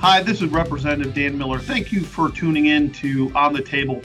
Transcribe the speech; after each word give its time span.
Hi, 0.00 0.22
this 0.22 0.40
is 0.40 0.48
Representative 0.48 1.12
Dan 1.12 1.36
Miller. 1.36 1.58
Thank 1.58 1.92
you 1.92 2.00
for 2.00 2.30
tuning 2.30 2.66
in 2.66 2.90
to 2.92 3.30
On 3.34 3.52
the 3.52 3.60
Table. 3.60 4.00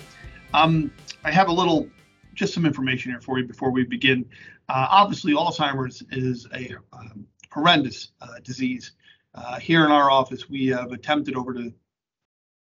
Um, 0.53 0.91
I 1.23 1.31
have 1.31 1.47
a 1.47 1.53
little, 1.53 1.87
just 2.33 2.53
some 2.53 2.65
information 2.65 3.11
here 3.13 3.21
for 3.21 3.39
you 3.39 3.45
before 3.45 3.71
we 3.71 3.85
begin. 3.85 4.25
Uh, 4.67 4.87
obviously, 4.89 5.31
Alzheimer's 5.31 6.03
is 6.11 6.47
a 6.53 6.75
um, 6.91 7.25
horrendous 7.49 8.09
uh, 8.19 8.39
disease. 8.43 8.91
Uh, 9.35 9.57
here 9.57 9.85
in 9.85 9.91
our 9.93 10.11
office, 10.11 10.49
we 10.49 10.67
have 10.67 10.91
attempted 10.91 11.37
over 11.37 11.53
the 11.53 11.73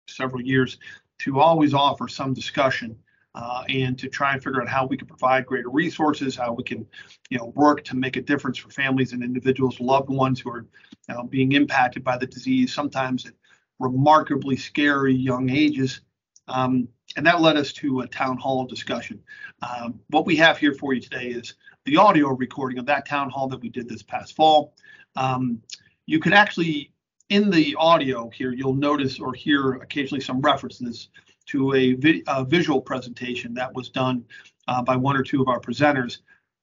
several 0.08 0.40
years 0.40 0.78
to 1.18 1.40
always 1.40 1.74
offer 1.74 2.08
some 2.08 2.32
discussion 2.32 2.98
uh, 3.34 3.62
and 3.68 3.98
to 3.98 4.08
try 4.08 4.32
and 4.32 4.42
figure 4.42 4.60
out 4.60 4.68
how 4.68 4.86
we 4.86 4.96
can 4.96 5.06
provide 5.06 5.46
greater 5.46 5.70
resources, 5.70 6.34
how 6.34 6.52
we 6.52 6.64
can, 6.64 6.86
you 7.30 7.38
know, 7.38 7.52
work 7.54 7.84
to 7.84 7.96
make 7.96 8.16
a 8.16 8.20
difference 8.20 8.58
for 8.58 8.70
families 8.70 9.12
and 9.12 9.22
individuals, 9.22 9.78
loved 9.80 10.08
ones 10.08 10.40
who 10.40 10.50
are 10.50 10.66
you 11.08 11.14
know, 11.14 11.22
being 11.24 11.52
impacted 11.52 12.02
by 12.02 12.16
the 12.16 12.26
disease, 12.26 12.72
sometimes 12.72 13.26
at 13.26 13.34
remarkably 13.78 14.56
scary 14.56 15.14
young 15.14 15.48
ages. 15.48 16.00
Um, 16.48 16.88
and 17.16 17.26
that 17.26 17.40
led 17.40 17.56
us 17.56 17.72
to 17.74 18.00
a 18.00 18.06
town 18.06 18.36
hall 18.36 18.64
discussion. 18.66 19.22
Um, 19.62 20.00
what 20.08 20.26
we 20.26 20.36
have 20.36 20.58
here 20.58 20.74
for 20.74 20.92
you 20.92 21.00
today 21.00 21.28
is 21.28 21.54
the 21.84 21.96
audio 21.96 22.28
recording 22.28 22.78
of 22.78 22.86
that 22.86 23.06
town 23.06 23.30
hall 23.30 23.48
that 23.48 23.60
we 23.60 23.68
did 23.68 23.88
this 23.88 24.02
past 24.02 24.34
fall. 24.34 24.74
Um, 25.16 25.62
you 26.06 26.18
can 26.18 26.32
actually, 26.32 26.92
in 27.28 27.50
the 27.50 27.76
audio 27.78 28.28
here, 28.30 28.52
you'll 28.52 28.74
notice 28.74 29.20
or 29.20 29.32
hear 29.32 29.74
occasionally 29.74 30.20
some 30.20 30.40
references 30.40 31.08
to 31.46 31.74
a, 31.74 31.94
vi 31.94 32.22
a 32.26 32.44
visual 32.44 32.80
presentation 32.80 33.54
that 33.54 33.72
was 33.74 33.88
done 33.88 34.24
uh, 34.68 34.82
by 34.82 34.96
one 34.96 35.16
or 35.16 35.22
two 35.22 35.40
of 35.40 35.48
our 35.48 35.60
presenters. 35.60 36.18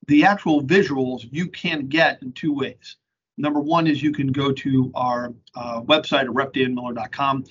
The 0.08 0.24
actual 0.24 0.64
visuals 0.64 1.28
you 1.32 1.48
can 1.48 1.88
get 1.88 2.22
in 2.22 2.32
two 2.32 2.54
ways. 2.54 2.98
Number 3.38 3.60
one 3.60 3.88
is 3.88 4.02
you 4.02 4.12
can 4.12 4.32
go 4.32 4.52
to 4.52 4.92
our 4.96 5.34
uh, 5.56 5.82
website 5.82 6.22
at 6.22 6.28
repdanmiller.com. 6.28 7.44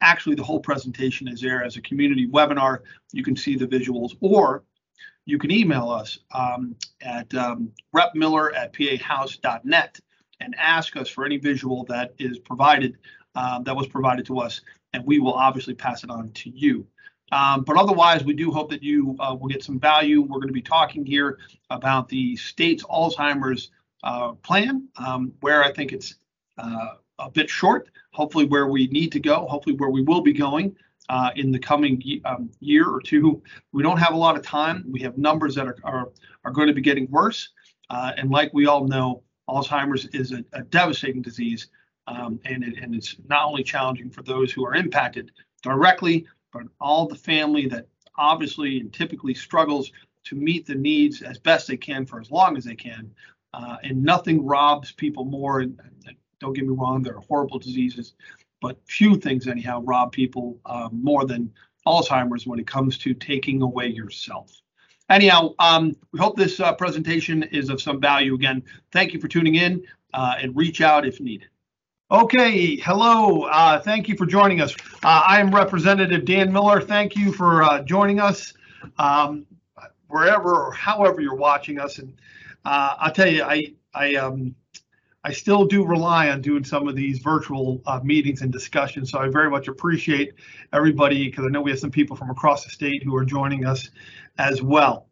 Actually, 0.00 0.36
the 0.36 0.42
whole 0.42 0.60
presentation 0.60 1.28
is 1.28 1.40
there 1.40 1.64
as 1.64 1.76
a 1.76 1.82
community 1.82 2.26
webinar. 2.26 2.80
You 3.12 3.22
can 3.22 3.36
see 3.36 3.56
the 3.56 3.66
visuals, 3.66 4.16
or 4.20 4.64
you 5.24 5.38
can 5.38 5.50
email 5.50 5.90
us 5.90 6.18
um, 6.32 6.74
at 7.02 7.32
um, 7.34 7.70
repmiller 7.94 8.54
at 8.56 8.72
pahouse.net 8.72 9.98
and 10.40 10.54
ask 10.56 10.96
us 10.96 11.08
for 11.08 11.24
any 11.24 11.36
visual 11.36 11.84
that 11.84 12.14
is 12.18 12.38
provided 12.38 12.96
um, 13.34 13.62
that 13.64 13.76
was 13.76 13.86
provided 13.86 14.26
to 14.26 14.40
us, 14.40 14.60
and 14.92 15.04
we 15.04 15.18
will 15.18 15.34
obviously 15.34 15.74
pass 15.74 16.04
it 16.04 16.10
on 16.10 16.30
to 16.32 16.50
you. 16.50 16.86
Um, 17.30 17.62
but 17.62 17.76
otherwise, 17.76 18.24
we 18.24 18.32
do 18.32 18.50
hope 18.50 18.70
that 18.70 18.82
you 18.82 19.14
uh, 19.20 19.36
will 19.38 19.48
get 19.48 19.62
some 19.62 19.78
value. 19.78 20.22
We're 20.22 20.38
going 20.38 20.48
to 20.48 20.52
be 20.52 20.62
talking 20.62 21.04
here 21.04 21.38
about 21.70 22.08
the 22.08 22.36
state's 22.36 22.82
Alzheimer's 22.84 23.70
uh, 24.02 24.32
plan, 24.32 24.88
um, 24.96 25.32
where 25.40 25.62
I 25.62 25.72
think 25.72 25.92
it's 25.92 26.14
uh, 26.56 26.94
a 27.18 27.30
bit 27.30 27.50
short, 27.50 27.90
hopefully 28.12 28.46
where 28.46 28.68
we 28.68 28.86
need 28.88 29.12
to 29.12 29.20
go, 29.20 29.46
hopefully 29.46 29.76
where 29.76 29.90
we 29.90 30.02
will 30.02 30.22
be 30.22 30.32
going 30.32 30.74
uh, 31.08 31.30
in 31.36 31.50
the 31.50 31.58
coming 31.58 32.02
um, 32.24 32.50
year 32.60 32.88
or 32.88 33.00
two. 33.00 33.42
We 33.72 33.82
don't 33.82 33.98
have 33.98 34.14
a 34.14 34.16
lot 34.16 34.36
of 34.36 34.42
time. 34.42 34.84
We 34.88 35.00
have 35.00 35.18
numbers 35.18 35.54
that 35.56 35.66
are, 35.66 35.76
are, 35.84 36.08
are 36.44 36.52
going 36.52 36.68
to 36.68 36.74
be 36.74 36.80
getting 36.80 37.10
worse. 37.10 37.50
Uh, 37.90 38.12
and 38.16 38.30
like 38.30 38.52
we 38.54 38.66
all 38.66 38.86
know, 38.86 39.22
Alzheimer's 39.48 40.06
is 40.06 40.32
a, 40.32 40.44
a 40.52 40.62
devastating 40.62 41.22
disease 41.22 41.68
um, 42.08 42.40
and, 42.46 42.64
it, 42.64 42.78
and 42.78 42.94
it's 42.94 43.16
not 43.28 43.44
only 43.44 43.62
challenging 43.62 44.10
for 44.10 44.22
those 44.22 44.50
who 44.50 44.64
are 44.64 44.74
impacted 44.74 45.30
directly, 45.62 46.26
but 46.52 46.62
all 46.80 47.06
the 47.06 47.14
family 47.14 47.66
that 47.66 47.86
obviously 48.16 48.80
and 48.80 48.92
typically 48.92 49.34
struggles 49.34 49.92
to 50.24 50.34
meet 50.34 50.66
the 50.66 50.74
needs 50.74 51.22
as 51.22 51.38
best 51.38 51.68
they 51.68 51.76
can 51.76 52.06
for 52.06 52.18
as 52.20 52.30
long 52.30 52.56
as 52.56 52.64
they 52.64 52.74
can. 52.74 53.10
Uh, 53.52 53.76
and 53.82 54.02
nothing 54.02 54.44
robs 54.44 54.92
people 54.92 55.24
more. 55.24 55.60
And, 55.60 55.78
and, 56.06 56.16
don't 56.40 56.52
get 56.52 56.64
me 56.64 56.72
wrong, 56.72 57.02
there 57.02 57.16
are 57.16 57.22
horrible 57.22 57.58
diseases, 57.58 58.14
but 58.62 58.78
few 58.86 59.16
things, 59.16 59.48
anyhow, 59.48 59.82
rob 59.82 60.12
people 60.12 60.56
uh, 60.66 60.88
more 60.92 61.24
than 61.24 61.52
Alzheimer's 61.84 62.46
when 62.46 62.60
it 62.60 62.66
comes 62.66 62.96
to 62.98 63.12
taking 63.12 63.60
away 63.60 63.88
yourself. 63.88 64.52
Anyhow, 65.10 65.54
um, 65.58 65.96
we 66.12 66.20
hope 66.20 66.36
this 66.36 66.60
uh, 66.60 66.72
presentation 66.74 67.42
is 67.42 67.70
of 67.70 67.82
some 67.82 68.00
value. 68.00 68.34
Again, 68.34 68.62
thank 68.92 69.12
you 69.12 69.20
for 69.20 69.26
tuning 69.26 69.56
in 69.56 69.82
uh, 70.14 70.36
and 70.40 70.54
reach 70.54 70.80
out 70.80 71.04
if 71.04 71.20
needed. 71.20 71.48
Okay, 72.10 72.76
hello. 72.76 73.42
Uh, 73.42 73.78
thank 73.80 74.08
you 74.08 74.16
for 74.16 74.24
joining 74.24 74.62
us. 74.62 74.74
Uh, 75.04 75.22
I 75.26 75.40
am 75.40 75.54
Representative 75.54 76.24
Dan 76.24 76.50
Miller. 76.50 76.80
Thank 76.80 77.14
you 77.14 77.34
for 77.34 77.62
uh, 77.62 77.82
joining 77.82 78.18
us 78.18 78.54
um, 78.98 79.44
wherever 80.06 80.54
or 80.54 80.72
however 80.72 81.20
you're 81.20 81.34
watching 81.34 81.78
us. 81.78 81.98
And 81.98 82.14
uh, 82.64 82.94
I'll 82.98 83.12
tell 83.12 83.28
you, 83.28 83.42
I 83.42 83.74
I 83.92 84.14
um 84.14 84.54
I 85.22 85.32
still 85.32 85.66
do 85.66 85.84
rely 85.84 86.30
on 86.30 86.40
doing 86.40 86.64
some 86.64 86.88
of 86.88 86.96
these 86.96 87.18
virtual 87.18 87.82
uh, 87.84 88.00
meetings 88.02 88.40
and 88.40 88.50
discussions. 88.50 89.10
So 89.10 89.18
I 89.18 89.28
very 89.28 89.50
much 89.50 89.68
appreciate 89.68 90.32
everybody 90.72 91.28
because 91.28 91.44
I 91.44 91.48
know 91.50 91.60
we 91.60 91.72
have 91.72 91.80
some 91.80 91.90
people 91.90 92.16
from 92.16 92.30
across 92.30 92.64
the 92.64 92.70
state 92.70 93.02
who 93.02 93.14
are 93.16 93.24
joining 93.24 93.66
us 93.66 93.90
as 94.38 94.62
well. 94.62 95.08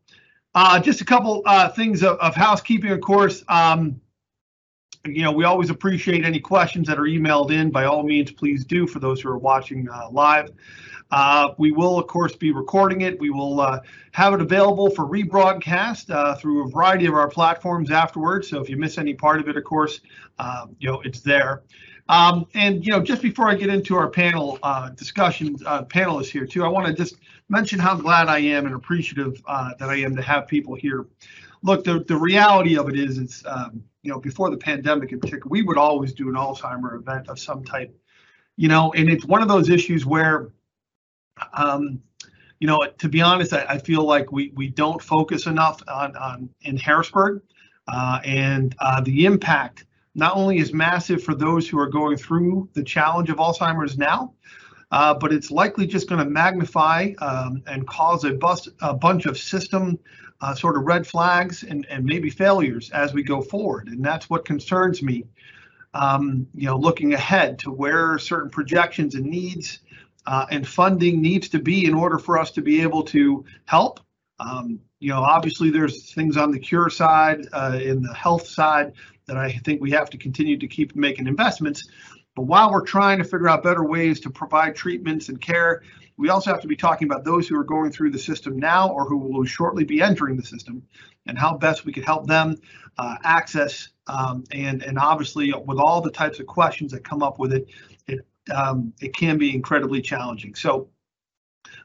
Uh, 0.54 0.80
just 0.80 1.02
a 1.02 1.04
couple 1.04 1.42
things 1.74 2.02
of, 2.02 2.16
of, 2.20 2.34
housekeeping, 2.34 2.90
of 2.90 3.02
course. 3.02 3.44
Um, 3.48 4.00
you 5.14 5.22
know, 5.22 5.32
we 5.32 5.44
always 5.44 5.70
appreciate 5.70 6.24
any 6.24 6.40
questions 6.40 6.86
that 6.88 6.98
are 6.98 7.02
emailed 7.02 7.50
in. 7.50 7.70
By 7.70 7.84
all 7.84 8.02
means, 8.02 8.30
please 8.32 8.64
do 8.64 8.86
for 8.86 8.98
those 8.98 9.20
who 9.20 9.28
are 9.28 9.38
watching 9.38 9.88
uh, 9.88 10.08
live. 10.10 10.50
Uh, 11.10 11.50
we 11.58 11.70
will, 11.70 11.98
of 11.98 12.06
course, 12.08 12.34
be 12.34 12.50
recording 12.50 13.02
it. 13.02 13.20
We 13.20 13.30
will 13.30 13.60
uh, 13.60 13.80
have 14.12 14.34
it 14.34 14.40
available 14.40 14.90
for 14.90 15.06
rebroadcast 15.06 16.10
uh, 16.10 16.34
through 16.34 16.66
a 16.66 16.70
variety 16.70 17.06
of 17.06 17.14
our 17.14 17.28
platforms 17.28 17.90
afterwards. 17.90 18.48
So 18.48 18.60
if 18.60 18.68
you 18.68 18.76
miss 18.76 18.98
any 18.98 19.14
part 19.14 19.40
of 19.40 19.48
it, 19.48 19.56
of 19.56 19.64
course, 19.64 20.00
um, 20.38 20.74
you 20.80 20.88
know, 20.88 21.00
it's 21.02 21.20
there. 21.20 21.62
Um, 22.08 22.46
and, 22.54 22.84
you 22.84 22.92
know, 22.92 23.02
just 23.02 23.22
before 23.22 23.48
I 23.48 23.54
get 23.54 23.68
into 23.68 23.96
our 23.96 24.08
panel 24.08 24.58
uh, 24.62 24.90
discussion, 24.90 25.56
uh, 25.66 25.84
panelists 25.84 26.30
here 26.30 26.46
too, 26.46 26.64
I 26.64 26.68
want 26.68 26.86
to 26.86 26.92
just 26.92 27.16
mention 27.48 27.78
how 27.78 27.96
glad 27.96 28.28
I 28.28 28.38
am 28.38 28.66
and 28.66 28.74
appreciative 28.74 29.42
that 29.46 29.88
I 29.88 29.96
am 29.96 30.16
to 30.16 30.22
have 30.22 30.48
people 30.48 30.74
here. 30.74 31.06
Look, 31.66 31.82
the, 31.82 32.04
the 32.04 32.16
reality 32.16 32.78
of 32.78 32.88
it 32.88 32.96
is, 32.96 33.18
it's, 33.18 33.42
um, 33.44 33.82
you 34.02 34.12
know, 34.12 34.20
before 34.20 34.50
the 34.50 34.56
pandemic 34.56 35.10
in 35.10 35.18
particular, 35.18 35.50
we 35.50 35.62
would 35.62 35.76
always 35.76 36.12
do 36.12 36.28
an 36.28 36.36
Alzheimer 36.36 36.94
event 36.94 37.28
of 37.28 37.40
some 37.40 37.64
type, 37.64 37.92
you 38.56 38.68
know, 38.68 38.92
and 38.92 39.10
it's 39.10 39.24
one 39.24 39.42
of 39.42 39.48
those 39.48 39.68
issues 39.68 40.06
where, 40.06 40.52
um, 41.54 42.00
you 42.60 42.68
know, 42.68 42.86
to 42.98 43.08
be 43.08 43.20
honest, 43.20 43.52
I, 43.52 43.66
I 43.68 43.78
feel 43.78 44.04
like 44.04 44.30
we 44.30 44.52
we 44.54 44.68
don't 44.68 45.02
focus 45.02 45.46
enough 45.46 45.82
on 45.88 46.16
on 46.16 46.48
in 46.62 46.76
Harrisburg, 46.76 47.42
uh, 47.88 48.20
and 48.24 48.76
uh, 48.78 49.00
the 49.00 49.26
impact 49.26 49.86
not 50.14 50.36
only 50.36 50.58
is 50.58 50.72
massive 50.72 51.20
for 51.20 51.34
those 51.34 51.68
who 51.68 51.80
are 51.80 51.88
going 51.88 52.16
through 52.16 52.68
the 52.74 52.82
challenge 52.84 53.28
of 53.28 53.38
Alzheimer's 53.38 53.98
now, 53.98 54.32
uh, 54.92 55.14
but 55.14 55.32
it's 55.32 55.50
likely 55.50 55.84
just 55.84 56.08
going 56.08 56.22
to 56.22 56.30
magnify 56.30 57.12
um, 57.18 57.60
and 57.66 57.86
cause 57.88 58.24
a, 58.24 58.32
bust, 58.32 58.68
a 58.80 58.94
bunch 58.94 59.26
of 59.26 59.36
system 59.36 59.98
uh, 60.40 60.54
sort 60.54 60.76
of 60.76 60.84
red 60.84 61.06
flags 61.06 61.62
and, 61.62 61.86
and 61.86 62.04
maybe 62.04 62.30
failures 62.30 62.90
as 62.90 63.14
we 63.14 63.22
go 63.22 63.40
forward. 63.40 63.88
And 63.88 64.04
that's 64.04 64.28
what 64.28 64.44
concerns 64.44 65.02
me, 65.02 65.24
um, 65.94 66.46
you 66.54 66.66
know, 66.66 66.76
looking 66.76 67.14
ahead 67.14 67.58
to 67.60 67.70
where 67.70 68.18
certain 68.18 68.50
projections 68.50 69.14
and 69.14 69.26
needs 69.26 69.80
uh, 70.26 70.46
and 70.50 70.66
funding 70.66 71.22
needs 71.22 71.48
to 71.48 71.58
be 71.58 71.86
in 71.86 71.94
order 71.94 72.18
for 72.18 72.38
us 72.38 72.50
to 72.52 72.62
be 72.62 72.82
able 72.82 73.02
to 73.04 73.44
help. 73.64 74.00
Um, 74.38 74.80
you 74.98 75.10
know, 75.10 75.22
obviously 75.22 75.70
there's 75.70 76.12
things 76.12 76.36
on 76.36 76.50
the 76.50 76.58
cure 76.58 76.90
side, 76.90 77.46
uh, 77.52 77.78
in 77.82 78.02
the 78.02 78.12
health 78.12 78.46
side 78.46 78.92
that 79.26 79.36
I 79.36 79.52
think 79.64 79.80
we 79.80 79.90
have 79.92 80.10
to 80.10 80.18
continue 80.18 80.58
to 80.58 80.66
keep 80.66 80.96
making 80.96 81.26
investments. 81.26 81.88
But 82.34 82.42
while 82.42 82.70
we're 82.70 82.84
trying 82.84 83.18
to 83.18 83.24
figure 83.24 83.48
out 83.48 83.62
better 83.62 83.84
ways 83.84 84.20
to 84.20 84.30
provide 84.30 84.74
treatments 84.74 85.28
and 85.28 85.40
care, 85.40 85.82
we 86.18 86.30
also 86.30 86.50
have 86.50 86.62
to 86.62 86.68
be 86.68 86.76
talking 86.76 87.06
about 87.06 87.24
those 87.24 87.46
who 87.46 87.58
are 87.58 87.64
going 87.64 87.92
through 87.92 88.10
the 88.10 88.18
system 88.18 88.58
now 88.58 88.88
or 88.90 89.04
who 89.04 89.18
will 89.18 89.44
shortly 89.44 89.84
be 89.84 90.00
entering 90.00 90.36
the 90.36 90.42
system 90.42 90.82
and 91.26 91.38
how 91.38 91.56
best 91.56 91.84
we 91.84 91.92
could 91.92 92.04
help 92.04 92.26
them 92.26 92.56
uh, 92.98 93.16
access 93.24 93.88
um, 94.06 94.44
and 94.52 94.82
and 94.82 94.98
obviously 94.98 95.52
with 95.52 95.78
all 95.78 96.00
the 96.00 96.10
types 96.10 96.38
of 96.38 96.46
questions 96.46 96.92
that 96.92 97.04
come 97.04 97.22
up 97.22 97.38
with 97.38 97.52
it, 97.52 97.68
it 98.06 98.26
um, 98.54 98.92
it 99.00 99.14
can 99.14 99.38
be 99.38 99.54
incredibly 99.54 100.00
challenging. 100.00 100.54
So 100.54 100.88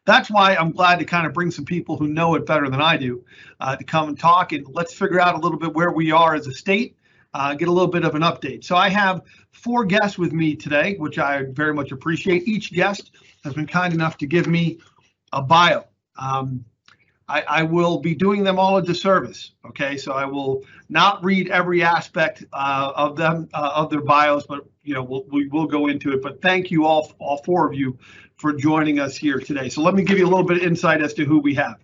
that's 0.05 0.29
why 0.29 0.55
I'm 0.55 0.71
glad 0.71 0.99
to 0.99 1.05
kind 1.05 1.25
of 1.25 1.33
bring 1.33 1.51
some 1.51 1.65
people 1.65 1.97
who 1.97 2.07
know 2.07 2.35
it 2.35 2.45
better 2.45 2.69
than 2.69 2.81
I 2.81 2.97
do 2.97 3.23
uh, 3.59 3.75
to 3.75 3.83
come 3.83 4.09
and 4.09 4.19
talk 4.19 4.51
and 4.51 4.65
let's 4.69 4.93
figure 4.93 5.19
out 5.19 5.35
a 5.35 5.39
little 5.39 5.57
bit 5.57 5.73
where 5.73 5.91
we 5.91 6.11
are 6.11 6.35
as 6.35 6.47
a 6.47 6.51
state, 6.51 6.97
uh, 7.33 7.55
get 7.55 7.67
a 7.67 7.71
little 7.71 7.89
bit 7.89 8.03
of 8.03 8.13
an 8.13 8.21
update. 8.21 8.63
So 8.63 8.75
I 8.75 8.89
have 8.89 9.21
four 9.51 9.85
guests 9.85 10.17
with 10.17 10.33
me 10.33 10.55
today, 10.55 10.95
which 10.97 11.17
I 11.17 11.45
very 11.51 11.73
much 11.73 11.91
appreciate. 11.91 12.47
Each 12.47 12.71
guest 12.71 13.11
has 13.43 13.53
been 13.53 13.67
kind 13.67 13.93
enough 13.93 14.17
to 14.17 14.27
give 14.27 14.47
me 14.47 14.79
a 15.33 15.41
bio. 15.41 15.85
Um, 16.17 16.65
I, 17.27 17.43
I, 17.47 17.63
will 17.63 17.99
be 17.99 18.13
doing 18.13 18.43
them 18.43 18.59
all 18.59 18.77
a 18.77 18.83
disservice. 18.83 19.51
Okay, 19.65 19.95
so 19.97 20.11
I 20.11 20.25
will 20.25 20.63
not 20.89 21.23
read 21.23 21.49
every 21.49 21.81
aspect 21.81 22.43
uh, 22.51 22.91
of 22.95 23.15
them 23.15 23.47
uh, 23.53 23.71
of 23.75 23.89
their 23.89 24.01
bios, 24.01 24.45
but 24.45 24.65
you 24.83 24.93
know 24.93 25.03
we'll, 25.03 25.25
we 25.29 25.47
will 25.47 25.65
go 25.65 25.87
into 25.87 26.11
it. 26.11 26.21
But 26.21 26.41
thank 26.41 26.71
you 26.71 26.85
all, 26.85 27.11
all 27.19 27.37
four 27.37 27.65
of 27.65 27.73
you, 27.73 27.97
for 28.35 28.53
joining 28.53 28.99
us 28.99 29.15
here 29.15 29.39
today. 29.39 29.69
So 29.69 29.81
let 29.81 29.93
me 29.93 30.03
give 30.03 30.17
you 30.17 30.25
a 30.25 30.29
little 30.29 30.43
bit 30.43 30.57
of 30.57 30.63
insight 30.63 31.01
as 31.01 31.13
to 31.13 31.25
who 31.25 31.39
we 31.39 31.55
have. 31.55 31.77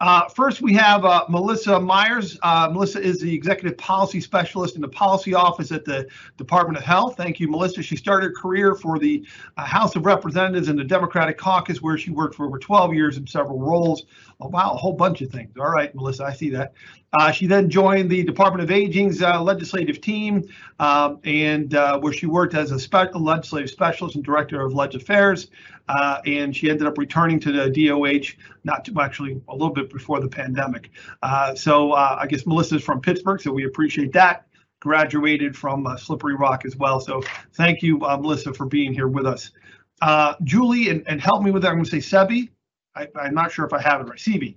Uh, 0.00 0.28
first, 0.28 0.62
we 0.62 0.72
have 0.74 1.04
uh, 1.04 1.24
Melissa 1.28 1.80
Myers. 1.80 2.38
Uh, 2.42 2.68
Melissa 2.72 3.00
is 3.00 3.20
the 3.20 3.34
Executive 3.34 3.76
Policy 3.78 4.20
Specialist 4.20 4.76
in 4.76 4.80
the 4.80 4.88
Policy 4.88 5.34
Office 5.34 5.72
at 5.72 5.84
the 5.84 6.06
Department 6.36 6.78
of 6.78 6.84
Health. 6.84 7.16
Thank 7.16 7.40
you, 7.40 7.48
Melissa. 7.48 7.82
She 7.82 7.96
started 7.96 8.28
her 8.28 8.32
career 8.32 8.76
for 8.76 9.00
the 9.00 9.26
uh, 9.56 9.64
House 9.64 9.96
of 9.96 10.06
Representatives 10.06 10.68
in 10.68 10.76
the 10.76 10.84
Democratic 10.84 11.36
Caucus, 11.36 11.82
where 11.82 11.98
she 11.98 12.12
worked 12.12 12.36
for 12.36 12.46
over 12.46 12.60
12 12.60 12.94
years 12.94 13.16
in 13.16 13.26
several 13.26 13.58
roles. 13.58 14.04
Oh, 14.40 14.46
wow, 14.46 14.70
a 14.70 14.76
whole 14.76 14.92
bunch 14.92 15.20
of 15.20 15.32
things. 15.32 15.50
All 15.58 15.70
right, 15.70 15.92
Melissa, 15.96 16.24
I 16.24 16.32
see 16.32 16.50
that. 16.50 16.74
Uh, 17.18 17.32
she 17.32 17.48
then 17.48 17.68
joined 17.68 18.08
the 18.08 18.22
Department 18.22 18.62
of 18.62 18.70
Aging's 18.70 19.20
uh, 19.20 19.42
legislative 19.42 20.00
team, 20.00 20.44
um, 20.78 21.18
and 21.24 21.72
where 21.72 22.12
she 22.12 22.26
worked 22.26 22.54
as 22.54 22.70
a 22.70 22.78
spe- 22.78 23.14
legislative 23.14 23.70
specialist 23.70 24.14
and 24.14 24.24
director 24.24 24.60
of 24.60 24.74
Leg 24.74 24.94
Affairs. 24.94 25.48
Uh, 25.88 26.20
and 26.26 26.54
she 26.54 26.70
ended 26.70 26.86
up 26.86 26.98
returning 26.98 27.40
to 27.40 27.52
the 27.52 27.88
DOH 27.88 28.34
not 28.64 28.84
too 28.84 29.00
actually 29.00 29.40
a 29.48 29.52
little 29.52 29.70
bit 29.70 29.90
before 29.90 30.20
the 30.20 30.28
pandemic. 30.28 30.90
Uh, 31.22 31.54
so 31.54 31.92
uh, 31.92 32.18
I 32.20 32.26
guess 32.26 32.46
Melissa's 32.46 32.82
from 32.82 33.00
Pittsburgh, 33.00 33.40
so 33.40 33.52
we 33.52 33.64
appreciate 33.64 34.12
that. 34.12 34.46
Graduated 34.80 35.56
from 35.56 35.86
uh, 35.86 35.96
Slippery 35.96 36.36
Rock 36.36 36.64
as 36.64 36.76
well. 36.76 37.00
So 37.00 37.22
thank 37.54 37.82
you, 37.82 38.04
uh, 38.04 38.16
Melissa, 38.16 38.54
for 38.54 38.66
being 38.66 38.92
here 38.92 39.08
with 39.08 39.26
us. 39.26 39.50
Uh, 40.00 40.34
Julie, 40.44 40.90
and, 40.90 41.02
and 41.08 41.20
help 41.20 41.42
me 41.42 41.50
with 41.50 41.62
that. 41.62 41.70
I'm 41.70 41.76
going 41.76 41.84
to 41.86 42.00
say 42.00 42.16
Sebi. 42.16 42.50
I, 42.94 43.08
am 43.26 43.34
not 43.34 43.50
sure 43.50 43.64
if 43.64 43.72
I 43.72 43.80
have 43.80 44.00
it 44.00 44.04
right. 44.04 44.18
Sebi. 44.18 44.56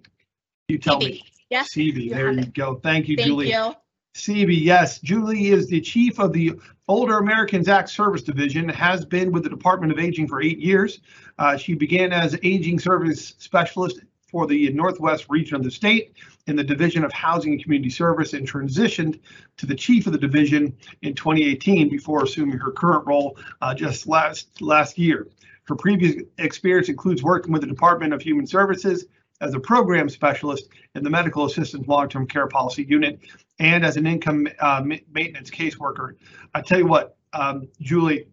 You 0.67 0.77
tell 0.77 0.99
me. 0.99 1.23
Yes. 1.49 1.73
Sebi. 1.73 2.11
There 2.11 2.31
you 2.31 2.45
go. 2.45 2.75
Thank 2.75 3.07
you, 3.07 3.15
Thank 3.15 3.27
Julie. 3.27 3.51
you. 3.51 3.73
CB, 4.15 4.61
yes. 4.61 4.99
Julie 4.99 5.47
is 5.47 5.67
the 5.67 5.79
chief 5.81 6.19
of 6.19 6.33
the 6.33 6.53
Older 6.91 7.19
Americans 7.19 7.69
Act 7.69 7.87
Service 7.87 8.21
Division, 8.21 8.67
has 8.67 9.05
been 9.05 9.31
with 9.31 9.43
the 9.43 9.49
Department 9.49 9.93
of 9.93 9.97
Aging 9.97 10.27
for 10.27 10.41
eight 10.41 10.59
years. 10.59 10.99
Uh, 11.39 11.55
she 11.55 11.73
began 11.73 12.11
as 12.11 12.37
aging 12.43 12.79
service 12.79 13.33
specialist 13.37 14.01
for 14.29 14.45
the 14.45 14.69
Northwest 14.73 15.27
region 15.29 15.55
of 15.55 15.63
the 15.63 15.71
state 15.71 16.11
in 16.47 16.57
the 16.57 16.63
Division 16.65 17.05
of 17.05 17.13
Housing 17.13 17.53
and 17.53 17.63
Community 17.63 17.89
Service 17.89 18.33
and 18.33 18.45
transitioned 18.45 19.21
to 19.55 19.65
the 19.65 19.73
chief 19.73 20.05
of 20.05 20.11
the 20.11 20.19
division 20.19 20.75
in 21.01 21.15
2018 21.15 21.87
before 21.87 22.25
assuming 22.25 22.57
her 22.57 22.73
current 22.73 23.07
role 23.07 23.37
uh, 23.61 23.73
just 23.73 24.05
last 24.05 24.61
last 24.61 24.97
year. 24.97 25.29
Her 25.69 25.75
previous 25.75 26.21
experience 26.39 26.89
includes 26.89 27.23
working 27.23 27.53
with 27.53 27.61
the 27.61 27.69
Department 27.69 28.13
of 28.13 28.21
Human 28.21 28.45
Services, 28.45 29.05
as 29.41 29.53
a 29.53 29.59
program 29.59 30.07
specialist 30.07 30.69
in 30.95 31.03
the 31.03 31.09
medical 31.09 31.45
assistance 31.45 31.87
long-term 31.87 32.27
care 32.27 32.47
policy 32.47 32.85
unit 32.87 33.19
and 33.59 33.83
as 33.83 33.97
an 33.97 34.07
income 34.07 34.47
uh, 34.59 34.81
maintenance 35.11 35.49
caseworker. 35.49 36.15
I 36.53 36.61
tell 36.61 36.79
you 36.79 36.87
what, 36.87 37.17
um, 37.33 37.67
Julie, 37.81 38.27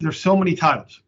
there's 0.00 0.20
so 0.20 0.36
many 0.36 0.54
titles, 0.54 1.02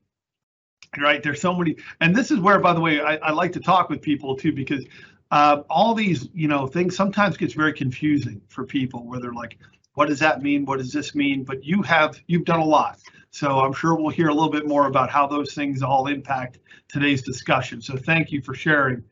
right? 0.99 1.23
There's 1.23 1.41
so 1.41 1.55
many, 1.55 1.77
and 2.01 2.15
this 2.15 2.31
is 2.31 2.39
where, 2.39 2.59
by 2.59 2.73
the 2.73 2.81
way, 2.81 3.01
I, 3.01 3.17
I 3.17 3.31
like 3.33 3.53
to 3.53 3.61
talk 3.61 3.89
with 3.91 4.03
people 4.03 4.37
too 4.37 4.53
because 4.53 4.85
uh, 5.31 5.63
all 5.71 5.95
these, 5.95 6.29
you 6.35 6.49
know, 6.49 6.67
things 6.67 6.97
sometimes 6.97 7.37
gets 7.37 7.55
very 7.55 7.73
confusing 7.73 8.41
for 8.49 8.65
people 8.65 9.07
where 9.07 9.21
they're 9.21 9.33
like, 9.33 9.59
what 9.95 10.09
does 10.09 10.19
that 10.21 10.43
mean? 10.43 10.65
What 10.65 10.79
does 10.79 10.93
this 10.93 11.15
mean? 11.15 11.45
But 11.45 11.65
you 11.65 11.83
have, 11.83 12.21
you've 12.27 12.45
done 12.45 12.61
a 12.61 12.65
lot. 12.65 13.01
So 13.31 13.61
I'm 13.61 13.73
sure 13.73 13.95
we'll 13.95 14.11
hear 14.11 14.29
a 14.29 14.35
little 14.35 14.51
bit 14.51 14.67
more 14.67 14.87
about 14.87 15.09
how 15.09 15.27
those 15.27 15.55
things 15.55 15.83
all 15.83 16.09
impact 16.09 16.59
today's 16.89 17.23
discussion. 17.23 17.81
So 17.81 17.97
thank 17.97 18.33
you 18.33 18.43
for 18.43 18.55
sharing. 18.55 19.05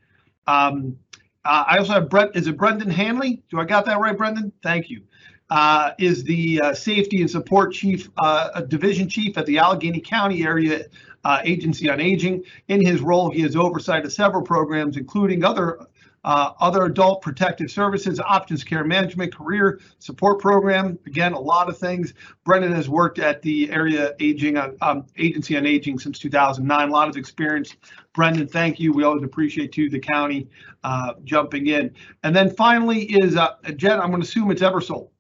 Um, 0.49 0.99
uh, 1.45 1.65
I 1.69 1.79
also 1.79 1.93
have 1.93 2.09
Brent. 2.09 2.35
Is 2.35 2.49
it 2.49 2.57
Brendan 2.57 2.91
Hanley? 2.91 3.43
Do 3.51 3.61
I 3.61 3.65
got 3.65 3.85
that 3.85 4.01
right, 4.01 4.17
Brendan? 4.17 4.53
Thank 4.63 4.91
you. 4.91 5.03
Uh, 5.51 5.93
is 5.99 6.25
the 6.25 6.61
uh, 6.61 6.75
safety 6.75 7.21
and 7.21 7.31
support 7.31 7.73
chief, 7.73 8.11
uh, 8.19 8.61
division 8.63 9.09
chief 9.09 9.39
at 9.39 9.47
the 9.47 9.59
Allegheny 9.59 10.01
County 10.01 10.45
area 10.45 10.87
uh, 11.25 11.41
Agency 11.45 11.89
on 11.89 12.01
Aging. 12.01 12.45
In 12.69 12.85
his 12.85 13.01
role, 13.01 13.31
he 13.31 13.43
has 13.43 13.57
oversight 13.57 14.05
of 14.05 14.13
several 14.13 14.43
programs, 14.43 14.97
including 14.97 15.45
other 15.45 15.87
uh, 16.25 16.53
other 16.61 16.85
adult 16.85 17.23
protective 17.23 17.71
services, 17.71 18.21
options 18.21 18.65
care 18.65 18.85
management, 18.85 19.35
career 19.35 19.81
support 19.99 20.41
program. 20.41 20.99
Again, 21.07 21.33
a 21.33 21.41
lot 21.41 21.69
of 21.69 21.79
things. 21.79 22.15
Brendan 22.45 22.73
has 22.73 22.89
worked 22.89 23.19
at 23.19 23.43
the 23.43 23.71
area 23.71 24.15
aging 24.21 24.57
on 24.57 24.77
um, 24.81 25.07
agency 25.17 25.57
on 25.57 25.67
aging 25.67 25.99
since 25.99 26.19
2009. 26.19 26.89
A 26.89 26.93
lot 26.93 27.09
of 27.09 27.17
experience. 27.17 27.77
Brendan, 28.15 28.49
thank 28.49 28.81
you. 28.81 28.93
We 28.93 29.05
always 29.05 29.23
appreciate 29.23 29.77
you, 29.77 29.89
the 29.89 30.01
county, 30.01 30.49
uh, 30.85 31.15
jumping 31.25 31.69
in. 31.69 31.95
And 32.23 32.35
then 32.35 32.51
finally 32.51 33.05
is 33.05 33.37
uh, 33.37 33.55
Jen. 33.77 34.01
I'm 34.01 34.11
going 34.11 34.23
to 34.23 34.29
assume 34.29 34.51
it's 34.51 34.63
Ebersole. 34.63 35.11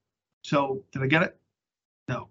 So 0.42 0.84
did 0.92 1.02
I 1.02 1.06
get 1.06 1.22
it? 1.22 1.36
No, 2.08 2.28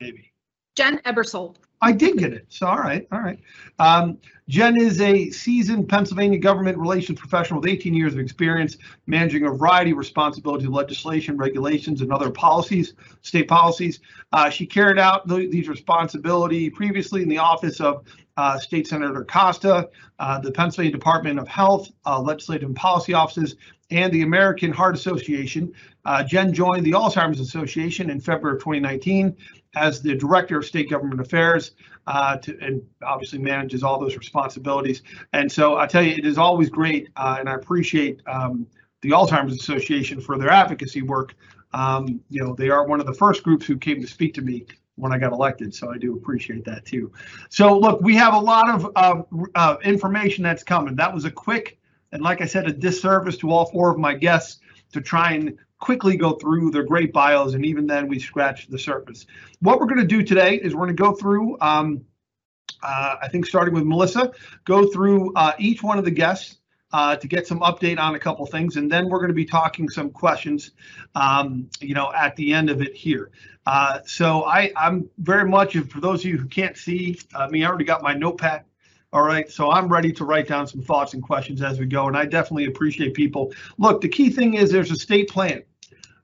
maybe. 0.00 0.32
Jen 0.76 0.98
Ebersold. 1.00 1.56
I 1.82 1.90
did 1.90 2.16
get 2.16 2.32
it. 2.32 2.46
So 2.48 2.66
all 2.66 2.78
right, 2.78 3.06
all 3.10 3.20
right. 3.20 3.40
Um, 3.80 4.16
Jen 4.48 4.80
is 4.80 5.00
a 5.00 5.30
seasoned 5.30 5.88
Pennsylvania 5.88 6.38
government 6.38 6.78
relations 6.78 7.18
professional 7.18 7.60
with 7.60 7.68
18 7.68 7.92
years 7.92 8.12
of 8.12 8.20
experience 8.20 8.76
managing 9.06 9.44
a 9.46 9.50
variety 9.50 9.90
of 9.90 9.98
responsibilities, 9.98 10.68
legislation, 10.68 11.36
regulations, 11.36 12.00
and 12.00 12.12
other 12.12 12.30
policies, 12.30 12.94
state 13.22 13.48
policies. 13.48 14.00
Uh, 14.32 14.48
she 14.48 14.64
carried 14.64 14.98
out 14.98 15.28
th- 15.28 15.50
these 15.50 15.68
responsibilities 15.68 16.70
previously 16.74 17.22
in 17.22 17.28
the 17.28 17.38
office 17.38 17.80
of 17.80 18.04
uh, 18.36 18.58
State 18.58 18.86
Senator 18.86 19.24
Costa, 19.24 19.88
uh, 20.18 20.38
the 20.38 20.52
Pennsylvania 20.52 20.92
Department 20.92 21.38
of 21.38 21.48
Health, 21.48 21.90
uh, 22.06 22.20
Legislative 22.20 22.68
and 22.68 22.76
Policy 22.76 23.12
Offices, 23.12 23.56
and 23.90 24.12
the 24.12 24.22
American 24.22 24.72
Heart 24.72 24.94
Association. 24.94 25.72
Uh, 26.04 26.24
Jen 26.24 26.52
joined 26.52 26.84
the 26.84 26.92
Alzheimer's 26.92 27.40
Association 27.40 28.10
in 28.10 28.20
February 28.20 28.56
of 28.56 28.62
2019 28.62 29.36
as 29.74 30.02
the 30.02 30.14
Director 30.14 30.58
of 30.58 30.64
State 30.64 30.90
Government 30.90 31.20
Affairs 31.20 31.72
uh, 32.06 32.36
to, 32.38 32.58
and 32.60 32.82
obviously 33.02 33.38
manages 33.38 33.82
all 33.82 33.98
those 33.98 34.16
responsibilities. 34.16 35.02
And 35.32 35.50
so 35.50 35.76
I 35.76 35.86
tell 35.86 36.02
you, 36.02 36.12
it 36.12 36.26
is 36.26 36.38
always 36.38 36.68
great, 36.68 37.08
uh, 37.16 37.36
and 37.38 37.48
I 37.48 37.54
appreciate 37.54 38.20
um, 38.26 38.66
the 39.00 39.10
Alzheimer's 39.10 39.58
Association 39.58 40.20
for 40.20 40.38
their 40.38 40.50
advocacy 40.50 41.02
work. 41.02 41.34
Um, 41.72 42.20
you 42.28 42.44
know, 42.44 42.54
they 42.54 42.68
are 42.68 42.86
one 42.86 43.00
of 43.00 43.06
the 43.06 43.14
first 43.14 43.42
groups 43.42 43.66
who 43.66 43.78
came 43.78 44.00
to 44.00 44.06
speak 44.06 44.34
to 44.34 44.42
me 44.42 44.66
when 44.96 45.12
I 45.12 45.18
got 45.18 45.32
elected, 45.32 45.74
so 45.74 45.90
I 45.90 45.96
do 45.96 46.14
appreciate 46.14 46.64
that 46.66 46.84
too. 46.84 47.10
So 47.48 47.78
look, 47.78 48.00
we 48.02 48.14
have 48.16 48.34
a 48.34 48.38
lot 48.38 48.68
of 48.68 48.90
uh, 48.94 49.22
uh 49.54 49.76
information 49.82 50.44
that's 50.44 50.62
coming. 50.62 50.94
That 50.96 51.14
was 51.14 51.24
a 51.24 51.30
quick 51.30 51.78
and, 52.12 52.22
like 52.22 52.40
I 52.42 52.46
said, 52.46 52.66
a 52.66 52.72
disservice 52.72 53.38
to 53.38 53.50
all 53.50 53.66
four 53.66 53.90
of 53.90 53.98
my 53.98 54.14
guests 54.14 54.60
to 54.92 55.00
try 55.00 55.32
and 55.32 55.56
quickly 55.82 56.16
go 56.16 56.34
through 56.34 56.70
their 56.70 56.84
great 56.84 57.12
bios, 57.12 57.54
and 57.54 57.66
even 57.66 57.88
then 57.88 58.06
we 58.06 58.16
scratch 58.16 58.68
the 58.68 58.78
surface. 58.78 59.26
What 59.60 59.80
we're 59.80 59.86
going 59.86 60.00
to 60.00 60.06
do 60.06 60.22
today 60.22 60.54
is 60.54 60.74
we're 60.74 60.86
going 60.86 60.96
to 60.96 61.02
go 61.02 61.12
through, 61.12 61.58
um, 61.60 62.04
uh, 62.84 63.16
I 63.20 63.28
think 63.28 63.46
starting 63.46 63.74
with 63.74 63.82
Melissa, 63.82 64.30
go 64.64 64.86
through 64.86 65.34
uh, 65.34 65.54
each 65.58 65.82
one 65.82 65.98
of 65.98 66.04
the 66.04 66.10
guests 66.12 66.58
uh, 66.92 67.16
to 67.16 67.26
get 67.26 67.48
some 67.48 67.58
update 67.60 67.98
on 67.98 68.14
a 68.14 68.18
couple 68.18 68.46
things, 68.46 68.76
and 68.76 68.90
then 68.90 69.08
we're 69.08 69.18
going 69.18 69.28
to 69.28 69.34
be 69.34 69.44
talking 69.44 69.88
some 69.88 70.10
questions, 70.10 70.70
um, 71.16 71.68
you 71.80 71.94
know, 71.94 72.12
at 72.16 72.36
the 72.36 72.52
end 72.52 72.70
of 72.70 72.80
it 72.80 72.94
here. 72.94 73.32
Uh, 73.66 73.98
so 74.06 74.44
I, 74.44 74.70
I'm 74.76 75.10
very 75.18 75.48
much, 75.48 75.76
for 75.76 76.00
those 76.00 76.20
of 76.20 76.26
you 76.26 76.38
who 76.38 76.46
can't 76.46 76.76
see 76.76 77.18
uh, 77.34 77.48
me, 77.48 77.64
I 77.64 77.68
already 77.68 77.84
got 77.84 78.02
my 78.02 78.14
notepad 78.14 78.64
all 79.14 79.22
right, 79.22 79.50
so 79.50 79.70
I'm 79.70 79.88
ready 79.88 80.10
to 80.12 80.24
write 80.24 80.48
down 80.48 80.66
some 80.66 80.80
thoughts 80.80 81.12
and 81.12 81.22
questions 81.22 81.60
as 81.60 81.78
we 81.78 81.84
go, 81.84 82.08
and 82.08 82.16
I 82.16 82.24
definitely 82.24 82.64
appreciate 82.64 83.12
people. 83.12 83.52
Look, 83.76 84.00
the 84.00 84.08
key 84.08 84.30
thing 84.30 84.54
is 84.54 84.70
there's 84.70 84.90
a 84.90 84.96
state 84.96 85.28
plan. 85.28 85.62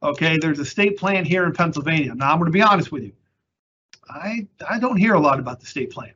Okay, 0.02 0.38
there's 0.40 0.60
a 0.60 0.64
state 0.64 0.96
plan 0.96 1.24
here 1.24 1.44
in 1.44 1.52
Pennsylvania. 1.52 2.14
Now, 2.14 2.30
I'm 2.32 2.38
going 2.38 2.46
to 2.46 2.52
be 2.52 2.62
honest 2.62 2.92
with 2.92 3.02
you. 3.02 3.12
I 4.08 4.46
I 4.68 4.78
don't 4.78 4.96
hear 4.96 5.14
a 5.14 5.20
lot 5.20 5.38
about 5.38 5.60
the 5.60 5.66
state 5.66 5.90
plan. 5.90 6.12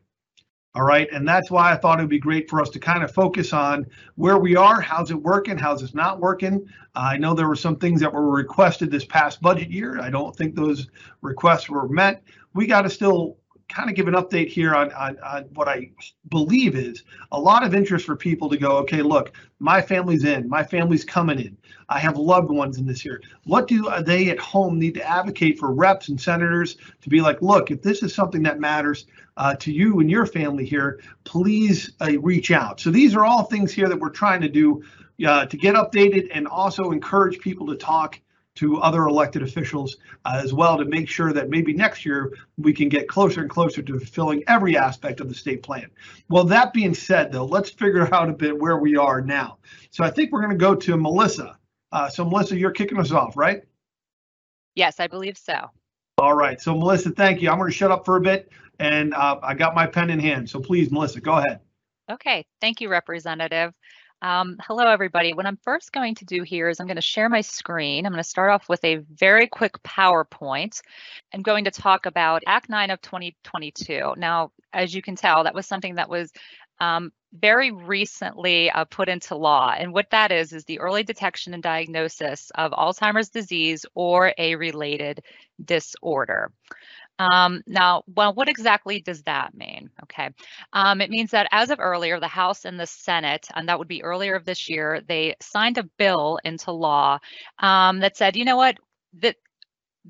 All 0.75 0.85
right, 0.85 1.07
and 1.13 1.29
that's 1.29 1.51
why 1.51 1.71
I 1.71 1.77
thought 1.77 1.99
it 1.99 2.03
would 2.03 2.09
be 2.09 2.19
great 2.19 2.49
for 2.49 2.59
us 2.59 2.71
to 2.71 2.79
kind 2.79 3.03
of 3.05 3.13
focus 3.13 3.53
on 3.53 3.85
where 4.15 4.39
we 4.39 4.57
are, 4.57 4.81
how's 4.81 5.11
it 5.11 5.21
working, 5.21 5.59
how's 5.59 5.83
it 5.83 5.95
not 5.95 6.19
working. 6.19 6.67
I 6.95 7.19
know 7.19 7.35
there 7.35 7.49
were 7.49 7.57
some 7.57 7.77
things 7.77 8.01
that 8.01 8.13
were 8.13 8.31
requested 8.31 8.91
this 8.91 9.05
past 9.05 9.43
budget 9.43 9.71
year. 9.71 10.01
I 10.01 10.09
don't 10.09 10.35
think 10.35 10.55
those 10.55 10.89
requests 11.21 11.69
were 11.69 11.89
met. 11.89 12.23
We 12.55 12.67
got 12.67 12.83
to 12.83 12.91
still 12.91 13.37
kind 13.73 13.89
of 13.89 13.97
give 13.97 14.09
an 14.09 14.15
update 14.15 14.49
here 14.49 14.75
on, 14.75 14.93
on, 14.93 15.19
on, 15.21 15.45
what 15.55 15.69
I 15.69 15.91
believe 16.29 16.77
is 16.77 17.03
a 17.33 17.41
lot 17.41 17.65
of 17.65 17.75
interest 17.75 18.07
for 18.07 18.17
people 18.17 18.49
to 18.51 18.57
go, 18.57 18.77
okay, 18.79 19.03
look, 19.03 19.33
my 19.59 19.81
family's 19.81 20.25
in, 20.25 20.49
my 20.49 20.63
family's 20.63 21.05
coming 21.05 21.39
in. 21.41 21.57
I 21.89 21.99
have 21.99 22.17
loved 22.17 22.51
ones 22.51 22.79
in 22.79 22.87
this 22.87 23.01
here. 23.01 23.23
What 23.45 23.69
do 23.69 23.91
they 24.03 24.31
at 24.31 24.39
home 24.39 24.79
need 24.79 24.95
to 24.95 25.09
advocate 25.09 25.59
for 25.59 25.73
reps 25.73 26.09
and 26.09 26.21
senators 26.21 26.77
to 27.01 27.09
be 27.09 27.21
like, 27.21 27.41
look, 27.43 27.71
if 27.71 27.83
this 27.83 28.03
is 28.03 28.15
something 28.15 28.43
that 28.45 28.61
matters 28.61 29.07
uh, 29.37 29.55
to 29.57 29.73
you 29.73 30.01
and 30.01 30.11
your 30.11 30.27
family 30.27 30.65
here, 30.65 31.01
please 31.25 31.93
uh, 32.01 32.19
reach 32.21 32.51
out. 32.51 32.81
So 32.81 32.91
these 32.91 33.15
are 33.15 33.25
all 33.25 33.45
things 33.45 33.73
here 33.73 33.89
that 33.89 33.99
we're 33.99 34.11
trying 34.11 34.41
to 34.43 34.49
do 34.49 34.83
uh, 35.27 35.47
to 35.47 35.57
get 35.57 35.75
updated 35.75 36.29
and 36.33 36.47
also 36.47 36.91
encourage 36.91 37.39
people 37.39 37.67
to 37.69 37.77
talk 37.77 38.21
to 38.55 38.79
other 38.79 39.05
elected 39.05 39.43
officials 39.43 39.97
uh, 40.25 40.41
as 40.43 40.53
well 40.53 40.77
to 40.77 40.85
make 40.85 41.09
sure 41.09 41.33
that 41.33 41.49
maybe 41.49 41.73
next 41.73 42.05
year 42.05 42.33
we 42.59 42.73
can 42.73 42.89
get 42.89 43.09
closer 43.09 43.41
and 43.41 43.51
closer 43.51 43.81
to 43.83 43.99
fulfilling 43.99 44.43
every 44.47 44.77
aspect 44.77 45.21
of 45.21 45.29
the 45.29 45.35
state 45.35 45.63
plan. 45.63 45.91
Well, 46.29 46.45
that 46.45 46.73
being 46.73 46.95
said, 46.95 47.33
though, 47.33 47.47
let's 47.47 47.71
figure 47.71 48.13
out 48.15 48.29
a 48.29 48.33
bit 48.33 48.59
where 48.59 48.77
we 48.77 48.97
are 48.97 49.21
now. 49.21 49.59
So 49.91 50.05
I 50.05 50.11
think 50.11 50.33
we're 50.33 50.41
going 50.41 50.53
to 50.53 50.57
go 50.57 50.75
to 50.75 50.97
Melissa. 50.97 51.57
Uh, 51.93 52.09
so, 52.09 52.25
Melissa, 52.25 52.57
you're 52.57 52.71
kicking 52.71 52.99
us 52.99 53.11
off, 53.11 53.37
right? 53.37 53.63
Yes, 54.75 55.01
I 55.01 55.07
believe 55.07 55.37
so. 55.37 55.71
All 56.19 56.35
right. 56.35 56.61
So, 56.61 56.75
Melissa, 56.75 57.11
thank 57.11 57.43
you. 57.43 57.51
I'm 57.51 57.59
going 57.59 57.71
to 57.71 57.77
shut 57.77 57.91
up 57.91 58.05
for 58.05 58.17
a 58.17 58.21
bit 58.21 58.51
and 58.79 59.15
uh, 59.15 59.39
I 59.43 59.55
got 59.55 59.75
my 59.75 59.87
pen 59.87 60.11
in 60.11 60.19
hand. 60.19 60.49
So, 60.49 60.61
please, 60.61 60.91
Melissa, 60.91 61.21
go 61.21 61.33
ahead. 61.33 61.61
Okay. 62.11 62.45
Thank 62.61 62.81
you, 62.81 62.89
Representative. 62.89 63.73
Um, 64.23 64.57
hello, 64.65 64.87
everybody. 64.87 65.35
What 65.35 65.47
I'm 65.47 65.59
first 65.65 65.91
going 65.91 66.15
to 66.15 66.25
do 66.25 66.45
here 66.45 66.69
is 66.69 66.79
I'm 66.79 66.87
going 66.87 66.95
to 66.95 67.03
share 67.03 67.29
my 67.29 67.41
screen. 67.41 68.07
I'm 68.07 68.13
going 68.13 68.23
to 68.23 68.29
start 68.29 68.53
off 68.53 68.69
with 68.69 68.83
a 68.85 68.99
very 68.99 69.49
quick 69.49 69.83
PowerPoint. 69.83 70.81
I'm 71.35 71.43
going 71.43 71.65
to 71.65 71.73
talk 71.73 72.07
about 72.07 72.45
Act 72.47 72.69
9 72.69 72.91
of 72.91 73.03
2022. 73.03 74.15
Now, 74.17 74.53
as 74.73 74.95
you 74.95 75.03
can 75.03 75.17
tell, 75.17 75.43
that 75.43 75.57
was 75.57 75.67
something 75.67 75.97
that 75.97 76.09
was 76.09 76.33
um, 76.79 77.13
very 77.33 77.73
recently 77.73 78.71
uh, 78.71 78.85
put 78.85 79.09
into 79.09 79.35
law. 79.35 79.75
And 79.77 79.93
what 79.93 80.11
that 80.11 80.31
is, 80.31 80.53
is 80.53 80.65
the 80.67 80.79
early 80.79 81.03
detection 81.03 81.53
and 81.53 81.63
diagnosis 81.63 82.53
of 82.55 82.71
Alzheimer's 82.71 83.31
disease 83.31 83.85
or 83.97 84.33
a 84.39 84.55
related 84.55 85.25
disorder. 85.65 86.53
Um, 87.19 87.63
now, 87.67 88.03
well, 88.07 88.35
what 88.35 88.49
exactly 88.49 89.01
does 89.01 89.23
that 89.25 89.55
mean? 89.55 89.91
Okay, 90.05 90.31
um, 90.73 91.01
it 91.01 91.11
means 91.11 91.31
that 91.33 91.47
as 91.53 91.71
of 91.71 91.79
earlier, 91.79 92.19
the 92.19 92.27
House 92.29 92.65
and 92.65 92.81
the 92.81 92.87
Senate, 92.87 93.47
and 93.55 93.69
that 93.69 93.79
would 93.79 93.89
be 93.89 94.03
earlier 94.03 94.35
of 94.35 94.45
this 94.45 94.69
year, 94.69 95.01
they 95.07 95.37
signed 95.41 95.79
a 95.79 95.85
bill 95.99 96.39
into 96.45 96.73
law 96.73 97.19
um, 97.61 98.01
that 98.01 98.17
said, 98.17 98.37
you 98.37 98.45
know 98.45 98.57
what, 98.57 98.79
that 99.21 99.37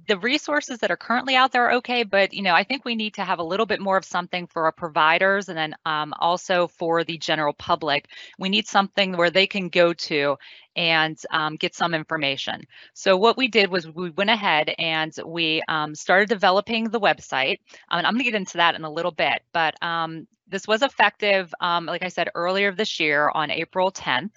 the 0.09 0.19
resources 0.19 0.79
that 0.79 0.91
are 0.91 0.97
currently 0.97 1.37
out 1.37 1.53
there 1.53 1.67
are 1.67 1.75
okay, 1.75 2.03
but 2.03 2.33
you 2.33 2.43
know, 2.43 2.55
I 2.55 2.65
think 2.65 2.85
we 2.85 2.95
need 2.95 3.15
to 3.15 3.25
have 3.25 3.39
a 3.39 3.45
little 3.45 3.67
bit 3.67 3.81
more 3.81 3.97
of 3.97 4.05
something 4.05 4.47
for 4.47 4.65
our 4.65 4.73
providers 4.73 5.49
and 5.49 5.59
then 5.59 5.75
um, 5.85 6.15
also 6.19 6.67
for 6.67 7.05
the 7.05 7.19
general 7.19 7.53
public. 7.53 8.09
We 8.39 8.49
need 8.49 8.67
something 8.67 9.17
where 9.17 9.31
they 9.31 9.47
can 9.47 9.69
go 9.69 9.93
to 9.93 10.37
and 10.75 11.19
um, 11.31 11.57
get 11.57 11.75
some 11.75 11.93
information. 11.93 12.63
So 12.95 13.19
what 13.19 13.37
we 13.37 13.49
did 13.49 13.71
was 13.71 13.87
we 13.87 14.11
went 14.11 14.31
ahead 14.31 14.75
and 14.79 15.13
we 15.27 15.63
um, 15.69 15.95
started 15.95 16.31
developing 16.31 16.85
the 16.85 17.01
website. 17.01 17.59
and 17.91 18.07
I'm 18.07 18.15
going 18.15 18.25
to 18.25 18.31
get 18.31 18.35
into 18.35 18.57
that 18.57 18.75
in 18.75 18.85
a 18.85 18.91
little 18.91 19.13
bit, 19.13 19.43
but 19.53 19.75
um, 19.83 20.27
this 20.49 20.67
was 20.67 20.83
effective, 20.83 21.53
um, 21.61 21.85
like 21.85 22.03
I 22.03 22.09
said, 22.09 22.31
earlier 22.35 22.73
this 22.73 22.99
year 22.99 23.31
on 23.35 23.51
April 23.51 23.93
10th. 23.93 24.33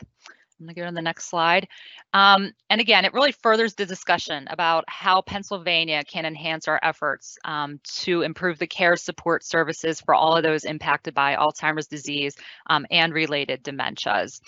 I'm 0.59 0.65
going 0.65 0.75
to 0.75 0.81
go 0.81 0.87
to 0.87 0.93
the 0.93 1.01
next 1.01 1.29
slide. 1.29 1.67
Um, 2.13 2.51
and 2.69 2.79
again, 2.79 3.03
it 3.03 3.13
really 3.13 3.33
furthers 3.33 3.73
the 3.73 3.85
discussion 3.85 4.47
about 4.49 4.85
how 4.87 5.21
Pennsylvania 5.21 6.03
can 6.05 6.25
enhance 6.25 6.67
our 6.67 6.79
efforts 6.81 7.37
um, 7.43 7.79
to 7.83 8.21
improve 8.21 8.57
the 8.57 8.67
care 8.67 8.95
support 8.95 9.43
services 9.43 9.99
for 9.99 10.15
all 10.15 10.37
of 10.37 10.43
those 10.43 10.63
impacted 10.63 11.13
by 11.13 11.35
Alzheimer's 11.35 11.87
disease 11.87 12.35
um, 12.69 12.85
and 12.89 13.13
related 13.13 13.63
dementias. 13.63 14.39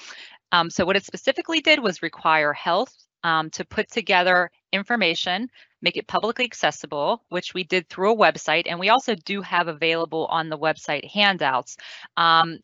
Um, 0.51 0.69
so 0.69 0.85
what 0.85 0.95
it 0.95 1.05
specifically 1.05 1.59
did 1.59 1.79
was 1.81 2.01
require 2.01 2.53
health 2.53 2.93
um, 3.23 3.49
to 3.49 3.65
put 3.65 3.91
together 3.91 4.49
information, 4.71 5.49
make 5.81 5.97
it 5.97 6.07
publicly 6.07 6.45
accessible, 6.45 7.23
which 7.29 7.53
we 7.53 7.63
did 7.63 7.89
through 7.89 8.13
a 8.13 8.17
website. 8.17 8.63
And 8.67 8.79
we 8.79 8.89
also 8.89 9.15
do 9.15 9.41
have 9.41 9.67
available 9.67 10.25
on 10.27 10.47
the 10.47 10.57
website 10.57 11.09
handouts 11.09 11.75
um, 12.15 12.59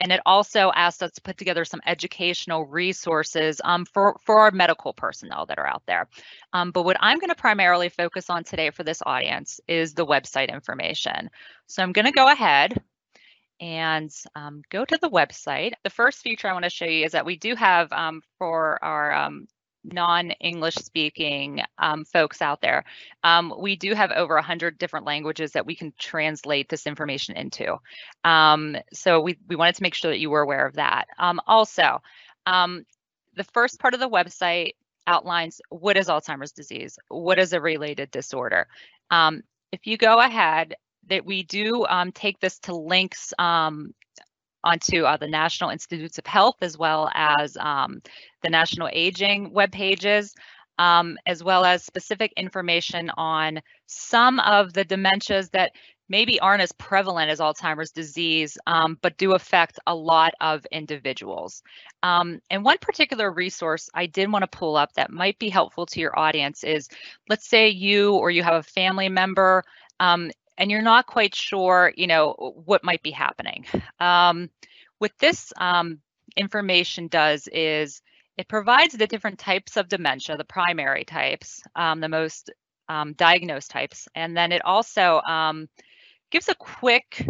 and 0.00 0.10
it 0.10 0.20
also 0.24 0.72
asked 0.74 1.02
us 1.02 1.12
to 1.12 1.20
put 1.20 1.36
together 1.36 1.64
some 1.64 1.82
educational 1.86 2.64
resources 2.64 3.60
um, 3.62 3.84
for, 3.84 4.18
for 4.24 4.40
our 4.40 4.50
medical 4.50 4.92
personnel 4.92 5.46
that 5.46 5.58
are 5.58 5.66
out 5.66 5.82
there. 5.86 6.08
Um, 6.52 6.70
but 6.70 6.84
what 6.84 6.96
I'm 7.00 7.18
going 7.18 7.28
to 7.28 7.34
primarily 7.34 7.90
focus 7.90 8.30
on 8.30 8.44
today 8.44 8.70
for 8.70 8.82
this 8.82 9.02
audience 9.04 9.60
is 9.68 9.94
the 9.94 10.06
website 10.06 10.52
information. 10.52 11.30
So 11.66 11.82
I'm 11.82 11.92
going 11.92 12.06
to 12.06 12.12
go 12.12 12.30
ahead 12.30 12.82
and 13.60 14.10
um, 14.34 14.62
go 14.70 14.84
to 14.84 14.98
the 15.00 15.10
website. 15.10 15.72
The 15.84 15.90
first 15.90 16.20
feature 16.20 16.48
I 16.48 16.54
want 16.54 16.64
to 16.64 16.70
show 16.70 16.86
you 16.86 17.04
is 17.04 17.12
that 17.12 17.26
we 17.26 17.36
do 17.36 17.54
have 17.54 17.92
um, 17.92 18.22
for 18.38 18.82
our 18.82 19.12
um, 19.12 19.48
non-English 19.84 20.76
speaking 20.76 21.62
um, 21.78 22.04
folks 22.04 22.42
out 22.42 22.60
there. 22.60 22.84
Um, 23.24 23.54
we 23.58 23.76
do 23.76 23.94
have 23.94 24.10
over 24.10 24.34
100 24.34 24.78
different 24.78 25.06
languages 25.06 25.52
that 25.52 25.66
we 25.66 25.74
can 25.74 25.92
translate 25.98 26.68
this 26.68 26.86
information 26.86 27.36
into. 27.36 27.76
Um, 28.24 28.76
so 28.92 29.20
we, 29.20 29.38
we 29.48 29.56
wanted 29.56 29.76
to 29.76 29.82
make 29.82 29.94
sure 29.94 30.10
that 30.10 30.20
you 30.20 30.30
were 30.30 30.42
aware 30.42 30.66
of 30.66 30.74
that. 30.74 31.06
Um, 31.18 31.40
also, 31.46 32.00
um, 32.46 32.84
the 33.34 33.44
first 33.44 33.78
part 33.80 33.94
of 33.94 34.00
the 34.00 34.08
website 34.08 34.72
outlines 35.06 35.60
what 35.70 35.96
is 35.96 36.08
Alzheimer's 36.08 36.52
disease, 36.52 36.98
what 37.08 37.38
is 37.38 37.52
a 37.52 37.60
related 37.60 38.10
disorder. 38.10 38.66
Um, 39.10 39.42
if 39.72 39.86
you 39.86 39.96
go 39.96 40.18
ahead, 40.18 40.74
that 41.08 41.26
we 41.26 41.42
do 41.42 41.86
take 42.14 42.38
this 42.38 42.58
to 42.60 42.74
links 42.74 43.32
onto 44.64 45.04
uh, 45.04 45.16
the 45.16 45.28
National 45.28 45.70
Institutes 45.70 46.18
of 46.18 46.26
Health 46.26 46.56
as 46.60 46.76
well 46.76 47.10
as 47.14 47.56
um, 47.56 48.02
the 48.42 48.50
National 48.50 48.88
Aging 48.92 49.52
web 49.52 49.72
pages, 49.72 50.34
um, 50.78 51.18
as 51.26 51.42
well 51.42 51.64
as 51.64 51.84
specific 51.84 52.32
information 52.36 53.10
on 53.16 53.60
some 53.86 54.40
of 54.40 54.72
the 54.72 54.84
dementias 54.84 55.50
that 55.50 55.72
maybe 56.08 56.40
aren't 56.40 56.62
as 56.62 56.72
prevalent 56.72 57.30
as 57.30 57.38
Alzheimer's 57.38 57.92
disease, 57.92 58.58
um, 58.66 58.98
but 59.00 59.16
do 59.16 59.32
affect 59.32 59.78
a 59.86 59.94
lot 59.94 60.34
of 60.40 60.66
individuals. 60.72 61.62
Um, 62.02 62.40
and 62.50 62.64
one 62.64 62.78
particular 62.80 63.30
resource 63.30 63.88
I 63.94 64.06
did 64.06 64.30
want 64.30 64.42
to 64.42 64.58
pull 64.58 64.76
up 64.76 64.92
that 64.94 65.12
might 65.12 65.38
be 65.38 65.48
helpful 65.48 65.86
to 65.86 66.00
your 66.00 66.18
audience 66.18 66.64
is, 66.64 66.88
let's 67.28 67.48
say 67.48 67.68
you 67.68 68.14
or 68.14 68.30
you 68.30 68.42
have 68.42 68.54
a 68.54 68.62
family 68.62 69.08
member 69.08 69.62
um, 70.00 70.32
and 70.60 70.70
you're 70.70 70.82
not 70.82 71.06
quite 71.06 71.34
sure, 71.34 71.90
you 71.96 72.06
know, 72.06 72.34
what 72.66 72.84
might 72.84 73.02
be 73.02 73.10
happening. 73.10 73.64
Um, 73.98 74.50
what 74.98 75.12
this 75.18 75.52
um, 75.56 76.00
information 76.36 77.08
does 77.08 77.48
is 77.50 78.02
it 78.36 78.46
provides 78.46 78.94
the 78.94 79.06
different 79.06 79.38
types 79.38 79.78
of 79.78 79.88
dementia, 79.88 80.36
the 80.36 80.44
primary 80.44 81.04
types, 81.04 81.62
um, 81.74 82.00
the 82.00 82.10
most 82.10 82.50
um, 82.88 83.14
diagnosed 83.14 83.70
types, 83.70 84.06
and 84.14 84.36
then 84.36 84.52
it 84.52 84.62
also 84.64 85.22
um, 85.22 85.68
gives 86.30 86.48
a 86.50 86.54
quick 86.54 87.26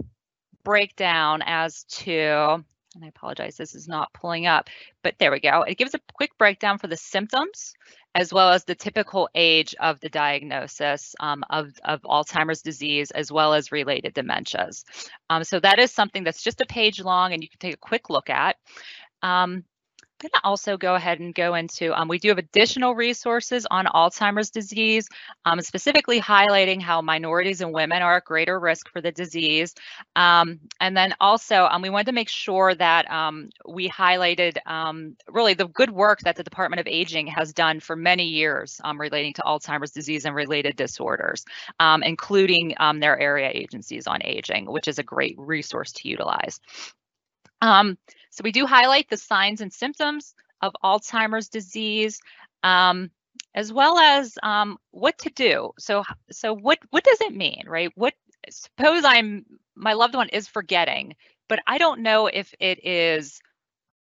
breakdown 0.64 1.42
as 1.46 1.84
to 1.84 2.64
and 2.96 3.04
I 3.04 3.08
apologize, 3.08 3.56
this 3.56 3.76
is 3.76 3.86
not 3.86 4.12
pulling 4.12 4.46
up, 4.46 4.68
but 5.04 5.14
there 5.20 5.30
we 5.30 5.38
go. 5.38 5.62
It 5.62 5.78
gives 5.78 5.94
a 5.94 6.00
quick 6.12 6.36
breakdown 6.38 6.78
for 6.78 6.88
the 6.88 6.96
symptoms 6.96 7.74
as 8.14 8.32
well 8.32 8.50
as 8.50 8.64
the 8.64 8.74
typical 8.74 9.28
age 9.34 9.74
of 9.78 10.00
the 10.00 10.08
diagnosis 10.08 11.14
um, 11.20 11.44
of, 11.48 11.72
of 11.84 12.02
Alzheimer's 12.02 12.62
disease, 12.62 13.10
as 13.12 13.30
well 13.30 13.54
as 13.54 13.70
related 13.70 14.14
dementias. 14.14 14.84
Um, 15.28 15.44
so 15.44 15.60
that 15.60 15.78
is 15.78 15.92
something 15.92 16.24
that's 16.24 16.42
just 16.42 16.60
a 16.60 16.66
page 16.66 17.00
long 17.00 17.32
and 17.32 17.42
you 17.42 17.48
can 17.48 17.58
take 17.58 17.74
a 17.74 17.78
quick 17.78 18.10
look 18.10 18.28
at. 18.28 18.56
Um, 19.22 19.64
going 20.20 20.30
to 20.30 20.40
also 20.44 20.76
go 20.76 20.94
ahead 20.94 21.18
and 21.18 21.34
go 21.34 21.54
into, 21.54 21.98
um, 21.98 22.06
we 22.06 22.18
do 22.18 22.28
have 22.28 22.38
additional 22.38 22.94
resources 22.94 23.66
on 23.70 23.86
Alzheimer's 23.86 24.50
disease, 24.50 25.08
um, 25.44 25.60
specifically 25.60 26.20
highlighting 26.20 26.80
how 26.80 27.00
minorities 27.00 27.60
and 27.60 27.72
women 27.72 28.02
are 28.02 28.18
at 28.18 28.24
greater 28.24 28.60
risk 28.60 28.90
for 28.90 29.00
the 29.00 29.10
disease. 29.10 29.74
Um, 30.16 30.60
and 30.80 30.96
then 30.96 31.14
also, 31.20 31.64
um, 31.64 31.82
we 31.82 31.90
wanted 31.90 32.06
to 32.06 32.12
make 32.12 32.28
sure 32.28 32.74
that 32.74 33.10
um, 33.10 33.50
we 33.66 33.88
highlighted 33.88 34.58
um, 34.66 35.16
really 35.28 35.54
the 35.54 35.68
good 35.68 35.90
work 35.90 36.20
that 36.20 36.36
the 36.36 36.44
Department 36.44 36.80
of 36.80 36.86
Aging 36.86 37.26
has 37.28 37.52
done 37.52 37.80
for 37.80 37.96
many 37.96 38.24
years 38.24 38.80
relating 38.94 39.32
to 39.34 39.42
Alzheimer's 39.42 39.92
disease 39.92 40.26
and 40.26 40.34
related 40.34 40.76
disorders, 40.76 41.44
including 42.02 42.74
their 42.98 43.18
area 43.18 43.50
agencies 43.52 44.06
on 44.06 44.20
aging, 44.22 44.70
which 44.70 44.88
is 44.88 44.98
a 44.98 45.02
great 45.02 45.34
resource 45.38 45.92
to 45.92 46.08
utilize. 46.08 46.60
Um, 47.62 47.96
so 48.40 48.44
we 48.44 48.52
do 48.52 48.64
highlight 48.64 49.10
the 49.10 49.18
signs 49.18 49.60
and 49.60 49.70
symptoms 49.70 50.34
of 50.62 50.72
Alzheimer's 50.82 51.50
disease, 51.50 52.22
um, 52.62 53.10
as 53.54 53.70
well 53.70 53.98
as 53.98 54.38
um, 54.42 54.78
what 54.92 55.18
to 55.18 55.28
do. 55.28 55.72
So, 55.78 56.04
so 56.30 56.54
what 56.54 56.78
what 56.88 57.04
does 57.04 57.20
it 57.20 57.34
mean, 57.34 57.64
right? 57.66 57.90
What 57.96 58.14
suppose 58.48 59.04
I'm 59.04 59.44
my 59.76 59.92
loved 59.92 60.14
one 60.14 60.30
is 60.30 60.48
forgetting, 60.48 61.16
but 61.50 61.60
I 61.66 61.76
don't 61.76 62.00
know 62.00 62.28
if 62.28 62.54
it 62.58 62.82
is 62.82 63.42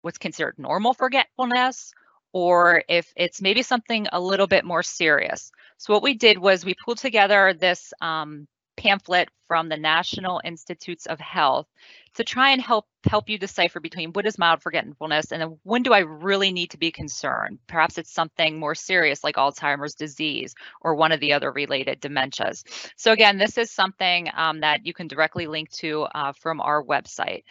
what's 0.04 0.20
considered 0.20 0.60
normal 0.60 0.94
forgetfulness 0.94 1.92
or 2.32 2.84
if 2.88 3.12
it's 3.16 3.42
maybe 3.42 3.64
something 3.64 4.06
a 4.12 4.22
little 4.22 4.46
bit 4.46 4.64
more 4.64 4.84
serious. 4.84 5.52
So 5.80 5.92
what 5.92 6.04
we 6.04 6.14
did 6.14 6.38
was 6.38 6.64
we 6.64 6.76
pulled 6.86 7.00
together 7.00 7.56
this 7.60 7.94
um, 8.00 8.48
pamphlet 8.80 9.30
from 9.46 9.68
the 9.68 9.76
National 9.76 10.40
Institutes 10.46 11.06
of 11.06 11.20
Health 11.20 11.68
to 12.14 12.24
try 12.24 12.52
and 12.52 12.62
help 12.62 12.86
help 13.04 13.30
you 13.30 13.38
decipher 13.38 13.80
between 13.80 14.12
what 14.12 14.26
is 14.26 14.38
mild 14.38 14.62
forgetfulness 14.62 15.32
and 15.32 15.42
then 15.42 15.58
when 15.64 15.84
do 15.84 15.94
I 15.94 16.00
really 16.00 16.52
need 16.52 16.72
to 16.72 16.78
be 16.78 16.92
concerned? 16.92 17.60
Perhaps 17.68 17.98
it's 17.98 18.14
something 18.14 18.58
more 18.58 18.76
serious 18.76 19.24
like 19.24 19.36
Alzheimer's 19.36 19.96
disease 19.96 20.56
or 20.82 20.96
one 20.96 21.12
of 21.12 21.20
the 21.20 21.34
other 21.34 21.52
related 21.52 22.02
dementias. 22.02 22.64
So 22.96 23.12
again, 23.12 23.38
this 23.38 23.58
is 23.58 23.70
something 23.70 24.30
um, 24.34 24.62
that 24.62 24.86
you 24.86 24.94
can 24.94 25.08
directly 25.08 25.48
link 25.48 25.70
to 25.72 26.04
uh, 26.04 26.32
from 26.34 26.62
our 26.62 26.82
website. 26.84 27.44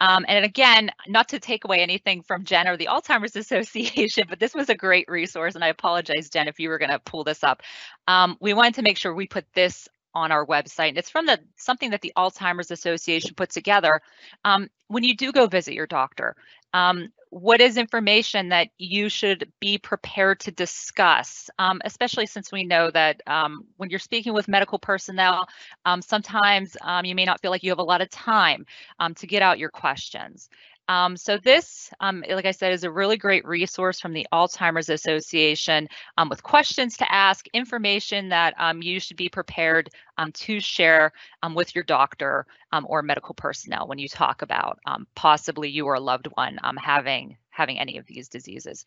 Um, 0.00 0.24
and 0.28 0.46
again, 0.46 0.90
not 1.06 1.28
to 1.28 1.38
take 1.38 1.64
away 1.64 1.80
anything 1.80 2.22
from 2.22 2.44
Jen 2.44 2.68
or 2.68 2.78
the 2.78 2.86
Alzheimer's 2.86 3.36
Association, 3.44 4.24
but 4.30 4.40
this 4.40 4.54
was 4.54 4.70
a 4.70 4.74
great 4.74 5.08
resource. 5.08 5.54
And 5.56 5.64
I 5.64 5.68
apologize, 5.68 6.30
Jen, 6.30 6.48
if 6.48 6.58
you 6.58 6.70
were 6.70 6.78
going 6.78 6.90
to 6.90 6.98
pull 6.98 7.24
this 7.24 7.44
up. 7.44 7.62
Um, 8.08 8.38
we 8.40 8.54
wanted 8.54 8.76
to 8.76 8.82
make 8.82 8.96
sure 8.96 9.14
we 9.14 9.26
put 9.26 9.44
this 9.54 9.88
on 10.14 10.32
our 10.32 10.46
website. 10.46 10.90
And 10.90 10.98
It's 10.98 11.10
from 11.10 11.26
the 11.26 11.38
something 11.56 11.90
that 11.90 12.00
the 12.00 12.12
Alzheimer's 12.16 12.70
Association 12.70 13.34
put 13.34 13.50
together. 13.50 14.00
Um, 14.44 14.68
when 14.88 15.04
you 15.04 15.16
do 15.16 15.32
go 15.32 15.46
visit 15.46 15.74
your 15.74 15.86
doctor, 15.86 16.34
um, 16.72 17.08
what 17.30 17.60
is 17.60 17.76
information 17.76 18.48
that 18.48 18.68
you 18.78 19.08
should 19.08 19.52
be 19.60 19.78
prepared 19.78 20.40
to 20.40 20.50
discuss, 20.50 21.48
um, 21.58 21.80
especially 21.84 22.26
since 22.26 22.50
we 22.50 22.64
know 22.64 22.90
that 22.90 23.20
um, 23.28 23.64
when 23.76 23.88
you're 23.88 24.00
speaking 24.00 24.32
with 24.34 24.48
medical 24.48 24.78
personnel, 24.80 25.46
um, 25.84 26.02
sometimes 26.02 26.76
um, 26.82 27.04
you 27.04 27.14
may 27.14 27.24
not 27.24 27.40
feel 27.40 27.52
like 27.52 27.62
you 27.62 27.70
have 27.70 27.78
a 27.78 27.84
lot 27.84 28.00
of 28.00 28.10
time 28.10 28.66
to 29.14 29.26
get 29.28 29.42
out 29.42 29.58
your 29.60 29.70
questions. 29.70 30.48
Um, 30.90 31.16
so 31.16 31.38
this, 31.38 31.88
um, 32.00 32.24
like 32.28 32.46
I 32.46 32.50
said, 32.50 32.72
is 32.72 32.82
a 32.82 32.90
really 32.90 33.16
great 33.16 33.46
resource 33.46 34.00
from 34.00 34.12
the 34.12 34.26
Alzheimer's 34.32 34.88
Association 34.88 35.88
um, 36.18 36.28
with 36.28 36.42
questions 36.42 36.96
to 36.96 37.14
ask, 37.14 37.46
information 37.54 38.28
that 38.30 38.54
um, 38.58 38.82
you 38.82 38.98
should 38.98 39.16
be 39.16 39.28
prepared 39.28 39.88
um, 40.18 40.32
to 40.32 40.58
share 40.58 41.12
um, 41.44 41.54
with 41.54 41.76
your 41.76 41.84
doctor 41.84 42.44
or 42.86 43.02
medical 43.02 43.34
personnel 43.34 43.86
when 43.86 43.98
you 44.00 44.08
talk 44.08 44.42
about 44.42 44.80
possibly 45.14 45.68
you 45.68 45.86
or 45.86 45.94
a 45.94 46.00
loved 46.00 46.26
one 46.34 46.58
having 46.76 47.36
having 47.50 47.78
any 47.78 47.96
of 47.96 48.06
these 48.06 48.28
diseases. 48.28 48.84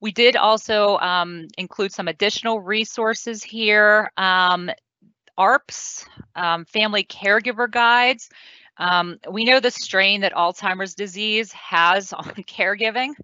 we 0.00 0.12
did 0.12 0.36
also 0.36 0.98
include 1.56 1.92
some 1.92 2.08
additional 2.08 2.60
resources 2.60 3.42
here. 3.42 4.10
AARP's, 4.18 6.04
family 6.66 7.04
caregiver 7.04 7.70
guides. 7.70 8.28
Um, 8.78 9.18
we 9.30 9.44
know 9.44 9.60
the 9.60 9.70
strain 9.70 10.20
that 10.22 10.34
Alzheimer's 10.34 10.94
disease 10.94 11.52
has 11.52 12.12
on 12.12 12.24
caregiving. 12.44 13.14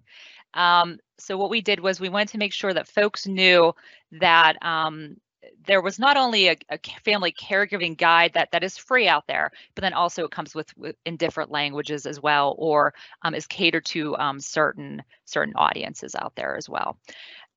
Um, 0.53 0.99
so 1.17 1.37
what 1.37 1.49
we 1.49 1.61
did 1.61 1.79
was 1.79 1.99
we 1.99 2.09
wanted 2.09 2.29
to 2.29 2.37
make 2.37 2.53
sure 2.53 2.73
that 2.73 2.87
folks 2.87 3.27
knew 3.27 3.73
that 4.13 4.55
um, 4.61 5.17
there 5.65 5.81
was 5.81 5.99
not 5.99 6.17
only 6.17 6.49
a, 6.49 6.55
a, 6.69 6.79
family 7.03 7.31
caregiving 7.31 7.97
guide 7.97 8.33
that 8.33 8.49
that 8.51 8.63
is 8.63 8.77
free 8.77 9.07
out 9.07 9.25
there, 9.27 9.51
but 9.75 9.81
then 9.81 9.93
also 9.93 10.25
it 10.25 10.31
comes 10.31 10.55
with, 10.55 10.75
with 10.77 10.95
in 11.05 11.17
different 11.17 11.51
languages 11.51 12.05
as 12.05 12.21
well, 12.21 12.55
or 12.57 12.93
um, 13.21 13.35
is 13.35 13.47
catered 13.47 13.85
to 13.85 14.15
um, 14.17 14.39
certain 14.39 15.03
certain 15.25 15.53
audiences 15.55 16.15
out 16.15 16.33
there 16.35 16.55
as 16.55 16.69
well. 16.69 16.97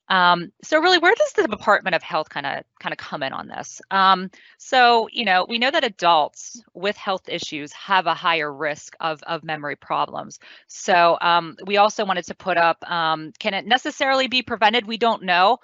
Um, 0.08 0.52
so 0.62 0.80
really, 0.80 0.98
where 0.98 1.14
does 1.14 1.32
the 1.32 1.46
Department 1.48 1.94
of 1.94 2.02
Health 2.02 2.28
kind 2.28 2.46
of 2.46 2.64
kind 2.80 2.92
of 2.92 2.98
come 2.98 3.22
in 3.22 3.32
on 3.32 3.48
this? 3.48 3.80
Um, 3.90 4.30
so 4.58 5.08
you 5.12 5.24
know, 5.24 5.46
we 5.48 5.58
know 5.58 5.70
that 5.70 5.84
adults 5.84 6.62
with 6.74 6.96
health 6.96 7.28
issues 7.28 7.72
have 7.72 8.06
a 8.06 8.14
higher 8.14 8.52
risk 8.52 8.96
of 9.00 9.22
of 9.24 9.44
memory 9.44 9.76
problems. 9.76 10.38
So 10.66 11.18
um, 11.20 11.56
we 11.66 11.76
also 11.76 12.04
wanted 12.04 12.24
to 12.26 12.34
put 12.34 12.56
up, 12.56 12.88
um, 12.90 13.32
can 13.38 13.54
it 13.54 13.66
necessarily 13.66 14.28
be 14.28 14.42
prevented? 14.42 14.86
We 14.86 14.96
don't 14.96 15.22
know, 15.24 15.58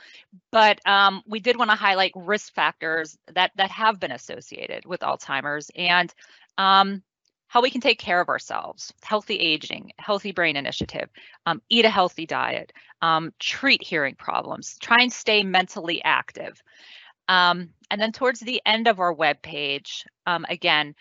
but 0.50 0.80
um, 0.86 1.22
we 1.26 1.40
did 1.40 1.56
want 1.56 1.70
to 1.70 1.76
highlight 1.76 2.12
risk 2.14 2.54
factors 2.54 3.16
that 3.34 3.52
that 3.56 3.70
have 3.70 3.98
been 4.00 4.12
associated 4.12 4.84
with 4.84 5.00
Alzheimer's 5.00 5.70
and 5.76 6.12
um, 6.58 7.02
how 7.54 7.62
we 7.62 7.70
can 7.70 7.80
take 7.80 8.00
care 8.00 8.20
of 8.20 8.28
ourselves, 8.28 8.92
healthy 9.00 9.36
aging, 9.36 9.92
healthy 9.96 10.32
brain 10.32 10.56
initiative, 10.56 11.08
um, 11.46 11.62
eat 11.70 11.84
a 11.84 11.88
healthy 11.88 12.26
diet, 12.26 12.72
um, 13.00 13.32
treat 13.38 13.80
hearing 13.80 14.16
problems, 14.16 14.76
try 14.80 15.00
and 15.00 15.12
stay 15.12 15.44
mentally 15.44 16.02
active. 16.02 16.60
Um, 17.28 17.68
and 17.92 18.00
then 18.00 18.10
towards 18.10 18.40
the 18.40 18.60
end 18.66 18.88
of 18.88 18.98
our 18.98 19.12
web 19.12 19.40
page, 19.40 20.04
um, 20.26 20.44
again, 20.48 20.96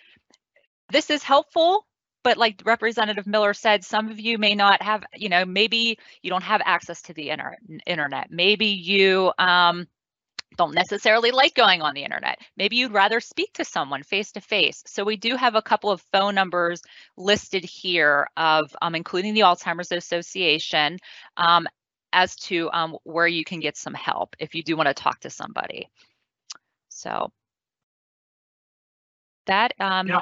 this 0.92 1.10
is 1.10 1.24
helpful, 1.24 1.88
but 2.24 2.38
like 2.38 2.62
Representative 2.64 3.26
Miller 3.26 3.56
said, 3.56 3.84
some 3.84 4.12
of 4.12 4.20
you 4.20 4.38
may 4.38 4.54
not 4.54 4.80
have, 4.84 5.04
you 5.16 5.30
know, 5.30 5.46
maybe 5.46 5.98
you 6.22 6.30
don't 6.30 6.44
have 6.44 6.62
access 6.66 7.02
to 7.02 7.16
the 7.16 7.32
inter 7.32 7.58
internet. 7.88 8.30
Maybe 8.30 8.68
you 8.68 9.32
um, 9.40 9.88
don't 10.58 10.76
necessarily 10.76 11.32
like 11.32 11.56
going 11.56 11.82
on 11.82 11.94
the 11.94 12.04
internet. 12.04 12.40
Maybe 12.58 12.76
you'd 12.76 12.94
rather 12.94 13.20
speak 13.20 13.54
to 13.54 13.66
someone 13.66 14.04
face 14.04 14.32
to 14.34 14.42
face. 14.42 14.84
So 14.86 15.04
we 15.04 15.18
do 15.18 15.36
have 15.36 15.56
a 15.56 15.62
couple 15.62 15.90
of 15.92 16.02
phone 16.12 16.36
numbers 16.36 16.82
listed 17.18 17.64
here 17.64 18.28
of 18.38 18.76
um, 18.82 18.96
including 18.96 19.34
the 19.34 19.42
Alzheimer's 19.42 19.92
Association 19.92 20.98
um, 21.38 21.68
as 22.12 22.36
to 22.36 22.70
um, 22.72 22.98
where 23.04 23.28
you 23.28 23.44
can 23.44 23.60
get 23.60 23.78
some 23.78 23.94
help 23.94 24.36
if 24.40 24.56
you 24.56 24.64
do 24.64 24.76
want 24.78 24.88
to 24.88 24.94
talk 24.94 25.20
to 25.22 25.30
somebody. 25.30 25.90
So 26.90 27.32
that 29.46 29.74
um 29.80 30.08
yeah. 30.08 30.22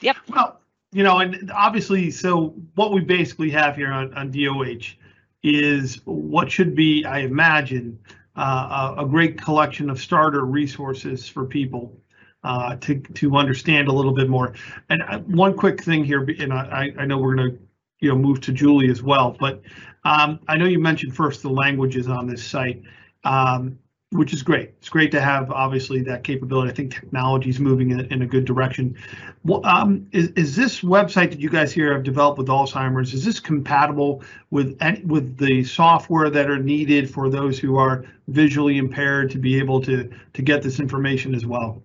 yep. 0.00 0.16
Well, 0.28 0.60
you 0.92 1.02
know, 1.02 1.18
and 1.18 1.50
obviously 1.50 2.10
so 2.10 2.54
what 2.74 2.92
we 2.92 3.00
basically 3.00 3.50
have 3.50 3.76
here 3.76 3.92
on, 3.92 4.14
on 4.14 4.30
DOH 4.30 4.94
is 5.42 6.00
what 6.04 6.50
should 6.50 6.74
be, 6.74 7.04
I 7.04 7.20
imagine, 7.20 7.98
uh, 8.36 8.94
a, 8.98 9.06
great 9.06 9.40
collection 9.40 9.88
of 9.88 10.00
starter 10.00 10.44
resources 10.44 11.28
for 11.28 11.44
people 11.46 11.98
uh, 12.44 12.76
to 12.76 13.00
to 13.00 13.36
understand 13.36 13.88
a 13.88 13.92
little 13.92 14.12
bit 14.12 14.28
more. 14.28 14.54
And 14.90 15.02
uh, 15.02 15.20
one 15.20 15.54
quick 15.54 15.82
thing 15.82 16.04
here, 16.04 16.22
and 16.22 16.52
I, 16.52 16.92
I 16.98 17.06
know 17.06 17.18
we're 17.18 17.34
going 17.34 17.50
to 17.52 17.58
you 18.00 18.10
know 18.10 18.16
move 18.16 18.40
to 18.42 18.52
Julie 18.52 18.90
as 18.90 19.02
well, 19.02 19.36
but 19.38 19.62
um, 20.04 20.40
I 20.48 20.56
know 20.56 20.66
you 20.66 20.78
mentioned 20.78 21.16
first 21.16 21.42
the 21.42 21.50
languages 21.50 22.08
on 22.08 22.26
this 22.26 22.44
site. 22.44 22.82
Um, 23.24 23.78
which 24.10 24.32
is 24.32 24.42
great. 24.42 24.70
It's 24.78 24.88
great 24.88 25.10
to 25.12 25.20
have 25.20 25.50
obviously 25.50 26.00
that 26.02 26.22
capability. 26.22 26.70
I 26.70 26.74
think 26.74 26.94
technology 26.94 27.50
is 27.50 27.58
moving 27.58 27.90
in, 27.90 28.00
in, 28.12 28.22
a 28.22 28.26
good 28.26 28.44
direction. 28.44 28.96
Well, 29.44 29.64
um, 29.66 30.06
is, 30.12 30.28
is 30.30 30.54
this 30.54 30.80
website 30.80 31.30
that 31.30 31.40
you 31.40 31.50
guys 31.50 31.72
here 31.72 31.92
have 31.92 32.04
developed 32.04 32.38
with 32.38 32.46
Alzheimer's, 32.46 33.14
is 33.14 33.24
this 33.24 33.40
compatible 33.40 34.22
with 34.50 34.80
with 35.04 35.38
the 35.38 35.64
software 35.64 36.30
that 36.30 36.48
are 36.48 36.58
needed 36.58 37.10
for 37.10 37.28
those 37.28 37.58
who 37.58 37.76
are 37.78 38.04
visually 38.28 38.78
impaired 38.78 39.30
to 39.32 39.38
be 39.38 39.58
able 39.58 39.80
to 39.82 40.10
to 40.34 40.42
get 40.42 40.62
this 40.62 40.78
information 40.78 41.34
as 41.34 41.44
well? 41.44 41.82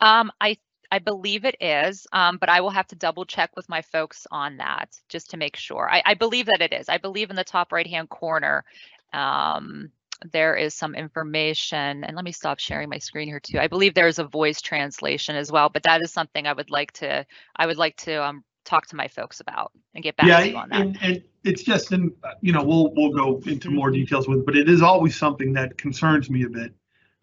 Um, 0.00 0.30
I 0.42 0.58
I 0.92 0.98
believe 0.98 1.44
it 1.46 1.56
is, 1.60 2.06
um, 2.12 2.36
but 2.36 2.50
I 2.50 2.60
will 2.60 2.70
have 2.70 2.88
to 2.88 2.96
double 2.96 3.24
check 3.24 3.50
with 3.56 3.68
my 3.68 3.80
folks 3.80 4.26
on 4.30 4.58
that 4.58 4.94
just 5.08 5.30
to 5.30 5.36
make 5.36 5.56
sure. 5.56 5.88
I, 5.88 6.02
I 6.04 6.14
believe 6.14 6.46
that 6.46 6.60
it 6.60 6.72
is. 6.72 6.88
I 6.88 6.98
believe 6.98 7.30
in 7.30 7.36
the 7.36 7.44
top 7.44 7.72
right 7.72 7.86
hand 7.86 8.10
corner. 8.10 8.64
Um, 9.12 9.90
there 10.32 10.54
is 10.54 10.74
some 10.74 10.94
information, 10.94 12.04
and 12.04 12.14
let 12.14 12.24
me 12.24 12.32
stop 12.32 12.58
sharing 12.58 12.88
my 12.88 12.98
screen 12.98 13.28
here 13.28 13.40
too. 13.40 13.58
I 13.58 13.68
believe 13.68 13.94
there's 13.94 14.18
a 14.18 14.24
voice 14.24 14.60
translation 14.60 15.36
as 15.36 15.50
well, 15.50 15.68
but 15.68 15.82
that 15.84 16.02
is 16.02 16.12
something 16.12 16.46
I 16.46 16.52
would 16.52 16.70
like 16.70 16.92
to, 16.92 17.24
I 17.56 17.66
would 17.66 17.78
like 17.78 17.96
to 17.98 18.22
um, 18.22 18.44
talk 18.64 18.86
to 18.88 18.96
my 18.96 19.08
folks 19.08 19.40
about 19.40 19.72
and 19.94 20.04
get 20.04 20.16
back 20.16 20.26
yeah, 20.26 20.40
to 20.40 20.48
you 20.48 20.56
on 20.56 20.68
that. 20.68 20.80
And, 20.80 20.98
and 21.02 21.22
it's 21.44 21.62
just, 21.62 21.92
in, 21.92 22.12
you 22.42 22.52
know, 22.52 22.62
we'll 22.62 22.92
we'll 22.94 23.12
go 23.12 23.40
into 23.46 23.70
more 23.70 23.90
details 23.90 24.28
with, 24.28 24.44
but 24.44 24.56
it 24.56 24.68
is 24.68 24.82
always 24.82 25.16
something 25.16 25.54
that 25.54 25.78
concerns 25.78 26.28
me 26.28 26.44
a 26.44 26.48
bit, 26.50 26.74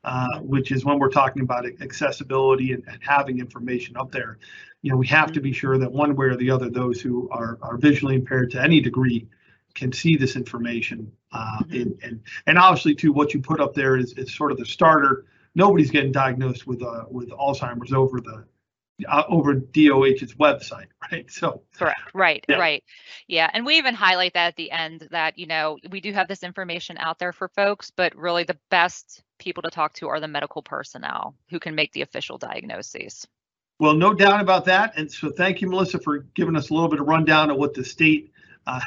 uh, 0.04 0.40
which 0.40 0.72
is 0.72 0.84
when 0.84 0.98
we're 0.98 1.10
talking 1.10 1.44
about 1.44 1.66
accessibility 1.82 2.74
and, 2.74 2.84
and 2.88 3.00
having 3.02 3.40
information 3.40 3.96
up 3.96 4.12
there. 4.12 4.40
You 4.82 4.92
know, 4.92 4.98
we 4.98 5.08
have 5.08 5.32
to 5.34 5.42
be 5.42 5.54
sure 5.54 5.78
that 5.78 5.92
one 5.92 6.16
way 6.16 6.28
or 6.28 6.36
the 6.36 6.50
other, 6.50 6.70
those 6.70 7.02
who 7.02 7.30
are 7.32 7.58
are 7.62 7.78
visually 7.78 8.16
impaired 8.16 8.52
to 8.52 8.62
any 8.62 8.82
degree 8.82 9.28
can 9.76 9.92
see 9.92 10.16
this 10.16 10.36
information. 10.36 11.12
Uh, 11.38 11.60
and, 11.72 12.00
and 12.04 12.22
and 12.48 12.58
obviously 12.58 12.96
too, 12.96 13.14
what 13.14 13.34
you 13.34 13.42
put 13.42 13.60
up 13.60 13.74
there 13.74 13.98
is, 13.98 14.14
is 14.14 14.34
sort 14.34 14.52
of 14.52 14.58
the 14.58 14.66
starter. 14.66 15.26
Nobody's 15.56 15.92
getting 15.92 16.12
diagnosed 16.12 16.66
with 16.66 16.82
uh, 16.82 17.06
with 17.10 17.30
Alzheimer's 17.30 17.94
over 17.94 18.20
the 18.20 18.44
uh, 19.08 19.24
over 19.30 19.54
DOH's 19.54 20.34
website, 20.36 20.88
right? 21.12 21.30
So 21.30 21.62
correct, 21.76 22.00
right, 22.14 22.44
yeah. 22.50 22.58
right, 22.58 22.84
yeah. 23.28 23.50
And 23.54 23.66
we 23.66 23.78
even 23.78 23.94
highlight 23.94 24.34
that 24.34 24.48
at 24.48 24.56
the 24.56 24.72
end 24.72 25.08
that 25.12 25.38
you 25.38 25.46
know 25.46 25.78
we 25.90 26.02
do 26.02 26.12
have 26.14 26.28
this 26.28 26.44
information 26.44 26.98
out 26.98 27.20
there 27.20 27.34
for 27.34 27.50
folks, 27.50 27.92
but 27.92 28.16
really 28.16 28.44
the 28.44 28.58
best 28.72 29.24
people 29.38 29.62
to 29.62 29.70
talk 29.70 29.94
to 29.94 30.08
are 30.08 30.20
the 30.20 30.28
medical 30.28 30.64
personnel 30.64 31.36
who 31.50 31.60
can 31.60 31.76
make 31.76 31.94
the 31.94 32.02
official 32.02 32.40
diagnoses. 32.40 33.28
Well, 33.80 33.94
no 33.94 34.14
doubt 34.14 34.42
about 34.42 34.66
that. 34.66 34.94
And 34.98 35.12
so 35.12 35.30
thank 35.30 35.62
you, 35.62 35.70
Melissa, 35.70 36.00
for 36.00 36.20
giving 36.34 36.56
us 36.56 36.72
a 36.72 36.74
little 36.74 36.90
bit 36.90 37.00
of 37.00 37.08
rundown 37.08 37.52
of 37.52 37.58
what 37.58 37.76
the 37.76 37.84
state 37.86 38.32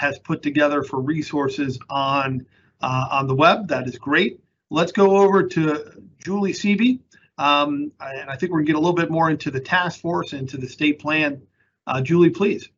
has 0.00 0.18
put 0.18 0.42
together 0.42 0.82
for 0.82 1.00
resources 1.00 1.78
on 1.88 2.46
uh, 2.80 3.06
on 3.10 3.26
the 3.26 3.34
web. 3.34 3.68
That 3.68 3.86
is 3.86 3.98
great. 3.98 4.40
Let's 4.70 4.92
go 4.92 5.16
over 5.16 5.42
to 5.42 6.02
Julie 6.22 6.52
Seeby. 6.52 7.00
Um, 7.38 7.90
and 8.00 8.28
I 8.28 8.36
think 8.36 8.52
we're 8.52 8.58
gonna 8.58 8.66
get 8.66 8.76
a 8.76 8.80
little 8.80 8.94
bit 8.94 9.10
more 9.10 9.30
into 9.30 9.50
the 9.50 9.60
task 9.60 10.00
force, 10.00 10.32
into 10.32 10.56
the 10.56 10.68
state 10.68 10.98
plan. 10.98 11.40
Uh, 11.86 12.00
Julie, 12.00 12.30
please. 12.30 12.68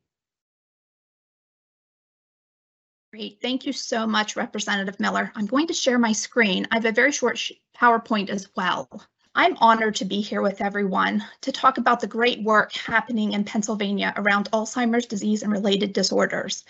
Great. 3.13 3.39
Thank 3.43 3.67
you 3.67 3.75
so 3.75 4.07
much, 4.07 4.37
Representative 4.37 4.99
Miller. 4.99 5.31
I'm 5.35 5.45
going 5.45 5.67
to 5.67 5.75
share 5.75 5.99
my 5.99 6.13
screen. 6.13 6.67
I 6.71 6.77
have 6.77 6.87
a 6.87 6.93
very 6.93 7.13
short 7.13 7.39
PowerPoint 7.77 8.31
as 8.31 8.49
well. 8.57 8.89
I'm 9.35 9.57
honored 9.63 9.95
to 9.97 10.05
be 10.05 10.21
here 10.21 10.43
with 10.43 10.61
everyone 10.61 11.25
to 11.41 11.53
talk 11.53 11.79
about 11.79 12.01
the 12.01 12.07
great 12.07 12.43
work 12.43 12.73
happening 12.73 13.33
in 13.33 13.45
Pennsylvania 13.45 14.13
around 14.17 14.51
Alzheimer's 14.51 15.07
disease 15.07 15.43
and 15.43 15.51
related 15.51 15.95
disorders. 15.95 16.65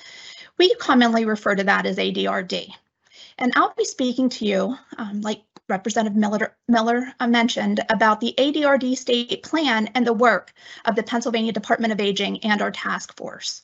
We 0.58 0.72
commonly 0.76 1.24
refer 1.24 1.56
to 1.56 1.64
that 1.64 1.86
as 1.86 1.96
ADRD. 1.96 2.72
And 3.38 3.52
I'll 3.56 3.74
be 3.76 3.84
speaking 3.84 4.28
to 4.28 4.46
you, 4.46 4.76
um, 4.96 5.22
like 5.22 5.42
Representative 5.68 6.16
Miller, 6.16 6.56
Miller 6.68 7.12
mentioned, 7.26 7.80
about 7.88 8.20
the 8.20 8.34
ADRD 8.38 8.96
state 8.96 9.42
plan 9.42 9.88
and 9.96 10.06
the 10.06 10.12
work 10.12 10.52
of 10.84 10.94
the 10.94 11.02
Pennsylvania 11.02 11.52
Department 11.52 11.92
of 11.92 12.00
Aging 12.00 12.44
and 12.44 12.62
our 12.62 12.70
task 12.70 13.16
force. 13.16 13.62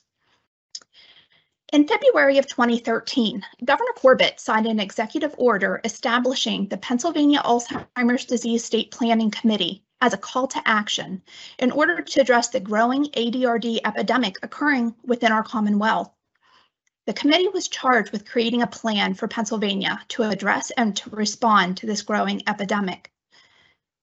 In 1.71 1.87
February 1.87 2.39
of 2.39 2.47
2013, 2.47 3.45
Governor 3.63 3.91
Corbett 3.95 4.39
signed 4.39 4.65
an 4.65 4.79
executive 4.79 5.35
order 5.37 5.79
establishing 5.83 6.67
the 6.67 6.77
Pennsylvania 6.77 7.41
Alzheimer's 7.45 8.25
Disease 8.25 8.65
State 8.65 8.89
Planning 8.89 9.29
Committee 9.29 9.83
as 10.01 10.11
a 10.11 10.17
call 10.17 10.47
to 10.47 10.67
action 10.67 11.21
in 11.59 11.69
order 11.69 12.01
to 12.01 12.21
address 12.21 12.47
the 12.47 12.59
growing 12.59 13.05
ADRD 13.11 13.81
epidemic 13.85 14.37
occurring 14.41 14.95
within 15.03 15.31
our 15.31 15.43
Commonwealth. 15.43 16.11
The 17.05 17.13
committee 17.13 17.49
was 17.49 17.67
charged 17.67 18.11
with 18.11 18.27
creating 18.27 18.63
a 18.63 18.67
plan 18.67 19.13
for 19.13 19.27
Pennsylvania 19.27 20.01
to 20.07 20.23
address 20.23 20.71
and 20.71 20.97
to 20.97 21.11
respond 21.11 21.77
to 21.77 21.85
this 21.85 22.01
growing 22.01 22.41
epidemic. 22.47 23.11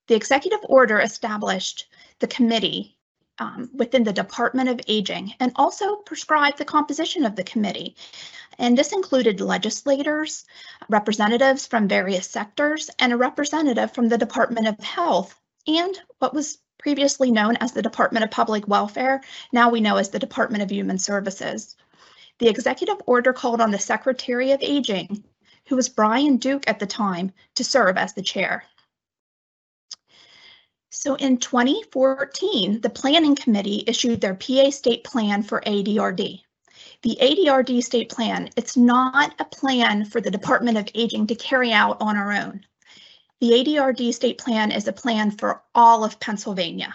The 0.06 0.14
executive 0.14 0.60
order 0.68 1.00
established 1.00 1.88
the 2.20 2.28
committee 2.28 2.95
um, 3.38 3.70
within 3.74 4.04
the 4.04 4.12
Department 4.12 4.68
of 4.68 4.80
Aging 4.88 5.34
and 5.40 5.52
also 5.56 5.96
prescribed 5.96 6.58
the 6.58 6.64
composition 6.64 7.24
of 7.24 7.36
the 7.36 7.44
committee. 7.44 7.96
And 8.58 8.76
this 8.76 8.92
included 8.92 9.40
legislators, 9.40 10.44
representatives 10.88 11.66
from 11.66 11.88
various 11.88 12.28
sectors, 12.28 12.90
and 12.98 13.12
a 13.12 13.16
representative 13.16 13.92
from 13.92 14.08
the 14.08 14.18
Department 14.18 14.66
of 14.66 14.78
Health 14.80 15.38
and 15.66 15.98
what 16.18 16.32
was 16.32 16.58
previously 16.78 17.30
known 17.30 17.56
as 17.56 17.72
the 17.72 17.82
Department 17.82 18.24
of 18.24 18.30
Public 18.30 18.68
Welfare, 18.68 19.20
now 19.52 19.70
we 19.70 19.80
know 19.80 19.96
as 19.96 20.10
the 20.10 20.18
Department 20.18 20.62
of 20.62 20.70
Human 20.70 20.98
Services. 20.98 21.76
The 22.38 22.48
executive 22.48 22.98
order 23.06 23.32
called 23.32 23.60
on 23.60 23.70
the 23.70 23.78
Secretary 23.78 24.52
of 24.52 24.62
Aging, 24.62 25.24
who 25.66 25.76
was 25.76 25.88
Brian 25.88 26.36
Duke 26.36 26.68
at 26.68 26.78
the 26.78 26.86
time, 26.86 27.32
to 27.56 27.64
serve 27.64 27.96
as 27.96 28.12
the 28.12 28.22
chair. 28.22 28.64
So 30.90 31.14
in 31.16 31.38
2014, 31.38 32.80
the 32.80 32.90
Planning 32.90 33.36
Committee 33.36 33.84
issued 33.86 34.20
their 34.20 34.34
PA 34.34 34.70
State 34.70 35.04
Plan 35.04 35.42
for 35.42 35.60
ADRD. 35.66 36.40
The 37.02 37.18
ADRD 37.20 37.82
State 37.82 38.08
Plan, 38.08 38.50
it's 38.56 38.76
not 38.76 39.34
a 39.38 39.44
plan 39.44 40.04
for 40.04 40.20
the 40.20 40.30
Department 40.30 40.78
of 40.78 40.88
Aging 40.94 41.26
to 41.26 41.34
carry 41.34 41.72
out 41.72 41.98
on 42.00 42.16
our 42.16 42.32
own. 42.32 42.64
The 43.40 43.50
ADRD 43.50 44.14
State 44.14 44.38
Plan 44.38 44.72
is 44.72 44.88
a 44.88 44.92
plan 44.92 45.30
for 45.30 45.62
all 45.74 46.04
of 46.04 46.18
Pennsylvania. 46.20 46.94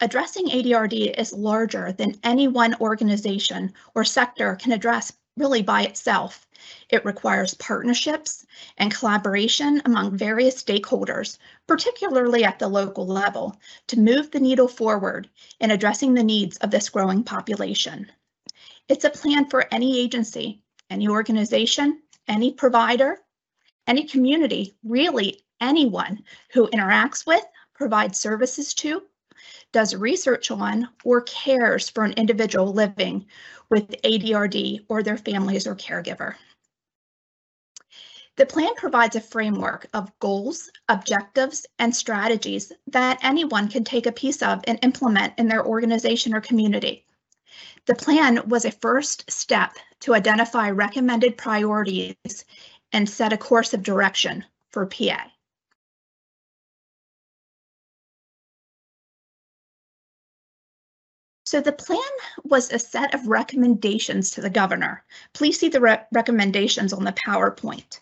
Addressing 0.00 0.48
ADRD 0.48 1.18
is 1.18 1.32
larger 1.32 1.92
than 1.92 2.18
any 2.22 2.48
one 2.48 2.74
organization 2.80 3.72
or 3.94 4.04
sector 4.04 4.56
can 4.56 4.72
address 4.72 5.12
really 5.36 5.62
by 5.62 5.82
itself. 5.82 6.46
It 6.88 7.04
requires 7.04 7.54
partnerships 7.54 8.46
and 8.78 8.94
collaboration 8.94 9.82
among 9.84 10.16
various 10.16 10.62
stakeholders, 10.62 11.38
particularly 11.66 12.44
at 12.44 12.58
the 12.58 12.68
local 12.68 13.06
level, 13.06 13.56
to 13.88 14.00
move 14.00 14.30
the 14.30 14.40
needle 14.40 14.68
forward 14.68 15.28
in 15.60 15.70
addressing 15.70 16.14
the 16.14 16.24
needs 16.24 16.56
of 16.58 16.70
this 16.70 16.88
growing 16.88 17.22
population. 17.22 18.10
It's 18.88 19.04
a 19.04 19.10
plan 19.10 19.50
for 19.50 19.66
any 19.72 20.00
agency, 20.00 20.62
any 20.90 21.08
organization, 21.08 22.02
any 22.28 22.52
provider, 22.52 23.18
any 23.86 24.04
community, 24.04 24.76
really 24.82 25.44
anyone 25.60 26.22
who 26.52 26.68
interacts 26.70 27.26
with, 27.26 27.44
provides 27.74 28.18
services 28.18 28.74
to, 28.74 29.02
does 29.76 29.94
research 29.94 30.50
on, 30.50 30.88
or 31.04 31.20
cares 31.20 31.90
for 31.90 32.02
an 32.02 32.14
individual 32.14 32.72
living 32.72 33.26
with 33.68 33.90
ADRD 34.04 34.86
or 34.88 35.02
their 35.02 35.18
families 35.18 35.66
or 35.66 35.76
caregiver. 35.76 36.34
The 38.36 38.46
plan 38.46 38.74
provides 38.76 39.16
a 39.16 39.20
framework 39.20 39.86
of 39.92 40.18
goals, 40.18 40.70
objectives, 40.88 41.66
and 41.78 41.94
strategies 41.94 42.72
that 42.86 43.18
anyone 43.22 43.68
can 43.68 43.84
take 43.84 44.06
a 44.06 44.12
piece 44.12 44.40
of 44.40 44.64
and 44.66 44.78
implement 44.80 45.34
in 45.36 45.46
their 45.46 45.66
organization 45.66 46.32
or 46.34 46.40
community. 46.40 47.04
The 47.84 47.96
plan 47.96 48.48
was 48.48 48.64
a 48.64 48.70
first 48.70 49.30
step 49.30 49.74
to 50.00 50.14
identify 50.14 50.70
recommended 50.70 51.36
priorities 51.36 52.46
and 52.94 53.06
set 53.06 53.34
a 53.34 53.36
course 53.36 53.74
of 53.74 53.82
direction 53.82 54.42
for 54.70 54.86
PA. 54.86 55.30
So 61.46 61.60
the 61.60 61.70
plan 61.70 62.00
was 62.42 62.72
a 62.72 62.78
set 62.80 63.14
of 63.14 63.28
recommendations 63.28 64.32
to 64.32 64.40
the 64.40 64.50
governor. 64.50 65.04
Please 65.32 65.60
see 65.60 65.68
the 65.68 65.80
re 65.80 65.98
recommendations 66.12 66.92
on 66.92 67.04
the 67.04 67.12
PowerPoint. 67.12 68.00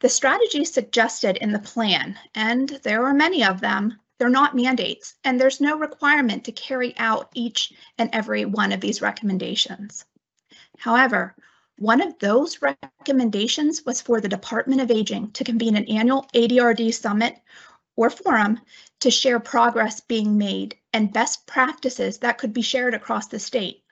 The 0.00 0.08
strategies 0.08 0.72
suggested 0.72 1.36
in 1.36 1.52
the 1.52 1.58
plan, 1.58 2.18
and 2.34 2.70
there 2.84 3.04
are 3.04 3.12
many 3.12 3.44
of 3.44 3.60
them, 3.60 4.00
they're 4.16 4.30
not 4.30 4.56
mandates, 4.56 5.16
and 5.22 5.38
there's 5.38 5.60
no 5.60 5.76
requirement 5.76 6.44
to 6.44 6.52
carry 6.52 6.96
out 6.96 7.30
each 7.34 7.74
and 7.98 8.08
every 8.14 8.46
one 8.46 8.72
of 8.72 8.80
these 8.80 9.02
recommendations. 9.02 10.06
However, 10.78 11.36
one 11.76 12.00
of 12.00 12.18
those 12.20 12.62
recommendations 12.62 13.84
was 13.84 14.00
for 14.00 14.22
the 14.22 14.30
Department 14.30 14.80
of 14.80 14.90
Aging 14.90 15.32
to 15.32 15.44
convene 15.44 15.76
an 15.76 15.88
annual 15.90 16.26
ADRD 16.34 16.94
summit 16.94 17.36
or 17.96 18.08
forum 18.08 18.60
to 19.00 19.10
share 19.10 19.40
progress 19.40 20.00
being 20.00 20.38
made 20.38 20.76
and 20.92 21.12
best 21.12 21.46
practices 21.46 22.18
that 22.18 22.38
could 22.38 22.52
be 22.52 22.62
shared 22.62 22.94
across 22.94 23.28
the 23.28 23.38
state. 23.38 23.82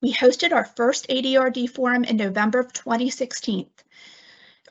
We 0.00 0.12
hosted 0.12 0.52
our 0.52 0.64
first 0.64 1.08
ADRD 1.08 1.70
forum 1.70 2.04
in 2.04 2.16
November 2.16 2.60
of 2.60 2.72
2016, 2.72 3.68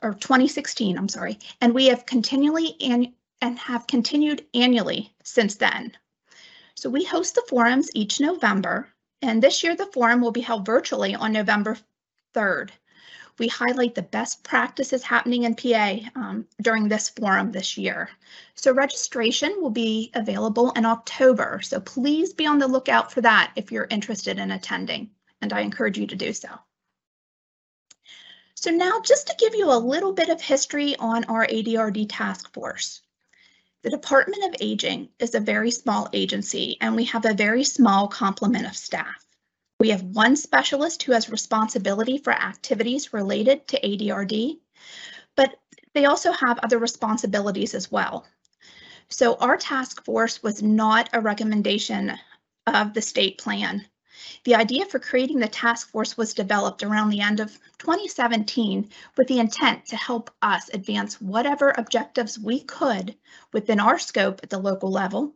or 0.02 0.14
2016, 0.14 0.96
I'm 0.96 1.08
sorry, 1.08 1.38
and 1.60 1.74
we 1.74 1.86
have 1.86 2.06
continually 2.06 2.76
and, 2.80 3.12
and 3.42 3.58
have 3.58 3.86
continued 3.86 4.46
annually 4.54 5.14
since 5.24 5.56
then. 5.56 5.96
So 6.76 6.88
we 6.88 7.04
host 7.04 7.34
the 7.34 7.44
forums 7.48 7.90
each 7.94 8.20
November, 8.20 8.88
and 9.20 9.42
this 9.42 9.62
year 9.62 9.76
the 9.76 9.86
forum 9.86 10.20
will 10.20 10.30
be 10.30 10.40
held 10.40 10.64
virtually 10.64 11.14
on 11.14 11.32
November 11.32 11.76
3rd 12.34 12.70
we 13.38 13.48
highlight 13.48 13.94
the 13.94 14.02
best 14.02 14.42
practices 14.42 15.02
happening 15.02 15.44
in 15.44 15.54
PA 15.54 15.98
um, 16.14 16.46
during 16.60 16.88
this 16.88 17.08
forum 17.08 17.52
this 17.52 17.76
year. 17.76 18.10
So 18.54 18.72
registration 18.72 19.54
will 19.60 19.70
be 19.70 20.10
available 20.14 20.72
in 20.72 20.84
October, 20.84 21.60
so 21.62 21.80
please 21.80 22.32
be 22.32 22.46
on 22.46 22.58
the 22.58 22.68
lookout 22.68 23.12
for 23.12 23.20
that 23.20 23.52
if 23.56 23.70
you're 23.70 23.86
interested 23.90 24.38
in 24.38 24.50
attending, 24.50 25.10
and 25.40 25.52
I 25.52 25.60
encourage 25.60 25.98
you 25.98 26.06
to 26.06 26.16
do 26.16 26.32
so. 26.32 26.48
So 28.54 28.72
now 28.72 29.00
just 29.00 29.28
to 29.28 29.36
give 29.38 29.54
you 29.54 29.70
a 29.70 29.78
little 29.78 30.12
bit 30.12 30.30
of 30.30 30.40
history 30.40 30.96
on 30.96 31.24
our 31.24 31.46
ADRD 31.46 32.06
task 32.08 32.52
force. 32.52 33.02
The 33.82 33.90
Department 33.90 34.42
of 34.46 34.60
Aging 34.60 35.10
is 35.20 35.36
a 35.36 35.40
very 35.40 35.70
small 35.70 36.08
agency 36.12 36.76
and 36.80 36.96
we 36.96 37.04
have 37.04 37.24
a 37.24 37.34
very 37.34 37.62
small 37.62 38.08
complement 38.08 38.66
of 38.66 38.76
staff. 38.76 39.27
We 39.80 39.90
have 39.90 40.02
one 40.02 40.34
specialist 40.34 41.04
who 41.04 41.12
has 41.12 41.30
responsibility 41.30 42.18
for 42.18 42.32
activities 42.32 43.12
related 43.12 43.68
to 43.68 43.80
ADRD, 43.80 44.58
but 45.36 45.54
they 45.94 46.04
also 46.04 46.32
have 46.32 46.58
other 46.58 46.78
responsibilities 46.78 47.74
as 47.74 47.90
well. 47.90 48.26
So 49.08 49.36
our 49.36 49.56
task 49.56 50.04
force 50.04 50.42
was 50.42 50.64
not 50.64 51.10
a 51.12 51.20
recommendation 51.20 52.18
of 52.66 52.92
the 52.92 53.00
state 53.00 53.38
plan. 53.38 53.86
The 54.42 54.56
idea 54.56 54.84
for 54.84 54.98
creating 54.98 55.38
the 55.38 55.46
task 55.46 55.90
force 55.90 56.16
was 56.16 56.34
developed 56.34 56.82
around 56.82 57.10
the 57.10 57.20
end 57.20 57.38
of 57.38 57.56
2017 57.78 58.90
with 59.16 59.28
the 59.28 59.38
intent 59.38 59.86
to 59.86 59.96
help 59.96 60.32
us 60.42 60.68
advance 60.74 61.20
whatever 61.20 61.72
objectives 61.78 62.36
we 62.36 62.60
could 62.60 63.14
within 63.52 63.78
our 63.78 63.98
scope 63.98 64.40
at 64.42 64.50
the 64.50 64.58
local 64.58 64.90
level, 64.90 65.34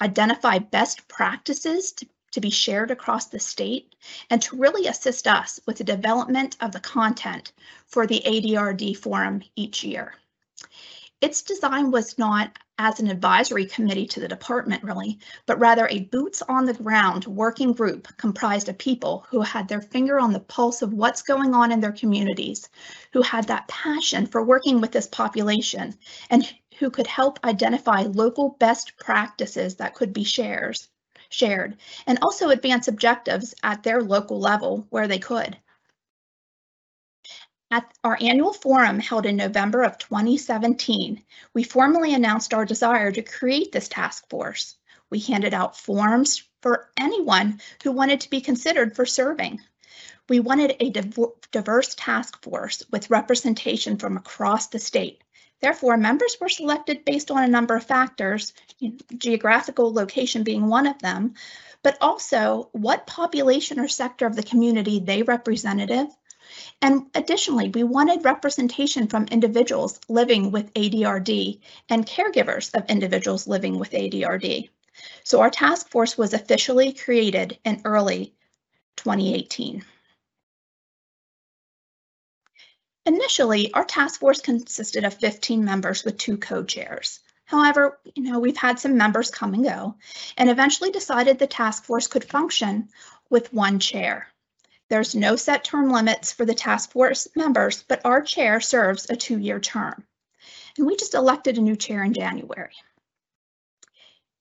identify 0.00 0.58
best 0.58 1.06
practices 1.06 1.92
to 1.92 2.06
to 2.32 2.40
be 2.40 2.50
shared 2.50 2.90
across 2.90 3.26
the 3.26 3.38
state 3.38 3.94
and 4.30 4.42
to 4.42 4.56
really 4.56 4.86
assist 4.88 5.26
us 5.26 5.60
with 5.66 5.78
the 5.78 5.84
development 5.84 6.56
of 6.60 6.72
the 6.72 6.80
content 6.80 7.52
for 7.86 8.06
the 8.06 8.22
ADRD 8.26 8.96
forum 8.96 9.42
each 9.54 9.84
year. 9.84 10.14
Its 11.22 11.40
design 11.40 11.90
was 11.90 12.18
not 12.18 12.58
as 12.78 13.00
an 13.00 13.08
advisory 13.08 13.64
committee 13.64 14.06
to 14.06 14.20
the 14.20 14.28
department 14.28 14.82
really, 14.82 15.18
but 15.46 15.58
rather 15.58 15.88
a 15.88 16.00
boots 16.00 16.42
on 16.42 16.66
the 16.66 16.74
ground 16.74 17.24
working 17.24 17.72
group 17.72 18.06
comprised 18.18 18.68
of 18.68 18.76
people 18.76 19.24
who 19.30 19.40
had 19.40 19.66
their 19.66 19.80
finger 19.80 20.18
on 20.20 20.32
the 20.32 20.40
pulse 20.40 20.82
of 20.82 20.92
what's 20.92 21.22
going 21.22 21.54
on 21.54 21.72
in 21.72 21.80
their 21.80 21.92
communities, 21.92 22.68
who 23.14 23.22
had 23.22 23.46
that 23.46 23.66
passion 23.66 24.26
for 24.26 24.44
working 24.44 24.78
with 24.78 24.92
this 24.92 25.06
population 25.06 25.94
and 26.28 26.52
who 26.78 26.90
could 26.90 27.06
help 27.06 27.38
identify 27.44 28.02
local 28.02 28.50
best 28.60 28.92
practices 28.98 29.76
that 29.76 29.94
could 29.94 30.12
be 30.12 30.24
shares 30.24 30.88
shared, 31.28 31.76
and 32.06 32.18
also 32.22 32.50
advance 32.50 32.88
objectives 32.88 33.54
at 33.62 33.82
their 33.82 34.02
local 34.02 34.38
level 34.40 34.86
where 34.90 35.08
they 35.08 35.18
could. 35.18 35.56
At 37.70 37.92
our 38.04 38.16
annual 38.20 38.52
forum 38.52 39.00
held 39.00 39.26
in 39.26 39.36
November 39.36 39.82
of 39.82 39.98
2017, 39.98 41.24
we 41.52 41.64
formally 41.64 42.14
announced 42.14 42.54
our 42.54 42.64
desire 42.64 43.10
to 43.10 43.22
create 43.22 43.72
this 43.72 43.88
task 43.88 44.28
force. 44.30 44.76
We 45.10 45.18
handed 45.18 45.52
out 45.52 45.76
forms 45.76 46.44
for 46.62 46.90
anyone 46.96 47.60
who 47.82 47.90
wanted 47.90 48.20
to 48.20 48.30
be 48.30 48.40
considered 48.40 48.94
for 48.94 49.04
serving. 49.04 49.60
We 50.28 50.40
wanted 50.40 50.76
a 50.80 50.90
diverse 51.50 51.94
task 51.96 52.42
force 52.42 52.84
with 52.90 53.10
representation 53.10 53.96
from 53.96 54.16
across 54.16 54.68
the 54.68 54.78
state, 54.78 55.22
Therefore, 55.60 55.96
members 55.96 56.36
were 56.40 56.48
selected 56.48 57.04
based 57.04 57.30
on 57.30 57.42
a 57.42 57.48
number 57.48 57.76
of 57.76 57.84
factors, 57.84 58.52
geographical 59.16 59.92
location 59.92 60.42
being 60.42 60.66
one 60.68 60.86
of 60.86 60.98
them, 60.98 61.34
but 61.82 61.96
also 62.00 62.68
what 62.72 63.06
population 63.06 63.80
or 63.80 63.88
sector 63.88 64.26
of 64.26 64.36
the 64.36 64.42
community 64.42 65.00
they 65.00 65.22
represented. 65.22 66.08
And 66.82 67.06
additionally, 67.14 67.70
we 67.70 67.82
wanted 67.84 68.24
representation 68.24 69.08
from 69.08 69.26
individuals 69.26 69.98
living 70.08 70.50
with 70.50 70.72
ADRD 70.74 71.60
and 71.88 72.06
caregivers 72.06 72.74
of 72.74 72.90
individuals 72.90 73.46
living 73.46 73.78
with 73.78 73.90
ADRD. 73.90 74.68
So 75.24 75.40
our 75.40 75.50
task 75.50 75.90
force 75.90 76.16
was 76.16 76.34
officially 76.34 76.92
created 76.92 77.58
in 77.64 77.82
early 77.84 78.34
2018. 78.96 79.84
Initially, 83.06 83.72
our 83.72 83.84
task 83.84 84.18
force 84.18 84.40
consisted 84.40 85.04
of 85.04 85.14
15 85.14 85.64
members 85.64 86.04
with 86.04 86.18
two 86.18 86.36
co-chairs. 86.36 87.20
However, 87.44 88.00
you 88.16 88.24
know, 88.24 88.40
we've 88.40 88.56
had 88.56 88.80
some 88.80 88.96
members 88.96 89.30
come 89.30 89.54
and 89.54 89.62
go 89.62 89.94
and 90.36 90.50
eventually 90.50 90.90
decided 90.90 91.38
the 91.38 91.46
task 91.46 91.84
force 91.84 92.08
could 92.08 92.24
function 92.24 92.88
with 93.30 93.52
one 93.52 93.78
chair. 93.78 94.26
There's 94.88 95.14
no 95.14 95.36
set 95.36 95.62
term 95.62 95.90
limits 95.90 96.32
for 96.32 96.44
the 96.44 96.54
task 96.54 96.90
force 96.90 97.28
members, 97.36 97.84
but 97.84 98.04
our 98.04 98.22
chair 98.22 98.60
serves 98.60 99.08
a 99.08 99.14
two-year 99.14 99.60
term. 99.60 100.04
And 100.76 100.84
we 100.84 100.96
just 100.96 101.14
elected 101.14 101.58
a 101.58 101.62
new 101.62 101.76
chair 101.76 102.02
in 102.02 102.12
January. 102.12 102.74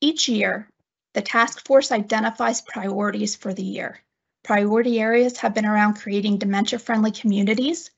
Each 0.01 0.28
year, 0.28 0.67
the 1.13 1.21
task 1.21 1.65
force 1.67 1.91
identifies 1.91 2.62
priorities 2.62 3.36
for 3.36 3.54
the 3.54 3.63
year. 3.63 3.99
Priority 4.43 4.99
areas 4.99 5.38
have 5.38 5.54
been 5.54 5.65
around 5.65 5.95
creating 5.95 6.39
dementia-friendly 6.39 7.12
communities, 7.12 7.91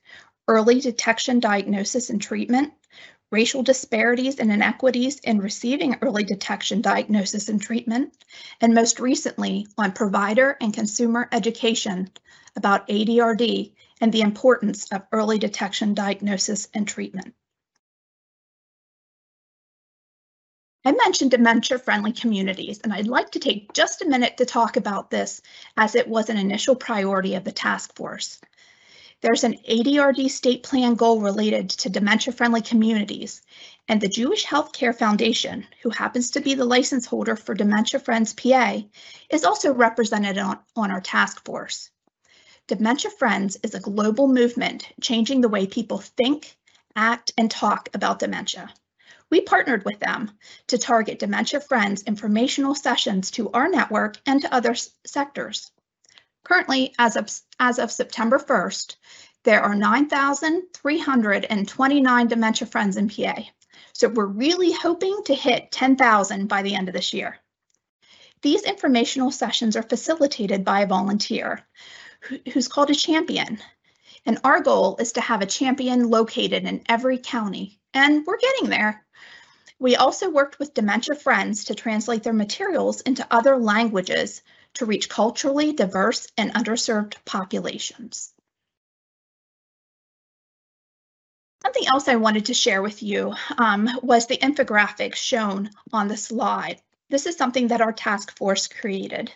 early 0.48 0.80
detection, 0.80 1.38
diagnosis, 1.40 2.10
and 2.10 2.20
treatment, 2.20 2.72
racial 3.30 3.62
disparities 3.62 4.38
and 4.38 4.50
inequities 4.50 5.20
in 5.20 5.38
receiving 5.38 5.98
early 6.00 6.24
detection, 6.24 6.80
diagnosis, 6.80 7.48
and 7.48 7.60
treatment, 7.60 8.14
and 8.60 8.74
most 8.74 8.98
recently 8.98 9.66
on 9.76 9.92
provider 9.92 10.56
and 10.60 10.72
consumer 10.72 11.28
education 11.30 12.10
about 12.56 12.88
ADRD 12.88 13.72
and 14.00 14.12
the 14.12 14.22
importance 14.22 14.90
of 14.90 15.02
early 15.12 15.38
detection, 15.38 15.92
diagnosis, 15.92 16.68
and 16.72 16.88
treatment. 16.88 17.34
I 20.84 20.92
mentioned 20.92 21.32
dementia-friendly 21.32 22.12
communities, 22.12 22.80
and 22.82 22.94
I'd 22.94 23.08
like 23.08 23.32
to 23.32 23.40
take 23.40 23.74
just 23.74 24.00
a 24.00 24.08
minute 24.08 24.38
to 24.38 24.46
talk 24.46 24.78
about 24.78 25.10
this 25.10 25.42
as 25.76 25.94
it 25.94 26.08
was 26.08 26.30
an 26.30 26.38
initial 26.38 26.74
priority 26.74 27.34
of 27.34 27.44
the 27.44 27.52
task 27.52 27.94
force. 27.94 28.40
There's 29.20 29.42
an 29.42 29.58
ADRD 29.68 30.30
state 30.30 30.62
plan 30.62 30.94
goal 30.94 31.20
related 31.20 31.70
to 31.70 31.90
dementia-friendly 31.90 32.62
communities, 32.62 33.42
and 33.88 34.00
the 34.00 34.06
Jewish 34.06 34.46
Healthcare 34.46 34.96
Foundation, 34.96 35.66
who 35.82 35.90
happens 35.90 36.30
to 36.30 36.40
be 36.40 36.54
the 36.54 36.64
license 36.64 37.04
holder 37.04 37.34
for 37.34 37.52
Dementia 37.52 37.98
Friends 37.98 38.32
PA, 38.32 38.80
is 39.28 39.44
also 39.44 39.74
represented 39.74 40.38
on, 40.38 40.60
on 40.76 40.92
our 40.92 41.00
task 41.00 41.44
force. 41.44 41.90
Dementia 42.68 43.10
Friends 43.10 43.56
is 43.64 43.74
a 43.74 43.80
global 43.80 44.28
movement 44.28 44.86
changing 45.00 45.40
the 45.40 45.48
way 45.48 45.66
people 45.66 45.98
think, 45.98 46.56
act, 46.94 47.32
and 47.36 47.50
talk 47.50 47.88
about 47.94 48.20
dementia. 48.20 48.72
We 49.30 49.40
partnered 49.40 49.84
with 49.84 49.98
them 49.98 50.30
to 50.68 50.78
target 50.78 51.18
Dementia 51.18 51.60
Friends 51.60 52.04
informational 52.04 52.76
sessions 52.76 53.32
to 53.32 53.50
our 53.50 53.68
network 53.68 54.16
and 54.26 54.42
to 54.42 54.54
other 54.54 54.76
sectors. 55.04 55.72
Currently, 56.44 56.94
as 56.98 57.16
of, 57.16 57.30
as 57.58 57.78
of 57.78 57.92
September 57.92 58.38
1st, 58.38 58.96
there 59.44 59.62
are 59.62 59.74
9,329 59.74 62.26
dementia 62.26 62.66
friends 62.66 62.96
in 62.96 63.08
PA. 63.08 63.42
So 63.92 64.08
we're 64.08 64.26
really 64.26 64.72
hoping 64.72 65.22
to 65.26 65.34
hit 65.34 65.70
10,000 65.72 66.48
by 66.48 66.62
the 66.62 66.74
end 66.74 66.88
of 66.88 66.94
this 66.94 67.12
year. 67.12 67.36
These 68.42 68.62
informational 68.62 69.30
sessions 69.30 69.76
are 69.76 69.82
facilitated 69.82 70.64
by 70.64 70.80
a 70.80 70.86
volunteer 70.86 71.66
who's 72.52 72.68
called 72.68 72.90
a 72.90 72.94
champion. 72.94 73.58
And 74.26 74.38
our 74.44 74.60
goal 74.60 74.96
is 75.00 75.12
to 75.12 75.20
have 75.20 75.42
a 75.42 75.46
champion 75.46 76.10
located 76.10 76.64
in 76.64 76.82
every 76.88 77.18
county, 77.18 77.80
and 77.94 78.26
we're 78.26 78.38
getting 78.38 78.68
there. 78.68 79.04
We 79.78 79.96
also 79.96 80.28
worked 80.28 80.58
with 80.58 80.74
Dementia 80.74 81.14
Friends 81.14 81.66
to 81.66 81.74
translate 81.74 82.24
their 82.24 82.32
materials 82.32 83.00
into 83.02 83.26
other 83.30 83.56
languages 83.56 84.42
to 84.78 84.86
reach 84.86 85.08
culturally 85.08 85.72
diverse 85.72 86.26
and 86.36 86.54
underserved 86.54 87.14
populations. 87.24 88.32
Something 91.62 91.86
else 91.88 92.08
I 92.08 92.16
wanted 92.16 92.46
to 92.46 92.54
share 92.54 92.80
with 92.80 93.02
you 93.02 93.34
um, 93.58 93.88
was 94.02 94.26
the 94.26 94.38
infographic 94.38 95.14
shown 95.14 95.70
on 95.92 96.08
the 96.08 96.16
slide. 96.16 96.80
This 97.10 97.26
is 97.26 97.36
something 97.36 97.68
that 97.68 97.80
our 97.80 97.92
task 97.92 98.36
force 98.36 98.68
created. 98.68 99.32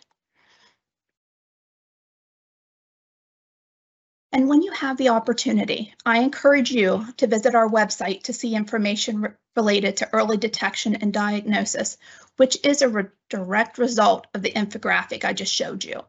And 4.35 4.49
when 4.49 4.63
you 4.63 4.73
have 4.73 4.97
the 4.97 5.11
opportunity, 5.11 5.95
I 6.07 6.21
encourage 6.21 6.71
you 6.71 7.07
to 7.19 7.27
visit 7.27 7.55
our 7.55 7.69
website 7.69 8.23
to 8.25 8.33
see 8.33 8.55
information 8.55 9.21
re 9.21 9.31
related 9.55 9.99
to 9.99 10.09
early 10.15 10.39
detection 10.39 10.97
and 10.97 11.13
diagnosis, 11.13 11.99
which 12.39 12.57
is 12.65 12.81
a 12.81 12.89
re 12.89 13.05
direct 13.29 13.77
result 13.77 14.27
of 14.33 14.41
the 14.41 14.53
infographic 14.53 15.27
I 15.27 15.35
just 15.35 15.53
showed 15.53 15.85
you. 15.85 16.03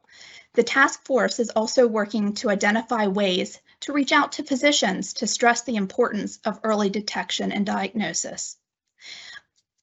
The 0.54 0.64
task 0.64 1.06
force 1.06 1.40
is 1.40 1.50
also 1.50 1.86
working 1.86 2.34
to 2.36 2.50
identify 2.50 3.08
ways 3.08 3.60
to 3.82 3.92
reach 3.92 4.14
out 4.14 4.34
to 4.34 4.44
physicians 4.44 5.14
to 5.16 5.28
stress 5.28 5.64
the 5.64 5.76
importance 5.76 6.40
of 6.46 6.62
early 6.64 6.90
detection 6.90 7.52
and 7.52 7.66
diagnosis. 7.66 8.56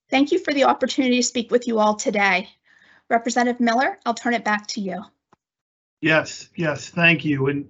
Thank 0.09 0.33
you 0.33 0.39
for 0.39 0.55
the 0.55 0.65
opportunity 0.65 1.19
to 1.19 1.23
speak 1.23 1.51
with 1.51 1.69
you 1.69 1.79
all 1.79 1.97
today. 1.97 2.49
Representative 3.11 3.61
Miller, 3.61 3.99
I'll 4.07 4.15
turn 4.15 4.33
it 4.33 4.45
back 4.45 4.67
to 4.69 4.81
you. 4.81 5.05
Yes, 6.01 6.49
yes, 6.57 6.89
thank 6.89 7.25
you. 7.27 7.49
And 7.49 7.69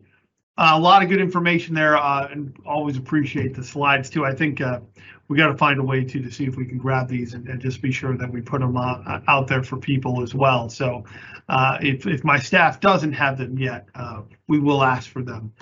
a 0.61 0.79
lot 0.79 1.03
of 1.03 1.09
good 1.09 1.21
information 1.21 1.75
there, 1.75 1.97
uh, 1.97 2.29
and 2.31 2.55
always 2.67 2.97
appreciate 2.99 3.55
the 3.55 3.65
slides 3.65 4.11
too. 4.11 4.27
I 4.27 4.35
think 4.35 4.61
uh, 4.61 4.81
we 5.29 5.37
got 5.37 5.47
to 5.47 5.57
find 5.57 5.81
a 5.81 5.83
way 5.83 6.05
to 6.05 6.21
to 6.21 6.31
see 6.31 6.45
if 6.45 6.57
we 6.57 6.67
can 6.67 6.77
grab 6.77 7.09
these 7.09 7.33
and, 7.35 7.49
and 7.49 7.61
just 7.61 7.81
be 7.81 7.91
sure 7.91 8.17
that 8.17 8.31
we 8.31 8.43
put 8.43 8.61
them 8.61 8.77
uh, 8.77 9.21
out 9.27 9.47
there 9.47 9.63
for 9.63 9.79
people 9.79 10.23
as 10.23 10.35
well. 10.35 10.69
So 10.69 11.05
uh, 11.49 11.79
if 11.81 12.07
if 12.07 12.25
my 12.25 12.39
staff 12.39 12.79
doesn't 12.81 13.13
have 13.15 13.39
them 13.39 13.59
yet, 13.59 13.89
uh, 13.95 14.23
we 14.49 14.61
will 14.61 14.85
ask 14.85 15.09
for 15.09 15.23
them. 15.23 15.53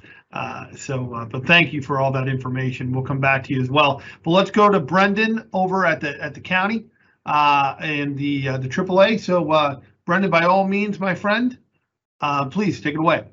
so, 0.77 1.29
but 1.31 1.47
thank 1.47 1.73
you 1.73 1.81
for 1.81 2.01
all 2.01 2.11
that 2.13 2.27
information. 2.27 2.93
We'll 2.93 3.05
come 3.05 3.21
back 3.21 3.45
to 3.45 3.55
you 3.55 3.63
as 3.63 3.71
well. 3.71 4.03
But 4.25 4.33
let's 4.33 4.51
go 4.51 4.69
to 4.69 4.81
Brendan 4.81 5.49
over 5.53 5.87
at 5.87 6.01
the 6.01 6.21
at 6.21 6.35
the 6.35 6.41
county 6.41 6.87
and 7.25 8.19
the 8.19 8.49
the 8.59 8.69
AAA. 8.69 9.21
So, 9.21 9.81
Brendan, 10.07 10.31
by 10.31 10.43
all 10.45 10.67
means, 10.67 10.99
my 10.99 11.15
friend, 11.15 11.57
please 12.51 12.81
take 12.81 12.95
it 12.95 13.01
away. 13.01 13.27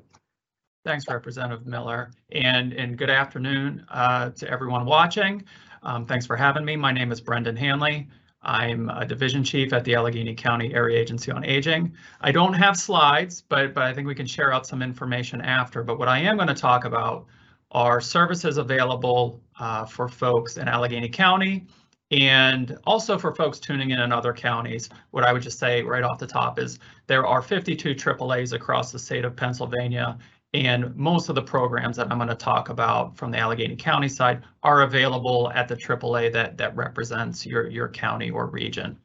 Thanks, 0.86 1.08
Representative 1.08 1.66
Miller, 1.66 2.12
and, 2.30 2.72
and 2.72 2.96
good 2.96 3.10
afternoon 3.10 3.84
uh, 3.90 4.30
to 4.30 4.48
everyone 4.48 4.86
watching. 4.86 5.42
Um, 5.82 6.06
thanks 6.06 6.24
for 6.24 6.36
having 6.36 6.64
me. 6.64 6.76
My 6.76 6.92
name 6.92 7.10
is 7.10 7.20
Brendan 7.20 7.56
Hanley. 7.56 8.06
I'm 8.42 8.88
a 8.90 9.04
division 9.04 9.42
chief 9.42 9.72
at 9.72 9.82
the 9.82 9.96
Allegheny 9.96 10.36
County 10.36 10.72
Area 10.72 11.00
Agency 11.00 11.32
on 11.32 11.44
Aging. 11.44 11.92
I 12.20 12.30
don't 12.30 12.52
have 12.52 12.76
slides, 12.76 13.42
but, 13.48 13.74
but 13.74 13.82
I 13.82 13.92
think 13.92 14.06
we 14.06 14.14
can 14.14 14.26
share 14.26 14.52
out 14.52 14.64
some 14.64 14.80
information 14.80 15.40
after. 15.40 15.82
But 15.82 15.98
what 15.98 16.06
I 16.06 16.20
am 16.20 16.36
going 16.36 16.46
to 16.46 16.54
talk 16.54 16.84
about 16.84 17.26
are 17.72 18.00
services 18.00 18.56
available 18.56 19.42
uh, 19.58 19.86
for 19.86 20.06
folks 20.06 20.56
in 20.56 20.68
Allegheny 20.68 21.08
County 21.08 21.66
and 22.12 22.78
also 22.84 23.18
for 23.18 23.34
folks 23.34 23.58
tuning 23.58 23.90
in 23.90 23.98
in 23.98 24.12
other 24.12 24.32
counties, 24.32 24.88
what 25.10 25.24
I 25.24 25.32
would 25.32 25.42
just 25.42 25.58
say 25.58 25.82
right 25.82 26.04
off 26.04 26.18
the 26.18 26.26
top 26.26 26.58
is 26.58 26.78
there 27.08 27.26
are 27.26 27.42
52 27.42 27.94
AAAs 27.94 28.52
across 28.52 28.92
the 28.92 28.98
state 28.98 29.24
of 29.24 29.34
Pennsylvania, 29.34 30.16
and 30.54 30.94
most 30.96 31.28
of 31.28 31.34
the 31.34 31.42
programs 31.42 31.96
that 31.96 32.10
I'm 32.10 32.18
going 32.18 32.28
to 32.28 32.34
talk 32.34 32.68
about 32.68 33.16
from 33.16 33.30
the 33.30 33.38
Allegheny 33.38 33.76
County 33.76 34.08
side 34.08 34.42
are 34.62 34.82
available 34.82 35.50
at 35.54 35.68
the 35.68 35.76
AAA 35.76 36.32
that, 36.32 36.56
that 36.56 36.74
represents 36.76 37.44
your, 37.44 37.68
your 37.68 37.88
county 37.88 38.30
or 38.30 38.46
region. 38.46 38.98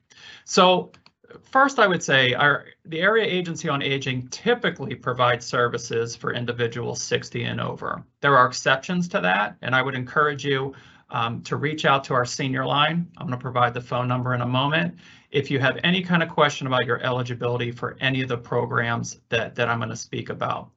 So 0.45 0.91
first, 1.51 1.80
I 1.80 1.88
would 1.88 2.04
say 2.04 2.34
our 2.34 2.65
the 2.86 3.01
Area 3.01 3.25
Agency 3.25 3.69
on 3.69 3.82
Aging 3.82 4.27
typically 4.27 4.95
provides 4.95 5.45
services 5.45 6.15
for 6.15 6.34
individuals 6.34 7.01
60 7.01 7.43
and 7.43 7.62
over. 7.62 8.04
There 8.21 8.38
are 8.38 8.47
exceptions 8.47 9.08
to 9.10 9.21
that, 9.21 9.56
and 9.62 9.75
I 9.75 9.82
would 9.82 9.95
encourage 9.95 10.45
you 10.45 10.73
um, 11.10 11.41
to 11.43 11.58
reach 11.58 11.86
out 11.86 12.04
to 12.06 12.13
our 12.13 12.25
senior 12.25 12.65
line. 12.65 13.08
I'm 13.17 13.27
going 13.27 13.38
to 13.38 13.41
provide 13.41 13.73
the 13.73 13.82
phone 13.82 14.08
number 14.08 14.34
in 14.34 14.41
a 14.41 14.45
moment. 14.45 14.95
If 15.32 15.51
you 15.51 15.60
have 15.60 15.77
any 15.84 16.01
kind 16.01 16.23
of 16.23 16.30
question 16.30 16.67
about 16.67 16.86
your 16.86 17.01
eligibility 17.01 17.71
for 17.71 17.97
any 17.99 18.21
of 18.21 18.30
the 18.30 18.38
programs 18.38 19.19
that, 19.30 19.56
that 19.56 19.69
I'm 19.69 19.80
going 19.80 19.89
to 19.89 19.95
speak 19.95 20.30
about. 20.30 20.69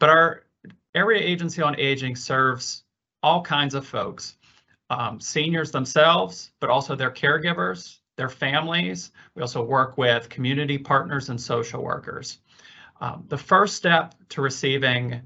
But 0.00 0.08
our 0.08 0.42
area 0.96 1.22
agency 1.22 1.62
on 1.62 1.78
aging 1.78 2.16
serves 2.16 2.82
all 3.22 3.42
kinds 3.42 3.74
of 3.74 3.86
folks, 3.86 4.36
um, 4.88 5.20
seniors 5.20 5.70
themselves, 5.70 6.50
but 6.58 6.70
also 6.70 6.96
their 6.96 7.10
caregivers, 7.12 7.98
their 8.16 8.30
families. 8.30 9.12
We 9.36 9.42
also 9.42 9.62
work 9.62 9.98
with 9.98 10.28
community 10.28 10.78
partners 10.78 11.28
and 11.28 11.40
social 11.40 11.84
workers. 11.84 12.38
Um, 13.00 13.24
the 13.28 13.38
first 13.38 13.76
step 13.76 14.14
to 14.30 14.42
receiving 14.42 15.20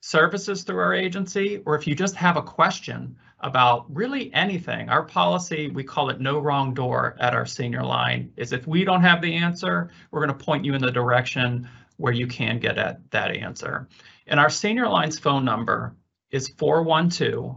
services 0.00 0.64
through 0.64 0.78
our 0.78 0.94
agency, 0.94 1.62
or 1.64 1.74
if 1.76 1.86
you 1.86 1.94
just 1.94 2.14
have 2.16 2.36
a 2.36 2.42
question 2.42 3.16
about 3.40 3.86
really 3.94 4.32
anything, 4.34 4.88
our 4.88 5.02
policy, 5.02 5.68
we 5.68 5.84
call 5.84 6.10
it 6.10 6.20
no 6.20 6.38
wrong 6.38 6.74
door 6.74 7.16
at 7.20 7.34
our 7.34 7.46
senior 7.46 7.82
line, 7.82 8.32
is 8.36 8.52
if 8.52 8.66
we 8.66 8.84
don't 8.84 9.02
have 9.02 9.20
the 9.20 9.34
answer, 9.34 9.90
we're 10.10 10.24
going 10.24 10.36
to 10.36 10.44
point 10.44 10.64
you 10.64 10.74
in 10.74 10.82
the 10.82 10.90
direction 10.90 11.68
where 11.96 12.12
you 12.12 12.26
can 12.26 12.58
get 12.58 12.78
at 12.78 13.10
that 13.10 13.30
answer. 13.30 13.88
And 14.26 14.40
our 14.40 14.50
senior 14.50 14.88
line's 14.88 15.18
phone 15.18 15.44
number 15.44 15.94
is 16.30 16.48
412 16.48 17.56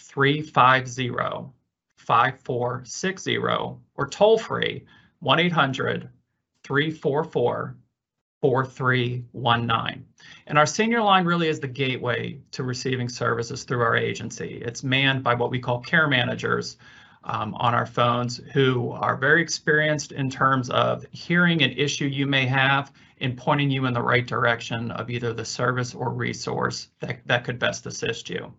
350 0.00 1.52
5460 1.96 3.38
or 3.38 4.08
toll 4.08 4.38
free 4.38 4.84
1 5.20 5.40
800 5.40 6.08
344 6.62 7.76
4319. 8.42 10.04
And 10.46 10.58
our 10.58 10.66
senior 10.66 11.02
line 11.02 11.24
really 11.24 11.48
is 11.48 11.58
the 11.58 11.66
gateway 11.66 12.38
to 12.52 12.62
receiving 12.62 13.08
services 13.08 13.64
through 13.64 13.80
our 13.80 13.96
agency. 13.96 14.62
It's 14.64 14.84
manned 14.84 15.24
by 15.24 15.34
what 15.34 15.50
we 15.50 15.58
call 15.58 15.80
care 15.80 16.06
managers 16.06 16.76
um, 17.24 17.54
on 17.54 17.74
our 17.74 17.86
phones 17.86 18.36
who 18.52 18.92
are 18.92 19.16
very 19.16 19.42
experienced 19.42 20.12
in 20.12 20.30
terms 20.30 20.70
of 20.70 21.04
hearing 21.10 21.62
an 21.62 21.72
issue 21.72 22.06
you 22.06 22.26
may 22.26 22.46
have 22.46 22.92
and 23.20 23.36
pointing 23.36 23.70
you 23.70 23.86
in 23.86 23.94
the 23.94 24.02
right 24.02 24.26
direction 24.26 24.90
of 24.90 25.10
either 25.10 25.32
the 25.32 25.44
service 25.44 25.94
or 25.94 26.10
resource 26.10 26.88
that, 27.00 27.20
that 27.26 27.44
could 27.44 27.58
best 27.58 27.86
assist 27.86 28.28
you. 28.28 28.52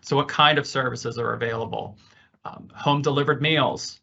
So 0.00 0.16
what 0.16 0.28
kind 0.28 0.58
of 0.58 0.66
services 0.66 1.18
are 1.18 1.32
available? 1.32 1.98
Um, 2.44 2.68
home 2.74 3.02
delivered 3.02 3.42
meals, 3.42 4.00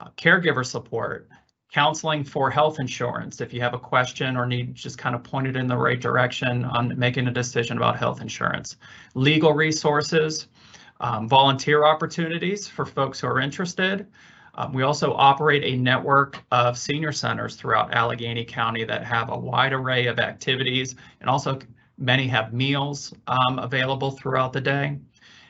uh, 0.00 0.08
caregiver 0.16 0.66
support, 0.66 1.28
counseling 1.72 2.24
for 2.24 2.50
health 2.50 2.78
insurance 2.78 3.40
if 3.40 3.52
you 3.52 3.60
have 3.60 3.74
a 3.74 3.78
question 3.78 4.36
or 4.36 4.46
need 4.46 4.74
just 4.74 4.98
kind 4.98 5.14
of 5.14 5.22
pointed 5.22 5.56
in 5.56 5.66
the 5.66 5.76
right 5.76 6.00
direction 6.00 6.64
on 6.64 6.96
making 6.98 7.26
a 7.28 7.30
decision 7.30 7.76
about 7.76 7.96
health 7.98 8.20
insurance, 8.20 8.76
legal 9.14 9.52
resources, 9.52 10.48
um, 11.00 11.28
volunteer 11.28 11.84
opportunities 11.84 12.66
for 12.68 12.86
folks 12.86 13.20
who 13.20 13.26
are 13.26 13.40
interested. 13.40 14.06
Um, 14.56 14.72
we 14.72 14.82
also 14.82 15.12
operate 15.12 15.62
a 15.64 15.76
network 15.76 16.42
of 16.50 16.78
senior 16.78 17.12
centers 17.12 17.56
throughout 17.56 17.92
Allegheny 17.92 18.44
County 18.44 18.84
that 18.84 19.04
have 19.04 19.30
a 19.30 19.38
wide 19.38 19.72
array 19.72 20.06
of 20.06 20.18
activities 20.18 20.94
and 21.20 21.28
also 21.28 21.58
many 21.98 22.26
have 22.26 22.52
meals 22.52 23.14
um, 23.26 23.58
available 23.58 24.10
throughout 24.10 24.52
the 24.52 24.60
day. 24.60 24.98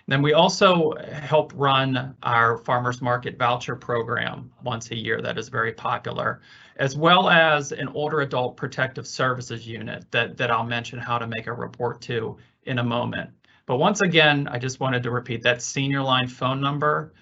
Then 0.08 0.22
we 0.22 0.34
also 0.34 0.92
help 1.12 1.52
run 1.56 2.14
our 2.22 2.58
farmers 2.58 3.02
market 3.02 3.36
voucher 3.36 3.74
program 3.74 4.52
once 4.62 4.90
a 4.92 4.96
year 4.96 5.20
that 5.20 5.36
is 5.36 5.48
very 5.48 5.72
popular, 5.72 6.40
as 6.76 6.96
well 6.96 7.28
as 7.28 7.72
an 7.72 7.88
older 7.88 8.20
adult 8.20 8.56
protective 8.56 9.06
services 9.06 9.66
unit 9.66 10.04
that, 10.12 10.36
that 10.36 10.50
I'll 10.50 10.64
mention 10.64 11.00
how 11.00 11.18
to 11.18 11.26
make 11.26 11.48
a 11.48 11.52
report 11.52 12.00
to 12.02 12.36
in 12.64 12.78
a 12.78 12.84
moment. 12.84 13.30
But 13.66 13.78
once 13.78 14.00
again, 14.00 14.46
I 14.46 14.58
just 14.58 14.78
wanted 14.78 15.02
to 15.02 15.10
repeat 15.10 15.42
that 15.42 15.60
senior 15.60 16.02
line 16.02 16.28
phone 16.28 16.60
number 16.60 17.12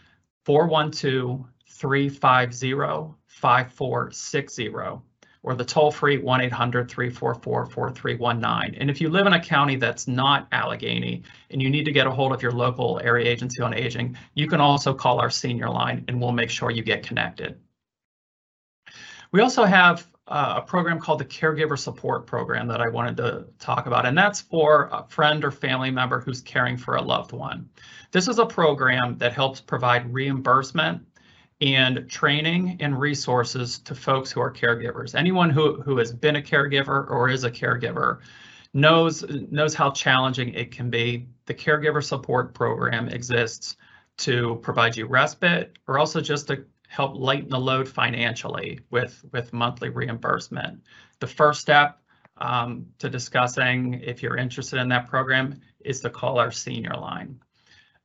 412 0.45 1.47
350 1.75 2.75
5460 3.27 4.75
or 5.43 5.55
the 5.55 5.65
toll-free 5.65 6.23
1-800-344-4319. 6.23 8.77
And 8.81 8.89
if 8.89 9.01
you 9.01 9.11
live 9.11 9.27
in 9.27 9.33
a 9.35 9.41
county 9.41 9.77
that's 9.77 10.09
not 10.09 10.49
Allegheny 10.53 11.23
and 11.51 11.61
you 11.61 11.69
need 11.69 11.85
to 11.85 11.93
get 11.93 12.07
a 12.07 12.11
hold 12.11 12.33
of 12.33 12.41
your 12.41 12.53
local 12.53 12.99
area 13.05 13.31
agency 13.31 13.63
on 13.63 13.75
aging, 13.75 14.17
you 14.33 14.49
can 14.49 14.63
also 14.63 14.95
call 14.95 15.21
our 15.21 15.29
senior 15.29 15.69
line 15.69 16.03
and 16.09 16.19
we'll 16.19 16.33
make 16.33 16.49
sure 16.49 16.71
you 16.71 16.83
get 16.83 17.03
connected. 17.03 17.61
We 19.33 19.43
also 19.43 19.65
have 19.65 20.07
uh, 20.29 20.55
a 20.59 20.63
program 20.63 20.99
called 20.99 21.19
the 21.19 21.27
Caregiver 21.27 21.79
Support 21.79 22.27
Program 22.27 22.67
that 22.69 22.81
I 22.81 22.89
wanted 22.89 23.19
to 23.19 23.45
talk 23.59 23.87
about, 23.87 24.07
and 24.07 24.17
that's 24.17 24.41
for 24.41 24.89
a 24.91 25.05
friend 25.09 25.45
or 25.45 25.51
family 25.51 25.91
member 25.91 26.21
who's 26.21 26.41
caring 26.41 26.79
for 26.79 26.97
a 26.97 27.03
loved 27.03 27.33
one. 27.33 27.69
This 28.13 28.29
is 28.29 28.39
a 28.39 28.47
program 28.47 29.19
that 29.19 29.35
helps 29.35 29.61
provide 29.61 30.11
reimbursement 30.11 31.07
and 31.65 32.11
training 32.11 32.77
and 32.81 33.01
resources 33.01 33.79
to 33.79 33.95
folks 33.95 34.31
who 34.31 34.39
are 34.39 34.53
caregivers. 34.53 35.15
Anyone 35.15 35.49
who, 35.49 35.81
who 35.81 35.97
has 35.97 36.13
been 36.13 36.37
a 36.37 36.43
caregiver 36.43 37.11
or 37.11 37.31
is 37.31 37.45
a 37.45 37.51
caregiver 37.51 38.19
knows, 38.75 39.25
knows 39.51 39.75
how 39.75 39.91
challenging 39.91 40.53
it 40.53 40.73
can 40.73 40.91
be. 40.91 41.27
The 41.47 41.55
caregiver 41.55 42.05
support 42.05 42.53
program 42.53 43.09
exists 43.09 43.79
to 44.19 44.57
provide 44.57 44.95
you 44.95 45.07
respite 45.07 45.79
or 45.89 45.99
also 45.99 46.21
just 46.21 46.49
to 46.49 46.67
help 46.87 47.17
lighten 47.17 47.49
the 47.49 47.59
load 47.59 47.89
financially 47.89 48.81
with, 48.91 49.25
with 49.33 49.55
monthly 49.55 49.89
reimbursement. 49.89 50.83
The 51.21 51.27
first 51.27 51.63
step 51.63 51.99
um, 52.37 52.89
to 52.99 53.09
discussing 53.09 54.03
if 54.05 54.23
you're 54.23 54.37
interested 54.37 54.81
in 54.81 54.91
that 54.91 55.09
program 55.09 55.63
is 55.81 56.01
to 56.01 56.11
call 56.11 56.39
our 56.39 56.53
senior 56.53 56.95
line. 56.95 57.41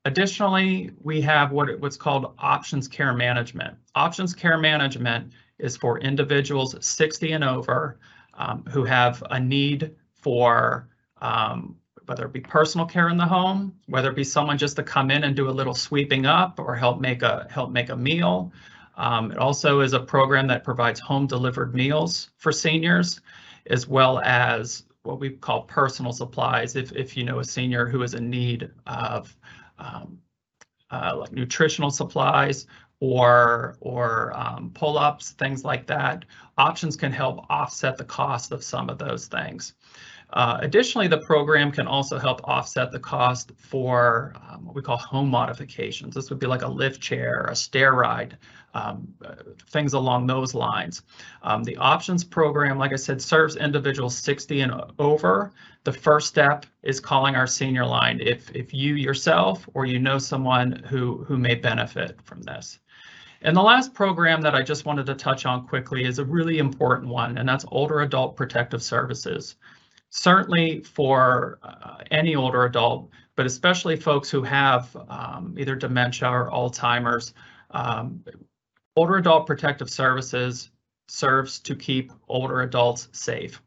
Additionally, 0.09 0.89
we 1.03 1.21
have 1.21 1.51
what 1.51 1.79
what's 1.81 1.95
called 1.95 2.33
options 2.39 2.87
care 2.87 3.13
management. 3.13 3.77
Options 3.93 4.33
care 4.33 4.57
management 4.57 5.31
is 5.59 5.77
for 5.77 5.99
individuals 5.99 6.75
60 6.83 7.33
and 7.33 7.43
over 7.43 7.99
um, 8.33 8.63
who 8.71 8.83
have 8.85 9.23
a 9.29 9.39
need 9.39 9.95
for 10.15 10.89
um, 11.21 11.75
whether 12.07 12.25
it 12.25 12.33
be 12.33 12.39
personal 12.39 12.87
care 12.87 13.09
in 13.09 13.17
the 13.17 13.25
home, 13.25 13.71
whether 13.85 14.09
it 14.09 14.15
be 14.15 14.23
someone 14.23 14.57
just 14.57 14.75
to 14.77 14.81
come 14.81 15.11
in 15.11 15.25
and 15.25 15.35
do 15.35 15.47
a 15.47 15.51
little 15.51 15.75
sweeping 15.75 16.25
up 16.25 16.59
or 16.59 16.75
help 16.75 16.99
make 16.99 17.21
a 17.21 17.45
help 17.51 17.69
make 17.69 17.89
a 17.89 17.95
meal. 17.95 18.51
Um, 18.97 19.31
it 19.31 19.37
also 19.37 19.81
is 19.81 19.93
a 19.93 19.99
program 19.99 20.47
that 20.47 20.63
provides 20.63 20.99
home 20.99 21.27
delivered 21.27 21.75
meals 21.75 22.31
for 22.37 22.51
seniors, 22.51 23.21
as 23.67 23.87
well 23.87 24.17
as 24.21 24.85
what 25.03 25.19
we 25.19 25.29
call 25.29 25.61
personal 25.63 26.11
supplies. 26.13 26.75
If, 26.75 26.91
if 26.93 27.15
you 27.15 27.23
know 27.23 27.39
a 27.39 27.45
senior 27.45 27.87
who 27.87 28.01
is 28.01 28.15
in 28.15 28.27
need 28.27 28.71
of 28.87 29.35
um, 29.79 30.19
uh, 30.91 31.15
like 31.17 31.31
nutritional 31.31 31.91
supplies 31.91 32.67
or 32.99 33.77
or 33.79 34.33
um, 34.35 34.71
pull-ups, 34.73 35.31
things 35.31 35.63
like 35.63 35.87
that. 35.87 36.25
Options 36.57 36.95
can 36.95 37.11
help 37.11 37.45
offset 37.49 37.97
the 37.97 38.03
cost 38.03 38.51
of 38.51 38.63
some 38.63 38.89
of 38.89 38.97
those 38.97 39.27
things. 39.27 39.73
Uh, 40.31 40.59
additionally, 40.61 41.07
the 41.07 41.17
program 41.17 41.71
can 41.71 41.87
also 41.87 42.19
help 42.19 42.41
offset 42.43 42.91
the 42.91 42.99
cost 42.99 43.51
for 43.57 44.33
um, 44.47 44.65
what 44.65 44.75
we 44.75 44.81
call 44.81 44.97
home 44.97 45.27
modifications. 45.27 46.13
This 46.13 46.29
would 46.29 46.37
be 46.37 46.45
like 46.45 46.61
a 46.61 46.67
lift 46.67 47.01
chair, 47.01 47.47
a 47.49 47.55
stair 47.55 47.93
ride, 47.93 48.37
um, 48.75 49.11
uh, 49.25 49.35
things 49.71 49.93
along 49.93 50.27
those 50.27 50.53
lines. 50.53 51.01
Um, 51.41 51.63
the 51.63 51.77
options 51.77 52.23
program, 52.23 52.77
like 52.77 52.93
I 52.93 52.97
said, 52.97 53.19
serves 53.21 53.55
individuals 53.55 54.15
60 54.17 54.61
and 54.61 54.73
over. 54.99 55.51
The 55.83 55.93
first 55.93 56.27
step 56.27 56.67
is 56.83 56.99
calling 56.99 57.35
our 57.35 57.47
senior 57.47 57.85
line 57.85 58.19
if, 58.21 58.55
if 58.55 58.71
you 58.71 58.93
yourself 58.93 59.67
or 59.73 59.87
you 59.87 59.97
know 59.97 60.19
someone 60.19 60.83
who, 60.87 61.23
who 61.23 61.37
may 61.37 61.55
benefit 61.55 62.21
from 62.21 62.43
this. 62.43 62.77
And 63.41 63.57
the 63.57 63.63
last 63.63 63.95
program 63.95 64.41
that 64.41 64.53
I 64.53 64.61
just 64.61 64.85
wanted 64.85 65.07
to 65.07 65.15
touch 65.15 65.47
on 65.47 65.65
quickly 65.65 66.03
is 66.03 66.19
a 66.19 66.25
really 66.25 66.59
important 66.59 67.09
one, 67.09 67.37
and 67.37 67.47
that's 67.47 67.65
Older 67.69 68.01
Adult 68.01 68.35
Protective 68.35 68.83
Services 68.83 69.55
certainly 70.09 70.81
for 70.81 71.59
uh, 71.63 71.97
any 72.11 72.35
older 72.35 72.65
adult, 72.65 73.09
but 73.35 73.45
especially 73.45 73.95
folks 73.95 74.29
who 74.29 74.43
have 74.43 74.95
um, 75.07 75.55
either 75.57 75.75
dementia 75.75 76.29
or 76.29 76.51
Alzheimer's. 76.51 77.33
Um, 77.71 78.23
older 78.95 79.17
adult 79.17 79.47
protective 79.47 79.89
services 79.89 80.69
serves 81.07 81.59
to 81.59 81.75
keep 81.75 82.11
older 82.27 82.61
adults 82.61 83.09
safe. 83.11 83.61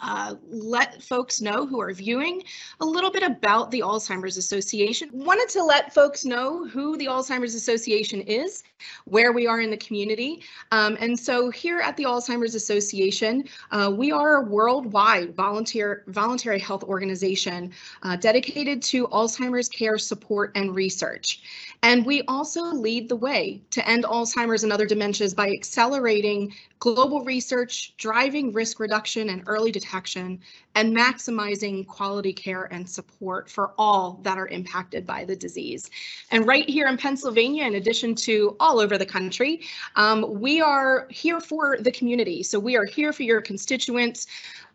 uh, 0.02 0.34
let 0.48 1.02
folks 1.02 1.40
know 1.40 1.66
who 1.66 1.80
are 1.80 1.92
viewing 1.92 2.42
a 2.80 2.84
little 2.84 3.10
bit 3.10 3.22
about 3.22 3.70
the 3.70 3.80
Alzheimer's 3.80 4.36
Association. 4.36 5.08
Wanted 5.12 5.48
to 5.50 5.62
let 5.62 5.94
folks 5.94 6.24
know 6.24 6.66
who 6.66 6.96
the 6.96 7.06
Alzheimer's 7.06 7.54
Association 7.54 8.20
is, 8.22 8.64
where 9.04 9.32
we 9.32 9.46
are 9.46 9.60
in 9.60 9.70
the 9.70 9.76
community. 9.76 10.42
Um, 10.72 10.96
and 11.00 11.18
so 11.18 11.48
here 11.50 11.78
at 11.78 11.96
the 11.96 12.04
Alzheimer's 12.04 12.54
Association, 12.54 13.44
uh, 13.70 13.92
we 13.96 14.10
are 14.10 14.42
a 14.42 14.42
worldwide 14.42 15.34
volunteer 15.34 16.02
voluntary 16.08 16.58
health 16.58 16.82
organization 16.82 17.72
uh, 18.02 18.16
dedicated 18.16 18.82
to 18.82 19.06
Alzheimer's 19.08 19.68
care 19.68 19.96
support 19.96 20.52
and 20.56 20.74
research. 20.74 21.42
And 21.82 22.04
we 22.04 22.22
also 22.22 22.62
lead 22.62 23.08
the 23.08 23.16
way 23.16 23.62
to 23.70 23.88
end 23.88 24.04
Alzheimer's 24.04 24.64
and 24.64 24.72
other 24.72 24.86
dementias 24.86 25.36
by 25.36 25.50
accelerating 25.50 26.52
global 26.84 27.24
research, 27.24 27.94
driving 27.96 28.52
risk 28.52 28.78
reduction 28.78 29.30
and 29.30 29.42
early 29.46 29.72
detection, 29.72 30.38
and 30.74 30.94
maximizing 30.94 31.86
quality 31.86 32.30
care 32.30 32.64
and 32.64 32.86
support 32.86 33.48
for 33.48 33.72
all 33.78 34.20
that 34.22 34.36
are 34.36 34.48
impacted 34.48 35.06
by 35.06 35.24
the 35.24 35.34
disease. 35.34 35.88
And 36.30 36.46
right 36.46 36.68
here 36.68 36.86
in 36.86 36.98
Pennsylvania, 36.98 37.64
in 37.64 37.76
addition 37.76 38.14
to 38.16 38.54
all 38.60 38.80
over 38.80 38.98
the 38.98 39.06
country, 39.06 39.62
um, 39.96 40.38
we 40.38 40.60
are 40.60 41.06
here 41.08 41.40
for 41.40 41.78
the 41.80 41.90
community. 41.90 42.42
So 42.42 42.58
we 42.58 42.76
are 42.76 42.84
here 42.84 43.14
for 43.14 43.22
your 43.22 43.40
constituents. 43.40 44.26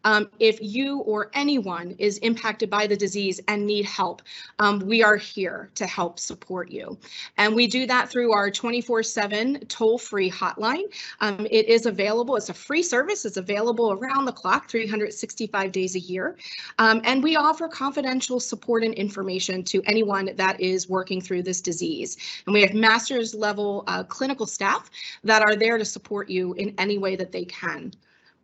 Um, 0.04 0.30
if 0.40 0.60
you 0.62 1.00
or 1.00 1.30
anyone 1.34 1.96
is 1.98 2.18
impacted 2.20 2.70
by 2.70 2.88
the 2.88 2.96
disease 2.96 3.40
and 3.48 3.66
need 3.66 3.86
help, 3.86 4.22
um, 4.60 4.80
we 4.80 5.04
are 5.04 5.18
here 5.18 5.70
to 5.76 5.86
help 5.86 6.20
support 6.20 6.72
you. 6.72 6.98
And 7.38 7.54
we 7.56 7.68
do 7.68 7.86
that 7.88 8.10
through 8.10 8.32
our 8.32 8.50
24 8.50 9.04
7 9.04 9.66
toll 9.68 9.98
free 9.98 10.32
hotline. 10.32 10.84
Um, 11.22 11.48
it 11.50 11.68
is 11.68 11.86
available, 11.86 12.36
it's 12.36 12.50
a 12.50 12.54
free 12.54 12.84
service, 12.84 13.26
it's 13.26 13.38
available 13.38 13.92
around 13.92 14.26
the 14.26 14.32
clock, 14.32 14.70
365 14.70 15.72
days 15.72 15.96
a 15.96 16.00
year. 16.00 16.38
Um, 16.78 17.02
and 17.04 17.22
we 17.24 17.36
offer 17.36 17.68
confidential 17.68 18.40
support 18.40 18.84
and 18.84 18.94
information 18.94 19.64
to 19.66 19.82
anyone 19.86 20.32
that 20.36 20.60
is 20.60 20.90
working 20.90 21.22
through 21.22 21.44
this 21.44 21.62
disease. 21.62 22.18
And 22.46 22.54
we 22.54 22.62
have 22.62 22.74
master's 22.74 23.34
level 23.34 23.84
uh, 23.88 24.04
clinical 24.04 24.46
staff 24.46 24.90
that 25.24 25.42
are 25.42 25.56
there 25.56 25.78
to 25.78 25.86
support 25.86 26.30
you 26.30 26.54
in 26.54 26.74
any 26.78 26.98
way 26.98 27.16
that 27.16 27.32
they 27.32 27.46
can. 27.46 27.94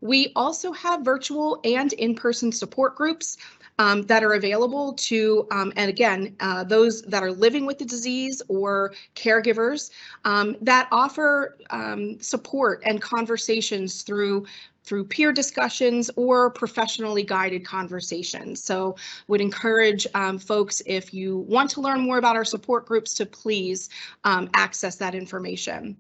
We 0.06 0.32
also 0.36 0.72
have 0.72 1.02
virtual 1.02 1.60
and 1.64 1.92
in-person 1.94 2.52
support 2.52 2.96
groups 2.96 3.38
um, 3.80 4.04
that 4.04 4.24
are 4.24 4.34
available 4.34 4.94
to, 4.94 5.48
um, 5.52 5.74
and 5.76 5.90
again, 5.90 6.36
uh, 6.40 6.64
those 6.64 7.02
that 7.04 7.24
are 7.24 7.32
living 7.32 7.66
with 7.66 7.80
the 7.80 7.86
disease 7.86 8.40
or 8.48 8.94
caregivers 9.16 9.90
um, 10.24 10.56
that 10.62 10.88
offer 10.92 11.58
um, 11.72 12.20
support 12.22 12.84
and 12.86 13.02
conversations 13.02 14.04
through 14.04 14.46
through 14.84 15.04
peer 15.04 15.34
discussions 15.34 16.12
or 16.16 16.52
professionally 16.52 17.24
guided 17.24 17.66
conversations. 17.66 18.64
So 18.64 18.96
would 19.28 19.42
encourage 19.42 20.06
um, 20.14 20.38
folks 20.38 20.80
if 20.86 21.12
you 21.12 21.40
want 21.40 21.72
to 21.72 21.82
learn 21.82 22.02
more 22.02 22.20
about 22.20 22.36
our 22.36 22.46
support 22.46 22.86
groups 22.86 23.16
to 23.16 23.26
please 23.26 23.90
um, 24.26 24.48
access 24.54 24.96
that 24.98 25.16
information. 25.16 25.98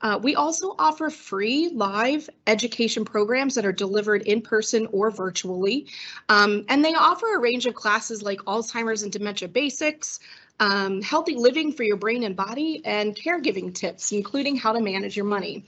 Uh, 0.00 0.18
we 0.22 0.34
also 0.34 0.74
offer 0.78 1.10
free 1.10 1.70
live 1.74 2.28
education 2.46 3.04
programs 3.04 3.54
that 3.54 3.66
are 3.66 3.72
delivered 3.72 4.22
in 4.22 4.40
person 4.40 4.86
or 4.92 5.10
virtually. 5.10 5.86
Um, 6.28 6.64
and 6.68 6.84
they 6.84 6.94
offer 6.94 7.34
a 7.34 7.40
range 7.40 7.66
of 7.66 7.74
classes 7.74 8.22
like 8.22 8.38
Alzheimer's 8.40 9.02
and 9.02 9.10
Dementia 9.10 9.48
Basics, 9.48 10.20
um, 10.60 11.02
healthy 11.02 11.34
living 11.34 11.72
for 11.72 11.82
your 11.82 11.96
brain 11.96 12.22
and 12.24 12.36
body, 12.36 12.82
and 12.84 13.16
caregiving 13.16 13.74
tips, 13.74 14.12
including 14.12 14.56
how 14.56 14.72
to 14.72 14.80
manage 14.80 15.16
your 15.16 15.26
money. 15.26 15.64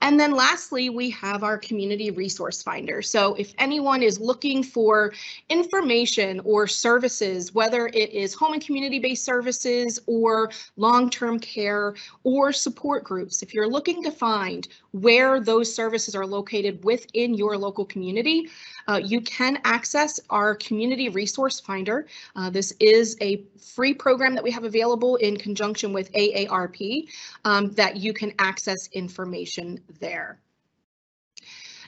And 0.00 0.18
then 0.18 0.32
lastly, 0.32 0.90
we 0.90 1.10
have 1.10 1.42
our 1.42 1.58
community 1.58 2.10
resource 2.10 2.62
finder. 2.62 3.02
So 3.02 3.34
if 3.34 3.54
anyone 3.58 4.02
is 4.02 4.20
looking 4.20 4.62
for 4.62 5.12
information 5.48 6.40
or 6.44 6.66
services, 6.66 7.54
whether 7.54 7.86
it 7.88 8.10
is 8.10 8.34
home 8.34 8.52
and 8.54 8.64
community 8.64 8.98
based 8.98 9.24
services 9.24 9.98
or 10.06 10.50
long-term 10.76 11.40
care 11.40 11.94
or 12.22 12.52
support 12.52 13.04
groups, 13.04 13.42
if 13.42 13.54
you're 13.54 13.68
looking 13.68 14.02
to 14.02 14.10
find 14.10 14.68
where 14.92 15.40
those 15.40 15.74
services 15.74 16.14
are 16.14 16.26
located 16.26 16.84
within 16.84 17.34
your 17.34 17.56
local 17.56 17.84
community, 17.84 18.48
uh, 18.88 19.00
you 19.02 19.20
can 19.20 19.58
access 19.64 20.20
our 20.30 20.54
community 20.54 21.08
resource 21.08 21.60
finder. 21.60 22.06
Uh, 22.36 22.50
this 22.50 22.72
is 22.80 23.16
a 23.20 23.44
free 23.58 23.94
program 23.94 24.34
that 24.34 24.44
we 24.44 24.50
have 24.50 24.64
available 24.64 25.16
in 25.16 25.36
conjunction 25.36 25.92
with 25.92 26.12
AARP 26.12 27.08
um, 27.44 27.70
that 27.72 27.96
you 27.96 28.12
can 28.12 28.32
access 28.38 28.88
information 28.92 29.80
there. 30.00 30.38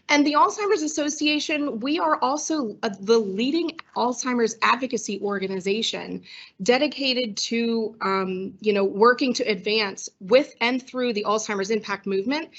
And 0.08 0.24
the 0.24 0.34
Alzheimer's 0.34 0.82
Association, 0.82 1.80
we 1.80 1.98
are 1.98 2.16
also 2.22 2.76
uh, 2.82 2.90
the 3.00 3.18
leading 3.18 3.72
Alzheimer's 3.96 4.56
advocacy 4.62 5.20
organization 5.20 6.22
dedicated 6.62 7.36
to, 7.38 7.96
um, 8.00 8.54
you 8.60 8.72
know, 8.72 8.84
working 8.84 9.34
to 9.34 9.42
advance 9.44 10.08
with 10.20 10.54
and 10.60 10.80
through 10.80 11.12
the 11.12 11.24
Alzheimer's 11.24 11.70
impact 11.70 12.06
movement 12.06 12.50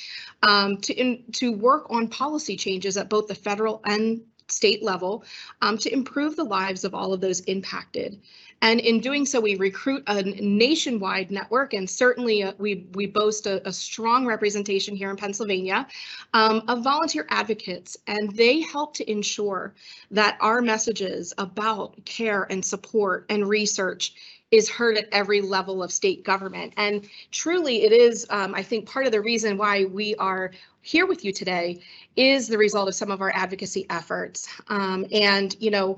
um, 0.43 0.77
to, 0.77 0.93
in, 0.93 1.23
to 1.33 1.53
work 1.53 1.89
on 1.89 2.09
policy 2.09 2.57
changes 2.57 2.97
at 2.97 3.09
both 3.09 3.27
the 3.27 3.35
federal 3.35 3.81
and 3.85 4.21
state 4.49 4.83
level 4.83 5.23
um, 5.61 5.77
to 5.77 5.91
improve 5.91 6.35
the 6.35 6.43
lives 6.43 6.83
of 6.83 6.93
all 6.93 7.13
of 7.13 7.21
those 7.21 7.41
impacted. 7.41 8.19
And 8.61 8.79
in 8.79 8.99
doing 8.99 9.25
so, 9.25 9.39
we 9.39 9.55
recruit 9.55 10.03
a 10.07 10.23
nationwide 10.23 11.29
network, 11.29 11.73
and 11.73 11.87
certainly 11.87 12.43
uh, 12.43 12.53
we, 12.57 12.87
we 12.93 13.05
boast 13.05 13.45
a, 13.45 13.65
a, 13.67 13.71
strong 13.71 14.25
representation 14.25 14.95
here 14.95 15.11
in 15.11 15.15
Pennsylvania 15.15 15.87
um, 16.33 16.63
of 16.67 16.83
volunteer 16.83 17.27
advocates, 17.29 17.97
and 18.07 18.31
they 18.31 18.61
help 18.61 18.95
to 18.95 19.09
ensure 19.09 19.73
that 20.09 20.37
our 20.41 20.61
messages 20.61 21.33
about 21.37 22.03
care 22.05 22.47
and 22.49 22.65
support 22.65 23.25
and 23.29 23.47
research 23.47 24.13
is 24.49 24.69
heard 24.69 24.97
at 24.97 25.09
every 25.11 25.41
level 25.41 25.83
of 25.83 25.91
state 25.91 26.23
government. 26.23 26.73
And 26.77 27.07
truly, 27.31 27.83
it 27.83 27.91
is, 27.91 28.25
um, 28.29 28.55
I 28.55 28.63
think, 28.63 28.89
part 28.89 29.05
of 29.05 29.11
the 29.11 29.21
reason 29.21 29.57
why 29.57 29.85
we 29.85 30.15
are 30.15 30.51
here 30.81 31.05
with 31.05 31.25
you 31.25 31.33
today 31.33 31.81
is 32.15 32.47
the 32.47 32.57
result 32.57 32.87
of 32.87 32.95
some 32.95 33.11
of 33.11 33.21
our 33.21 33.31
advocacy 33.35 33.85
efforts. 33.89 34.47
Um, 34.69 35.05
and, 35.11 35.55
you 35.59 35.69
know, 35.69 35.97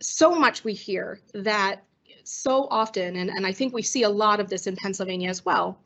so 0.00 0.34
much 0.34 0.64
we 0.64 0.72
hear 0.72 1.20
that 1.34 1.84
so 2.24 2.68
often, 2.70 3.16
and, 3.16 3.30
and 3.30 3.46
I 3.46 3.52
think 3.52 3.74
we 3.74 3.82
see 3.82 4.02
a 4.02 4.08
lot 4.08 4.40
of 4.40 4.48
this 4.48 4.66
in 4.66 4.76
Pennsylvania 4.76 5.30
as 5.30 5.44
well, 5.44 5.78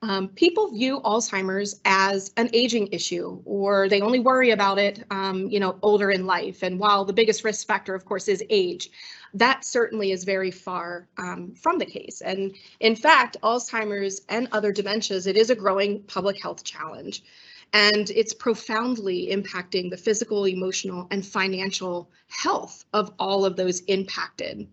um, 0.00 0.28
people 0.28 0.70
view 0.70 1.00
Alzheimer's 1.00 1.80
as 1.84 2.32
an 2.36 2.50
aging 2.52 2.88
issue, 2.92 3.42
or 3.44 3.88
they 3.88 4.00
only 4.00 4.20
worry 4.20 4.50
about 4.50 4.78
it, 4.78 5.04
um, 5.10 5.48
you 5.48 5.58
know, 5.58 5.76
older 5.82 6.10
in 6.10 6.24
life. 6.24 6.62
And 6.62 6.78
while 6.78 7.04
the 7.04 7.12
biggest 7.12 7.42
risk 7.42 7.66
factor, 7.66 7.94
of 7.96 8.04
course, 8.04 8.28
is 8.28 8.44
age, 8.48 8.90
that 9.34 9.64
certainly 9.64 10.12
is 10.12 10.22
very 10.22 10.52
far 10.52 11.08
um, 11.18 11.52
from 11.56 11.78
the 11.78 11.86
case. 11.86 12.20
And 12.20 12.54
in 12.78 12.94
fact, 12.94 13.36
Alzheimer's 13.42 14.22
and 14.28 14.46
other 14.52 14.72
dementias, 14.72 15.26
it 15.26 15.36
is 15.36 15.50
a 15.50 15.56
growing 15.56 16.02
public 16.04 16.40
health 16.40 16.62
challenge 16.62 17.24
and 17.72 18.10
it's 18.10 18.32
profoundly 18.32 19.28
impacting 19.30 19.90
the 19.90 19.96
physical, 19.96 20.46
emotional, 20.46 21.06
and 21.10 21.24
financial 21.24 22.10
health 22.28 22.84
of 22.92 23.12
all 23.18 23.44
of 23.44 23.56
those 23.56 23.80
impacted. 23.82 24.66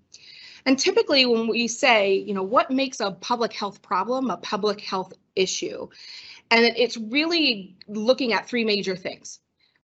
And 0.65 0.79
typically 0.79 1.25
when 1.25 1.47
we 1.47 1.67
say, 1.67 2.15
you 2.15 2.33
know, 2.33 2.43
what 2.43 2.71
makes 2.71 2.99
a 2.99 3.11
public 3.11 3.53
health 3.53 3.81
problem 3.81 4.29
a 4.29 4.37
public 4.37 4.81
health 4.81 5.13
issue? 5.35 5.87
And 6.51 6.65
it's 6.65 6.97
really 6.97 7.75
looking 7.87 8.33
at 8.33 8.47
three 8.47 8.63
major 8.63 8.95
things. 8.95 9.39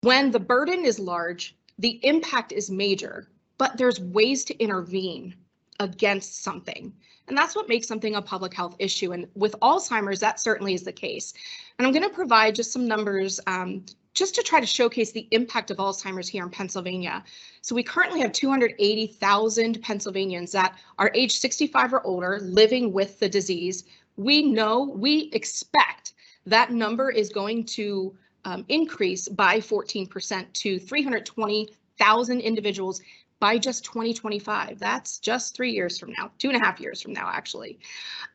When 0.00 0.30
the 0.30 0.40
burden 0.40 0.84
is 0.84 0.98
large, 0.98 1.56
the 1.78 2.00
impact 2.04 2.52
is 2.52 2.70
major, 2.70 3.28
but 3.58 3.76
there's 3.76 4.00
ways 4.00 4.44
to 4.46 4.58
intervene 4.58 5.34
against 5.80 6.42
something. 6.42 6.92
And 7.28 7.36
that's 7.36 7.56
what 7.56 7.68
makes 7.68 7.86
something 7.86 8.14
a 8.14 8.22
public 8.22 8.52
health 8.52 8.76
issue. 8.78 9.12
And 9.12 9.26
with 9.34 9.54
Alzheimer's, 9.62 10.20
that 10.20 10.40
certainly 10.40 10.74
is 10.74 10.82
the 10.82 10.92
case. 10.92 11.32
And 11.78 11.86
I'm 11.86 11.92
going 11.92 12.08
to 12.08 12.14
provide 12.14 12.54
just 12.54 12.72
some 12.72 12.86
numbers 12.86 13.40
um, 13.46 13.84
just 14.12 14.34
to 14.36 14.42
try 14.42 14.60
to 14.60 14.66
showcase 14.66 15.10
the 15.10 15.26
impact 15.32 15.70
of 15.70 15.78
Alzheimer's 15.78 16.28
here 16.28 16.44
in 16.44 16.50
Pennsylvania. 16.50 17.24
So 17.62 17.74
we 17.74 17.82
currently 17.82 18.20
have 18.20 18.32
280,000 18.32 19.82
Pennsylvanians 19.82 20.52
that 20.52 20.78
are 20.98 21.10
age 21.14 21.38
65 21.38 21.94
or 21.94 22.06
older 22.06 22.38
living 22.40 22.92
with 22.92 23.18
the 23.18 23.28
disease. 23.28 23.84
We 24.16 24.42
know, 24.42 24.84
we 24.84 25.30
expect 25.32 26.12
that 26.46 26.70
number 26.70 27.10
is 27.10 27.30
going 27.30 27.64
to 27.64 28.14
um, 28.44 28.64
increase 28.68 29.28
by 29.28 29.58
14% 29.58 30.52
to 30.52 30.78
320,000 30.78 32.40
individuals 32.40 33.00
by 33.40 33.58
just 33.58 33.84
2025. 33.84 34.78
That's 34.78 35.18
just 35.18 35.54
three 35.54 35.72
years 35.72 35.98
from 35.98 36.12
now, 36.18 36.30
two 36.38 36.48
and 36.48 36.56
a 36.56 36.64
half 36.64 36.80
years 36.80 37.02
from 37.02 37.12
now, 37.12 37.30
actually. 37.32 37.78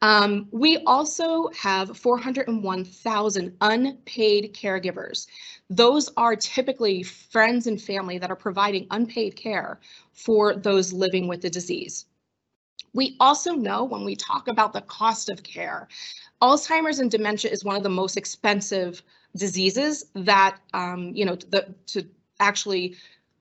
Um, 0.01 0.47
we 0.51 0.77
also 0.85 1.49
have 1.49 1.97
401,000 1.97 3.57
unpaid 3.61 4.53
caregivers. 4.53 5.27
Those 5.69 6.09
are 6.17 6.35
typically 6.35 7.03
friends 7.03 7.67
and 7.67 7.81
family 7.81 8.17
that 8.17 8.31
are 8.31 8.35
providing 8.35 8.87
unpaid 8.91 9.35
care 9.35 9.79
for 10.13 10.55
those 10.55 10.93
living 10.93 11.27
with 11.27 11.41
the 11.41 11.49
disease. 11.49 12.05
We 12.93 13.15
also 13.19 13.53
know 13.53 13.83
when 13.83 14.03
we 14.03 14.15
talk 14.15 14.47
about 14.47 14.73
the 14.73 14.81
cost 14.81 15.29
of 15.29 15.43
care, 15.43 15.87
Alzheimer's 16.41 16.99
and 16.99 17.11
dementia 17.11 17.51
is 17.51 17.63
one 17.63 17.75
of 17.75 17.83
the 17.83 17.89
most 17.89 18.17
expensive 18.17 19.03
diseases 19.35 20.05
that, 20.15 20.57
um, 20.73 21.11
you 21.13 21.25
know, 21.25 21.35
the, 21.35 21.73
to 21.87 22.07
actually 22.39 22.95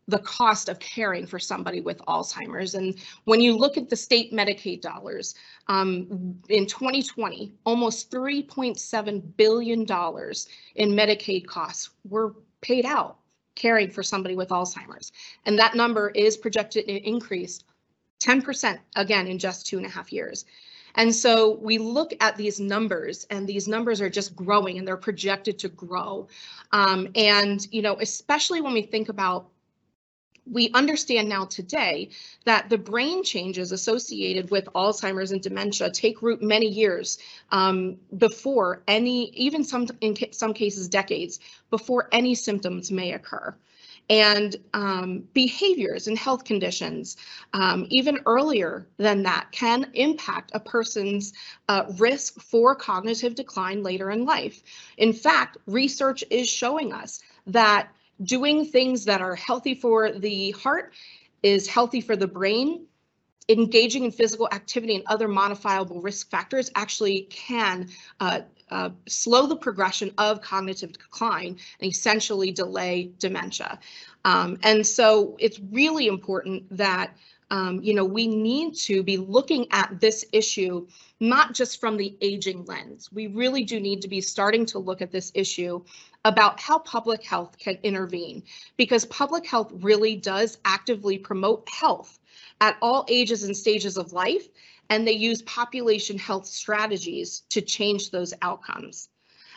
the 0.08 0.18
cost 0.20 0.68
of 0.68 0.80
caring 0.80 1.26
for 1.26 1.38
somebody 1.38 1.80
with 1.80 1.98
Alzheimer's. 2.06 2.74
And 2.74 2.96
when 3.24 3.40
you 3.40 3.56
look 3.56 3.76
at 3.76 3.90
the 3.90 3.96
state 3.96 4.32
Medicaid 4.32 4.80
dollars, 4.80 5.34
um, 5.68 6.40
in 6.48 6.66
2020, 6.66 7.52
almost 7.64 8.10
$3.7 8.10 9.36
billion 9.36 9.80
in 9.80 9.86
Medicaid 9.86 11.46
costs 11.46 11.90
were 12.08 12.34
paid 12.62 12.86
out 12.86 13.18
caring 13.54 13.90
for 13.90 14.02
somebody 14.02 14.34
with 14.34 14.48
Alzheimer's. 14.48 15.12
And 15.44 15.58
that 15.58 15.74
number 15.74 16.10
is 16.10 16.36
projected 16.36 16.86
to 16.86 17.08
increase 17.08 17.60
10% 18.20 18.78
again 18.96 19.26
in 19.26 19.38
just 19.38 19.66
two 19.66 19.76
and 19.76 19.86
a 19.86 19.90
half 19.90 20.12
years. 20.12 20.44
And 20.94 21.14
so 21.14 21.58
we 21.60 21.78
look 21.78 22.12
at 22.20 22.36
these 22.36 22.58
numbers 22.58 23.26
and 23.30 23.46
these 23.46 23.68
numbers 23.68 24.00
are 24.00 24.08
just 24.08 24.34
growing 24.34 24.78
and 24.78 24.88
they're 24.88 24.96
projected 24.96 25.58
to 25.60 25.68
grow. 25.68 26.28
Um, 26.72 27.08
and, 27.14 27.66
you 27.70 27.82
know, 27.82 27.98
especially 28.00 28.60
when 28.60 28.72
we 28.72 28.82
think 28.82 29.08
about 29.08 29.50
we 30.50 30.70
understand 30.74 31.28
now 31.28 31.44
today 31.44 32.10
that 32.44 32.68
the 32.68 32.78
brain 32.78 33.22
changes 33.22 33.72
associated 33.72 34.50
with 34.50 34.66
Alzheimer's 34.74 35.32
and 35.32 35.42
dementia 35.42 35.90
take 35.90 36.22
root 36.22 36.42
many 36.42 36.66
years 36.66 37.18
um, 37.50 37.96
before 38.16 38.82
any, 38.88 39.30
even 39.30 39.64
some 39.64 39.88
in 40.00 40.16
some 40.32 40.54
cases 40.54 40.88
decades 40.88 41.40
before 41.70 42.08
any 42.12 42.34
symptoms 42.34 42.90
may 42.90 43.12
occur. 43.12 43.54
And 44.10 44.56
um, 44.72 45.28
behaviors 45.34 46.06
and 46.06 46.16
health 46.16 46.44
conditions, 46.44 47.18
um, 47.52 47.86
even 47.90 48.18
earlier 48.24 48.86
than 48.96 49.22
that, 49.24 49.48
can 49.52 49.90
impact 49.92 50.50
a 50.54 50.60
person's 50.60 51.34
uh, 51.68 51.84
risk 51.98 52.40
for 52.40 52.74
cognitive 52.74 53.34
decline 53.34 53.82
later 53.82 54.10
in 54.10 54.24
life. 54.24 54.62
In 54.96 55.12
fact, 55.12 55.58
research 55.66 56.24
is 56.30 56.48
showing 56.48 56.90
us 56.94 57.20
that 57.46 57.90
doing 58.22 58.64
things 58.64 59.04
that 59.04 59.20
are 59.20 59.34
healthy 59.34 59.74
for 59.74 60.12
the 60.12 60.50
heart 60.52 60.92
is 61.42 61.68
healthy 61.68 62.00
for 62.00 62.16
the 62.16 62.26
brain. 62.26 62.86
Engaging 63.48 64.04
in 64.04 64.10
physical 64.10 64.48
activity 64.52 64.94
and 64.94 65.04
other 65.06 65.26
modifiable 65.26 66.02
risk 66.02 66.30
factors 66.30 66.70
actually 66.74 67.22
can 67.30 67.88
uh, 68.20 68.40
uh, 68.70 68.90
slow 69.06 69.46
the 69.46 69.56
progression 69.56 70.12
of 70.18 70.42
cognitive 70.42 70.92
decline 70.92 71.56
and 71.80 71.90
essentially 71.90 72.52
delay 72.52 73.10
dementia. 73.18 73.78
Um, 74.24 74.58
and 74.62 74.86
so 74.86 75.36
it's 75.38 75.58
really 75.72 76.06
important 76.06 76.64
that 76.76 77.16
um, 77.50 77.80
you 77.82 77.94
know, 77.94 78.04
we 78.04 78.26
need 78.26 78.74
to 78.76 79.02
be 79.02 79.16
looking 79.16 79.66
at 79.70 80.00
this 80.00 80.24
issue 80.32 80.86
not 81.20 81.54
just 81.54 81.80
from 81.80 81.96
the 81.96 82.16
aging 82.20 82.64
lens. 82.66 83.10
We 83.10 83.26
really 83.26 83.64
do 83.64 83.80
need 83.80 84.02
to 84.02 84.08
be 84.08 84.20
starting 84.20 84.66
to 84.66 84.78
look 84.78 85.02
at 85.02 85.10
this 85.10 85.32
issue 85.34 85.82
about 86.24 86.60
how 86.60 86.78
public 86.78 87.24
health 87.24 87.58
can 87.58 87.78
intervene 87.82 88.42
because 88.76 89.04
public 89.06 89.46
health 89.46 89.72
really 89.80 90.16
does 90.16 90.58
actively 90.64 91.18
promote 91.18 91.68
health 91.68 92.18
at 92.60 92.76
all 92.82 93.04
ages 93.08 93.44
and 93.44 93.56
stages 93.56 93.96
of 93.96 94.12
life 94.12 94.48
and 94.90 95.06
they 95.06 95.12
use 95.12 95.42
population 95.42 96.18
health 96.18 96.46
strategies 96.46 97.42
to 97.50 97.60
change 97.60 98.10
those 98.10 98.34
outcomes. 98.42 99.08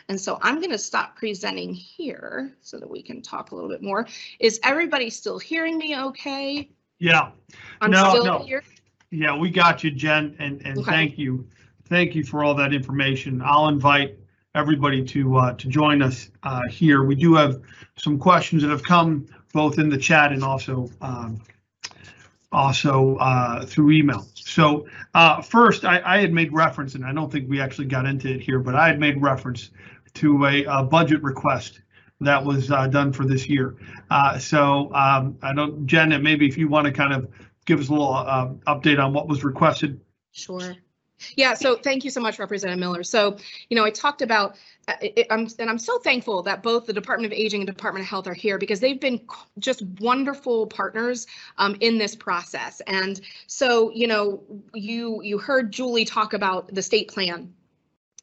And 0.08 0.20
so 0.20 0.38
I'm 0.42 0.56
going 0.56 0.70
to 0.70 0.78
stop 0.78 1.16
presenting 1.16 1.72
here 1.72 2.54
so 2.60 2.78
that 2.78 2.90
we 2.90 3.02
can 3.02 3.22
talk 3.22 3.50
a 3.50 3.54
little 3.54 3.70
bit 3.70 3.82
more. 3.82 4.06
Is 4.40 4.60
everybody 4.62 5.10
still 5.10 5.38
hearing 5.38 5.78
me 5.78 5.96
okay? 5.96 6.70
Yeah. 7.02 7.30
I'm 7.80 7.90
No, 7.90 8.10
still 8.10 8.24
no. 8.24 8.38
here. 8.38 8.62
Yeah, 9.10 9.36
we 9.36 9.50
got 9.50 9.82
you, 9.82 9.90
Jen, 9.90 10.36
and, 10.38 10.64
and 10.64 10.78
Okay. 10.78 10.90
thank 10.90 11.18
you. 11.18 11.44
Thank 11.88 12.14
you 12.14 12.22
for 12.22 12.44
all 12.44 12.54
that 12.54 12.72
information. 12.72 13.42
I'll 13.44 13.66
invite 13.66 14.16
everybody 14.54 15.04
to, 15.06 15.36
uh, 15.36 15.52
to 15.54 15.68
join 15.68 16.00
us, 16.00 16.30
uh, 16.44 16.60
here. 16.70 17.02
We 17.02 17.16
do 17.16 17.34
have 17.34 17.60
some 17.96 18.18
questions 18.18 18.62
that 18.62 18.70
have 18.70 18.84
come 18.84 19.26
both 19.52 19.80
in 19.80 19.88
the 19.88 19.98
chat 19.98 20.30
and 20.32 20.44
also, 20.44 20.88
um, 21.00 21.40
also, 22.52 23.16
uh, 23.16 23.66
through 23.66 23.90
email. 23.90 24.24
So, 24.34 24.86
uh, 25.14 25.42
first, 25.42 25.84
I, 25.84 26.00
I 26.04 26.20
had 26.20 26.32
made 26.32 26.52
reference, 26.52 26.94
and 26.94 27.04
I 27.04 27.12
don't 27.12 27.32
think 27.32 27.50
we 27.50 27.60
actually 27.60 27.86
got 27.88 28.06
into 28.06 28.28
it 28.32 28.40
here, 28.40 28.60
but 28.60 28.76
I 28.76 28.86
had 28.86 29.00
made 29.00 29.20
reference 29.20 29.70
to 30.14 30.46
a, 30.46 30.64
a 30.66 30.82
budget 30.84 31.20
request 31.22 31.80
that 32.24 32.44
was, 32.44 32.70
uh, 32.70 32.86
done 32.86 33.12
for 33.12 33.24
this 33.24 33.48
year. 33.48 33.76
Uh, 34.10 34.38
so, 34.38 34.92
um, 34.94 35.38
I 35.42 35.52
don't, 35.52 35.86
Jen, 35.86 36.12
and 36.12 36.22
maybe 36.22 36.46
if 36.46 36.56
you 36.56 36.68
want 36.68 36.86
to 36.86 36.92
kind 36.92 37.12
of 37.12 37.28
give 37.64 37.80
us 37.80 37.88
a 37.88 37.92
little 37.92 38.14
uh, 38.14 38.48
update 38.66 39.02
on 39.02 39.12
what 39.12 39.28
was 39.28 39.44
requested. 39.44 40.00
Sure. 40.32 40.76
Yeah, 41.36 41.54
so 41.54 41.76
thank 41.76 42.04
you 42.04 42.10
so 42.10 42.20
much, 42.20 42.40
Representative 42.40 42.80
Miller. 42.80 43.04
So, 43.04 43.36
you 43.68 43.76
know, 43.76 43.84
I 43.84 43.90
talked 43.90 44.22
about, 44.22 44.56
uh, 44.88 44.94
it, 45.00 45.26
I'm, 45.30 45.46
and 45.60 45.70
I'm 45.70 45.78
so 45.78 45.98
thankful 46.00 46.42
that 46.42 46.64
both 46.64 46.86
the 46.86 46.92
Department 46.92 47.32
of 47.32 47.38
Aging 47.38 47.60
and 47.60 47.66
Department 47.68 48.02
of 48.02 48.08
Health 48.08 48.26
are 48.26 48.34
here 48.34 48.58
because 48.58 48.80
they've 48.80 49.00
been 49.00 49.20
just 49.58 49.82
wonderful 50.00 50.66
partners 50.66 51.28
um, 51.58 51.76
in 51.78 51.96
this 51.96 52.16
process. 52.16 52.80
And 52.88 53.20
so, 53.46 53.92
you 53.92 54.08
know, 54.08 54.42
you 54.74 55.22
you 55.22 55.38
heard 55.38 55.72
Julie 55.72 56.04
talk 56.04 56.32
about 56.32 56.74
the 56.74 56.82
state 56.82 57.08
plan 57.08 57.54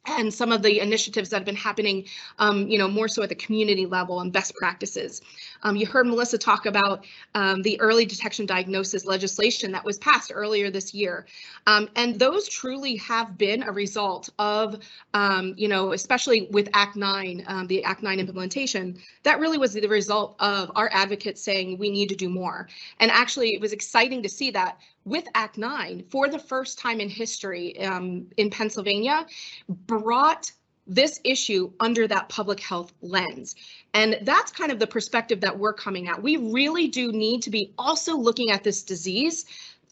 and 0.06 0.32
some 0.32 0.50
of 0.50 0.62
the 0.62 0.80
initiatives 0.80 1.28
that 1.28 1.36
have 1.36 1.44
been 1.44 1.54
happening, 1.54 2.06
um, 2.38 2.66
you 2.68 2.78
know, 2.78 2.88
more 2.88 3.06
so 3.06 3.22
at 3.22 3.28
the 3.28 3.34
community 3.34 3.84
level 3.84 4.20
and 4.20 4.32
best 4.32 4.54
practices. 4.54 5.20
Um, 5.62 5.76
you 5.76 5.86
heard 5.86 6.06
Melissa 6.06 6.38
talk 6.38 6.64
about 6.64 7.04
um, 7.34 7.60
the 7.62 7.78
early 7.80 8.06
detection 8.06 8.46
diagnosis 8.46 9.04
legislation 9.04 9.70
that 9.72 9.84
was 9.84 9.98
passed 9.98 10.32
earlier 10.34 10.70
this 10.70 10.94
year. 10.94 11.26
Um, 11.66 11.88
and 11.96 12.18
those 12.18 12.48
truly 12.48 12.96
have 12.96 13.36
been 13.36 13.62
a 13.62 13.72
result 13.72 14.30
of, 14.38 14.78
um, 15.12 15.54
you 15.58 15.68
know, 15.68 15.92
especially 15.92 16.48
with 16.50 16.70
Act 16.72 16.96
9, 16.96 17.44
um, 17.46 17.66
the 17.66 17.84
Act 17.84 18.02
9 18.02 18.18
implementation, 18.18 18.98
that 19.22 19.38
really 19.38 19.58
was 19.58 19.74
the 19.74 19.86
result 19.86 20.34
of 20.40 20.72
our 20.76 20.88
advocates 20.94 21.42
saying 21.42 21.76
we 21.76 21.90
need 21.90 22.08
to 22.08 22.16
do 22.16 22.30
more. 22.30 22.68
And 23.00 23.10
actually, 23.10 23.54
it 23.54 23.60
was 23.60 23.74
exciting 23.74 24.22
to 24.22 24.30
see 24.30 24.50
that 24.52 24.78
with 25.10 25.24
Act 25.34 25.58
9, 25.58 26.04
for 26.08 26.28
the 26.28 26.38
first 26.38 26.78
time 26.78 27.00
in 27.00 27.10
history 27.10 27.78
um, 27.80 28.26
in 28.36 28.48
Pennsylvania, 28.48 29.26
brought 29.68 30.50
this 30.86 31.20
issue 31.24 31.70
under 31.80 32.08
that 32.08 32.28
public 32.28 32.60
health 32.60 32.92
lens. 33.02 33.54
And 33.92 34.18
that's 34.22 34.50
kind 34.50 34.72
of 34.72 34.78
the 34.78 34.86
perspective 34.86 35.40
that 35.40 35.58
we're 35.58 35.74
coming 35.74 36.08
at. 36.08 36.22
We 36.22 36.36
really 36.36 36.88
do 36.88 37.12
need 37.12 37.42
to 37.42 37.50
be 37.50 37.72
also 37.76 38.16
looking 38.16 38.50
at 38.50 38.64
this 38.64 38.82
disease 38.82 39.44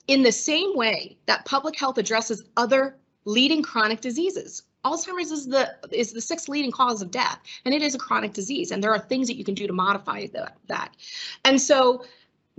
in 0.07 0.23
the 0.23 0.33
same 0.33 0.75
way 0.75 1.17
that 1.27 1.45
public 1.45 1.79
health 1.79 1.99
addresses 1.99 2.45
other 2.57 2.97
leading 3.25 3.63
chronic 3.63 4.01
diseases. 4.01 4.63
Alzheimer's 4.85 5.31
is 5.31 5.47
the 5.47 5.75
is 5.91 6.13
the 6.13 6.21
sixth 6.21 6.49
leading 6.49 6.71
cause 6.71 7.03
of 7.03 7.11
death, 7.11 7.41
and 7.65 7.75
it 7.75 7.83
is 7.83 7.95
a 7.95 7.99
chronic 7.99 8.33
disease. 8.33 8.71
And 8.71 8.83
there 8.83 8.93
are 8.93 8.99
things 8.99 9.27
that 9.27 9.37
you 9.37 9.45
can 9.45 9.55
do 9.55 9.67
to 9.67 9.73
modify 9.73 10.27
the, 10.27 10.51
that. 10.69 10.97
And 11.45 11.61
so 11.61 12.05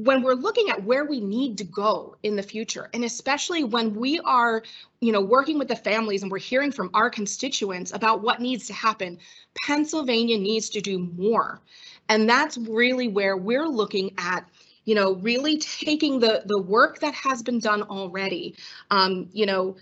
when 0.03 0.23
we're 0.23 0.33
looking 0.33 0.69
at 0.69 0.83
where 0.83 1.05
we 1.05 1.19
need 1.19 1.57
to 1.57 1.63
go 1.63 2.15
in 2.23 2.35
the 2.35 2.43
future 2.43 2.89
and 2.93 3.03
especially 3.03 3.63
when 3.63 3.93
we 3.95 4.19
are 4.19 4.63
you 5.01 5.11
know 5.11 5.21
working 5.21 5.59
with 5.59 5.67
the 5.67 5.75
families 5.75 6.21
and 6.23 6.31
we're 6.31 6.37
hearing 6.37 6.71
from 6.71 6.89
our 6.93 7.09
constituents 7.09 7.93
about 7.93 8.21
what 8.21 8.39
needs 8.39 8.67
to 8.67 8.73
happen 8.73 9.17
pennsylvania 9.65 10.37
needs 10.37 10.69
to 10.69 10.81
do 10.81 10.99
more. 10.99 11.61
And 12.07 12.27
that's 12.27 12.57
really 12.57 13.07
where 13.07 13.37
we're 13.37 13.67
looking 13.67 14.13
at 14.17 14.47
you 14.85 14.95
know 14.95 15.15
really 15.15 15.57
taking 15.57 16.19
the 16.19 16.41
the 16.45 16.59
work 16.59 16.99
that 16.99 17.13
has 17.13 17.43
been 17.43 17.59
done 17.59 17.83
already. 17.83 18.55
Um, 18.89 19.29
you 19.33 19.45
know 19.45 19.75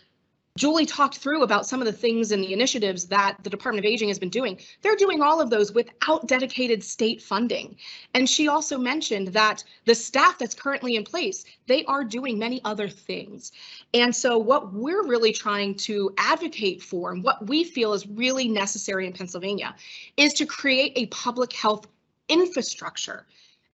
Julie 0.57 0.87
talked 0.87 1.19
through 1.19 1.43
about 1.43 1.67
some 1.67 1.81
of 1.81 1.85
the 1.85 1.93
things 1.93 2.31
and 2.31 2.43
the 2.43 2.51
initiatives 2.51 3.05
that 3.05 3.37
the 3.43 3.49
Department 3.49 3.85
of 3.85 3.89
Aging 3.89 4.07
has 4.07 4.17
been 4.17 4.29
doing. 4.29 4.59
They're 4.81 4.95
doing 4.95 5.21
all 5.21 5.39
of 5.39 5.51
those 5.51 5.71
without 5.71 6.27
dedicated 6.27 6.83
state 6.83 7.21
funding. 7.21 7.77
And 8.15 8.27
she 8.27 8.47
also 8.47 8.77
mentioned 8.77 9.27
that 9.29 9.63
the 9.85 9.93
staff 9.93 10.39
that's 10.39 10.55
currently 10.55 10.95
in 10.95 11.03
place, 11.03 11.45
they 11.67 11.85
are 11.85 12.03
doing 12.03 12.39
many 12.39 12.59
other 12.65 12.89
things. 12.89 13.51
And 13.93 14.15
so 14.15 14.39
what 14.39 14.73
we're 14.73 15.05
really 15.05 15.31
trying 15.31 15.75
to 15.75 16.11
advocate 16.17 16.81
for 16.81 17.11
and 17.11 17.23
what 17.23 17.47
we 17.47 17.63
feel 17.63 17.93
is 17.93 18.07
really 18.07 18.47
necessary 18.47 19.05
in 19.05 19.13
Pennsylvania 19.13 19.75
is 20.17 20.33
to 20.33 20.45
create 20.47 20.93
a 20.95 21.05
public 21.07 21.53
health 21.53 21.87
infrastructure 22.29 23.27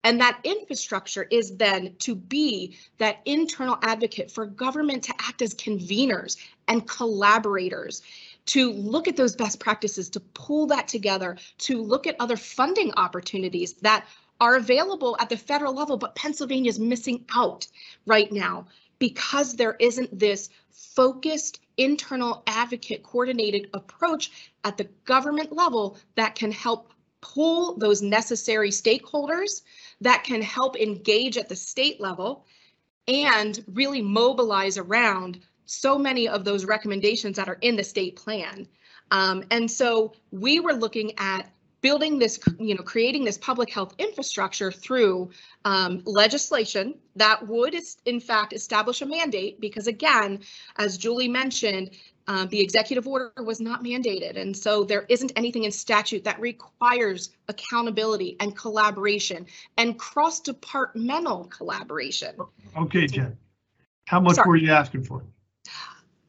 and 0.04 0.20
that 0.20 0.40
infrastructure 0.44 1.28
is 1.30 1.56
then 1.58 1.96
to 2.00 2.16
be 2.16 2.78
that 2.98 3.20
internal 3.26 3.78
advocate 3.84 4.32
for 4.32 4.46
government 4.46 5.04
to 5.04 5.14
act 5.20 5.42
as 5.42 5.54
conveners 5.54 6.38
and 6.68 6.88
collaborators 6.88 8.02
to 8.48 8.72
look 8.74 9.08
at 9.08 9.16
those 9.16 9.36
best 9.36 9.60
practices, 9.60 10.10
to 10.10 10.20
pull 10.20 10.68
that 10.68 10.88
together, 10.88 11.38
to 11.60 11.82
look 11.82 12.08
at 12.08 12.16
other 12.20 12.38
funding 12.38 12.92
opportunities 12.98 13.74
that 13.74 14.06
are 14.40 14.56
available 14.56 15.16
at 15.20 15.30
the 15.30 15.38
federal 15.38 15.74
level, 15.74 15.98
but 15.98 16.16
Pennsylvania 16.16 16.70
is 16.70 16.80
missing 16.80 17.24
out 17.36 17.68
right 18.08 18.32
now 18.32 18.66
because 18.98 19.56
there 19.56 19.76
isn't 19.80 20.18
this 20.18 20.50
focused 20.72 21.60
internal 21.78 22.44
advocate 22.48 23.04
coordinated 23.04 23.70
approach 23.74 24.52
at 24.64 24.78
the 24.78 24.90
government 25.06 25.52
level 25.52 25.98
that 26.16 26.36
can 26.36 26.52
help 26.52 26.92
pull 27.22 27.78
those 27.78 28.02
necessary 28.02 28.70
stakeholders 28.70 29.62
that 30.02 30.24
can 30.24 30.42
help 30.42 30.76
engage 30.76 31.38
at 31.38 31.48
the 31.48 31.56
state 31.56 32.02
level 32.02 32.46
and 33.08 33.64
really 33.74 34.02
mobilize 34.02 34.78
around 34.78 35.40
so 35.66 35.98
many 35.98 36.28
of 36.28 36.44
those 36.44 36.66
recommendations 36.66 37.38
that 37.38 37.48
are 37.48 37.58
in 37.62 37.76
the 37.76 37.84
state 37.84 38.16
plan. 38.16 38.68
Um, 39.12 39.44
and 39.52 39.70
so 39.70 40.14
we 40.32 40.60
were 40.60 40.74
looking 40.74 41.14
at 41.18 41.50
building 41.82 42.20
this, 42.20 42.40
you 42.60 42.76
know, 42.76 42.84
creating 42.84 43.26
this 43.26 43.38
public 43.38 43.70
health 43.70 43.96
infrastructure 43.98 44.72
through 44.72 45.32
um, 45.66 46.02
legislation 46.06 46.96
that 47.16 47.46
would, 47.48 47.76
in 48.06 48.20
fact, 48.20 48.54
establish 48.54 49.02
a 49.02 49.06
mandate. 49.06 49.60
Because 49.60 49.88
again, 49.88 50.40
as 50.78 50.98
Julie 50.98 51.28
mentioned, 51.28 51.92
uh, 52.28 52.46
the 52.46 52.60
executive 52.60 53.08
order 53.08 53.32
was 53.44 53.60
not 53.60 53.84
mandated. 53.84 54.38
And 54.38 54.56
so 54.56 54.84
there 54.84 55.06
isn't 55.10 55.32
anything 55.36 55.64
in 55.64 55.72
statute 55.72 56.24
that 56.24 56.40
requires 56.40 57.32
accountability 57.48 58.38
and 58.40 58.56
collaboration 58.56 59.46
and 59.78 59.98
cross-departmental 59.98 61.46
collaboration. 61.46 62.36
Okay, 62.78 63.08
Jen. 63.08 63.38
How 64.06 64.20
much 64.20 64.36
Sorry. 64.36 64.48
were 64.48 64.56
you 64.58 64.72
asking 64.72 65.04
for? 65.04 65.24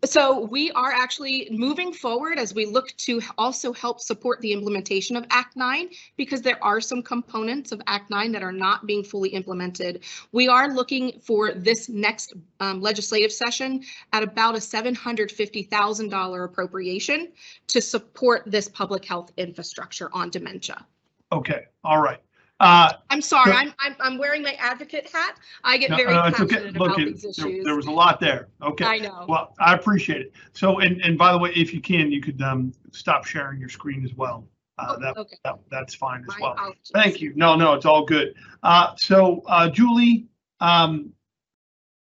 So 0.04 0.40
we 0.46 0.72
are 0.72 0.90
actually 0.90 1.46
moving 1.52 1.92
forward 1.92 2.36
as 2.36 2.52
we 2.52 2.66
look 2.66 2.88
to 2.98 3.20
also 3.38 3.72
help 3.72 4.00
support 4.00 4.40
the 4.40 4.52
implementation 4.52 5.16
of 5.16 5.24
Act 5.30 5.56
9 5.56 5.90
because 6.16 6.42
there 6.42 6.62
are 6.62 6.80
some 6.80 7.04
components 7.04 7.70
of 7.70 7.80
Act 7.86 8.10
9 8.10 8.32
that 8.32 8.42
are 8.42 8.50
not 8.50 8.84
being 8.84 9.04
fully 9.04 9.28
implemented. 9.28 10.02
We 10.32 10.48
are 10.48 10.74
looking 10.74 11.20
for 11.20 11.52
this 11.52 11.88
next 11.88 12.34
um, 12.58 12.80
legislative 12.80 13.30
session 13.30 13.84
at 14.12 14.24
about 14.24 14.56
a 14.56 14.58
$750,000 14.58 16.44
appropriation 16.44 17.28
to 17.68 17.80
support 17.80 18.42
this 18.44 18.68
public 18.68 19.04
health 19.04 19.30
infrastructure 19.36 20.10
on 20.12 20.30
dementia. 20.30 20.84
Okay, 21.30 21.66
all 21.84 22.00
right. 22.00 22.18
Uh, 22.62 22.92
I'm 23.10 23.20
sorry, 23.20 23.50
No. 23.50 23.56
I'm, 23.58 23.74
I'm, 23.80 23.96
I'm 23.98 24.18
wearing 24.18 24.40
my 24.42 24.52
advocate 24.52 25.08
hat. 25.12 25.36
I 25.64 25.76
get 25.78 25.90
no, 25.90 25.96
very 25.96 26.14
no, 26.14 26.20
okay. 26.26 26.30
passionate 26.46 26.74
Look, 26.76 26.92
about 26.92 27.00
it- 27.00 27.20
these 27.20 27.36
there- 27.36 27.48
issues. 27.48 27.64
there 27.64 27.74
was 27.76 27.86
a 27.86 27.90
lot 27.90 28.20
there. 28.20 28.48
Okay. 28.62 28.84
I 28.84 28.98
know. 28.98 29.26
Well, 29.28 29.54
I 29.58 29.74
appreciate 29.74 30.20
it. 30.20 30.32
So, 30.52 30.78
and, 30.78 31.00
and 31.02 31.18
by 31.18 31.32
the 31.32 31.38
way, 31.38 31.50
if 31.56 31.74
you 31.74 31.80
can, 31.80 32.12
you 32.12 32.20
could, 32.22 32.40
um, 32.40 32.72
stop 32.92 33.24
sharing 33.26 33.58
your 33.58 33.68
screen 33.68 34.04
as 34.04 34.14
well. 34.14 34.46
Uh, 34.78 34.94
Oh, 34.96 35.00
that, 35.00 35.16
Okay, 35.16 35.36
that, 35.44 35.58
that's 35.70 35.94
fine 35.94 36.20
as 36.22 36.28
my 36.28 36.36
well. 36.40 36.52
apologies. 36.52 36.90
Thank 36.94 37.20
you. 37.20 37.32
No, 37.34 37.56
no, 37.56 37.74
it's 37.74 37.84
all 37.84 38.04
good. 38.04 38.34
Uh, 38.62 38.94
so, 38.96 39.42
uh, 39.46 39.68
Julie, 39.68 40.26
um, 40.60 41.12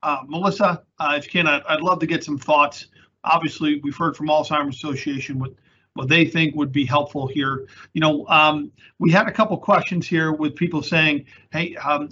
uh, 0.02 0.22
Melissa, 0.26 0.82
uh, 0.98 1.14
if 1.18 1.24
you 1.26 1.30
can, 1.30 1.46
I'd, 1.46 1.62
I'd 1.68 1.80
love 1.82 1.98
to 2.00 2.06
get 2.06 2.24
some 2.24 2.38
thoughts. 2.38 2.86
Obviously, 3.24 3.80
we've 3.82 3.96
heard 3.96 4.16
from 4.16 4.28
Alzheimer's 4.28 4.76
Association 4.76 5.38
what, 5.38 5.52
what 5.98 6.08
they 6.08 6.24
think 6.24 6.54
would 6.54 6.70
be 6.70 6.84
helpful 6.84 7.26
here. 7.26 7.66
You 7.92 8.00
know, 8.00 8.24
um, 8.28 8.70
we 9.00 9.10
had 9.10 9.26
a 9.26 9.32
couple 9.32 9.58
questions 9.58 10.06
here 10.06 10.32
with 10.32 10.54
people 10.54 10.80
saying, 10.80 11.26
hey, 11.50 11.74
um, 11.74 12.10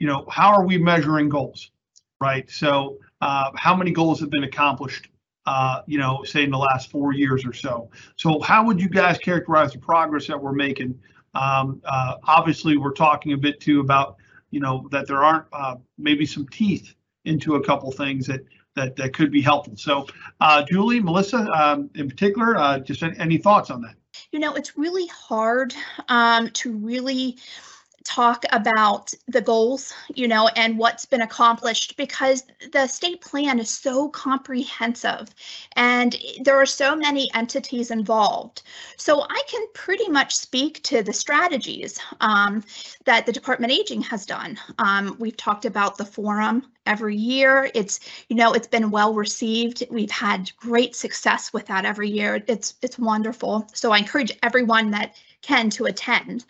you 0.00 0.08
know, 0.08 0.26
how 0.28 0.48
are 0.48 0.64
we 0.64 0.76
measuring 0.76 1.28
goals? 1.28 1.70
Right? 2.20 2.50
So, 2.50 2.98
uh, 3.20 3.52
how 3.54 3.76
many 3.76 3.92
goals 3.92 4.18
have 4.18 4.30
been 4.30 4.42
accomplished? 4.42 5.08
Uh, 5.46 5.82
you 5.86 5.98
know, 5.98 6.24
say 6.24 6.42
in 6.42 6.50
the 6.50 6.58
last 6.58 6.90
four 6.90 7.12
years 7.12 7.46
or 7.46 7.52
so. 7.52 7.88
So, 8.16 8.40
how 8.40 8.64
would 8.64 8.80
you 8.80 8.88
guys 8.88 9.18
characterize 9.18 9.72
the 9.72 9.78
progress 9.78 10.26
that 10.26 10.42
we're 10.42 10.52
making? 10.52 10.98
Um, 11.34 11.80
uh, 11.84 12.16
obviously, 12.24 12.76
we're 12.76 12.92
talking 12.92 13.34
a 13.34 13.36
bit 13.36 13.60
too 13.60 13.78
about, 13.78 14.16
you 14.50 14.58
know, 14.58 14.88
that 14.90 15.06
there 15.06 15.22
aren't 15.22 15.46
uh, 15.52 15.76
maybe 15.96 16.26
some 16.26 16.48
teeth 16.48 16.92
into 17.24 17.54
a 17.54 17.64
couple 17.64 17.92
things 17.92 18.26
that 18.26 18.40
that 18.78 18.96
that 18.96 19.12
could 19.12 19.30
be 19.30 19.42
helpful. 19.42 19.76
So, 19.76 20.06
uh, 20.40 20.62
Julie, 20.62 21.00
Melissa, 21.00 21.48
um, 21.52 21.90
in 21.94 22.08
particular, 22.08 22.56
uh, 22.56 22.78
just 22.78 23.02
any, 23.02 23.38
thoughts 23.38 23.70
on 23.70 23.82
that? 23.82 23.94
You 24.32 24.38
know, 24.38 24.54
it's 24.54 24.76
really 24.76 25.06
hard 25.06 25.74
um, 26.08 26.50
to 26.50 26.72
really 26.72 27.38
talk 28.04 28.44
about 28.52 29.12
the 29.26 29.40
goals, 29.40 29.92
you 30.14 30.28
know, 30.28 30.48
and 30.56 30.78
what's 30.78 31.04
been 31.04 31.22
accomplished 31.22 31.96
because 31.96 32.44
the 32.72 32.86
state 32.86 33.20
plan 33.20 33.58
is 33.58 33.70
so 33.70 34.08
comprehensive 34.08 35.28
and 35.76 36.16
there 36.42 36.56
are 36.56 36.66
so 36.66 36.96
many 36.96 37.30
entities 37.34 37.90
involved. 37.90 38.62
So 38.96 39.22
I 39.28 39.42
can 39.48 39.66
pretty 39.74 40.08
much 40.08 40.36
speak 40.36 40.82
to 40.84 41.02
the 41.02 41.12
strategies 41.12 41.98
um, 42.20 42.64
that 43.04 43.26
the 43.26 43.32
Department 43.32 43.72
of 43.72 43.78
Aging 43.78 44.02
has 44.02 44.24
done. 44.24 44.58
Um, 44.78 45.16
we've 45.18 45.36
talked 45.36 45.64
about 45.64 45.98
the 45.98 46.04
forum 46.04 46.64
every 46.86 47.16
year. 47.16 47.70
It's, 47.74 48.00
you 48.28 48.36
know, 48.36 48.54
it's 48.54 48.66
been 48.66 48.90
well 48.90 49.14
received. 49.14 49.84
We've 49.90 50.10
had 50.10 50.50
great 50.56 50.96
success 50.96 51.52
with 51.52 51.66
that 51.66 51.84
every 51.84 52.08
year. 52.08 52.42
It's 52.46 52.74
it's 52.82 52.98
wonderful. 52.98 53.68
So 53.74 53.92
I 53.92 53.98
encourage 53.98 54.32
everyone 54.42 54.90
that 54.92 55.14
can 55.42 55.70
to 55.70 55.84
attend. 55.84 56.44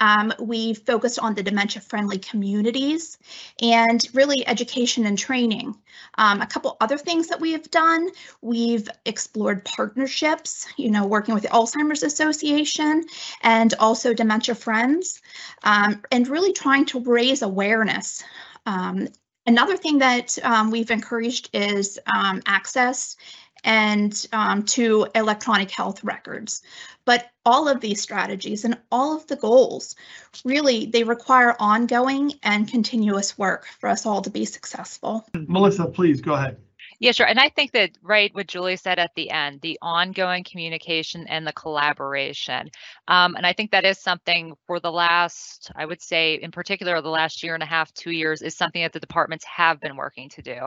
Um, 0.00 0.32
we've 0.40 0.78
focused 0.78 1.18
on 1.18 1.34
the 1.34 1.42
dementia 1.42 1.82
friendly 1.82 2.18
communities 2.18 3.18
and 3.60 4.04
really 4.14 4.46
education 4.48 5.06
and 5.06 5.18
training. 5.18 5.76
Um, 6.16 6.40
a 6.40 6.46
couple 6.46 6.76
other 6.80 6.98
things 6.98 7.28
that 7.28 7.40
we 7.40 7.52
have 7.52 7.70
done, 7.70 8.10
we've 8.40 8.88
explored 9.04 9.64
partnerships, 9.64 10.66
you 10.76 10.90
know, 10.90 11.06
working 11.06 11.34
with 11.34 11.44
the 11.44 11.50
Alzheimer's 11.50 12.02
Association 12.02 13.04
and 13.42 13.74
also 13.78 14.14
Dementia 14.14 14.54
Friends, 14.54 15.20
um, 15.62 16.02
and 16.10 16.26
really 16.28 16.52
trying 16.52 16.86
to 16.86 17.00
raise 17.00 17.42
awareness. 17.42 18.24
Um, 18.66 19.08
another 19.46 19.76
thing 19.76 19.98
that 19.98 20.38
um, 20.42 20.70
we've 20.70 20.90
encouraged 20.90 21.50
is 21.52 21.98
um, 22.06 22.42
access 22.46 23.16
and 23.64 24.26
um, 24.32 24.64
to 24.64 25.06
electronic 25.14 25.70
health 25.70 26.02
records. 26.04 26.62
But 27.04 27.30
all 27.44 27.68
of 27.68 27.80
these 27.80 28.00
strategies 28.00 28.64
and 28.64 28.78
all 28.92 29.16
of 29.16 29.26
the 29.26 29.36
goals, 29.36 29.96
really, 30.44 30.86
they 30.86 31.04
require 31.04 31.56
ongoing 31.58 32.34
and 32.42 32.68
continuous 32.68 33.36
work 33.38 33.66
for 33.80 33.88
us 33.88 34.06
all 34.06 34.22
to 34.22 34.30
be 34.30 34.44
successful. 34.44 35.26
Melissa, 35.34 35.86
please 35.86 36.20
go 36.20 36.34
ahead. 36.34 36.58
Yeah, 37.02 37.12
sure. 37.12 37.26
And 37.26 37.40
I 37.40 37.48
think 37.48 37.72
that, 37.72 37.92
right, 38.02 38.30
what 38.34 38.46
Julie 38.46 38.76
said 38.76 38.98
at 38.98 39.12
the 39.16 39.30
end, 39.30 39.62
the 39.62 39.78
ongoing 39.80 40.44
communication 40.44 41.26
and 41.28 41.46
the 41.46 41.52
collaboration. 41.54 42.68
Um, 43.08 43.36
and 43.36 43.46
I 43.46 43.54
think 43.54 43.70
that 43.70 43.86
is 43.86 43.98
something 43.98 44.52
for 44.66 44.80
the 44.80 44.92
last, 44.92 45.70
I 45.74 45.86
would 45.86 46.02
say, 46.02 46.34
in 46.34 46.50
particular, 46.50 47.00
the 47.00 47.08
last 47.08 47.42
year 47.42 47.54
and 47.54 47.62
a 47.62 47.66
half, 47.66 47.90
two 47.94 48.10
years, 48.10 48.42
is 48.42 48.54
something 48.54 48.82
that 48.82 48.92
the 48.92 49.00
departments 49.00 49.46
have 49.46 49.80
been 49.80 49.96
working 49.96 50.28
to 50.28 50.42
do. 50.42 50.58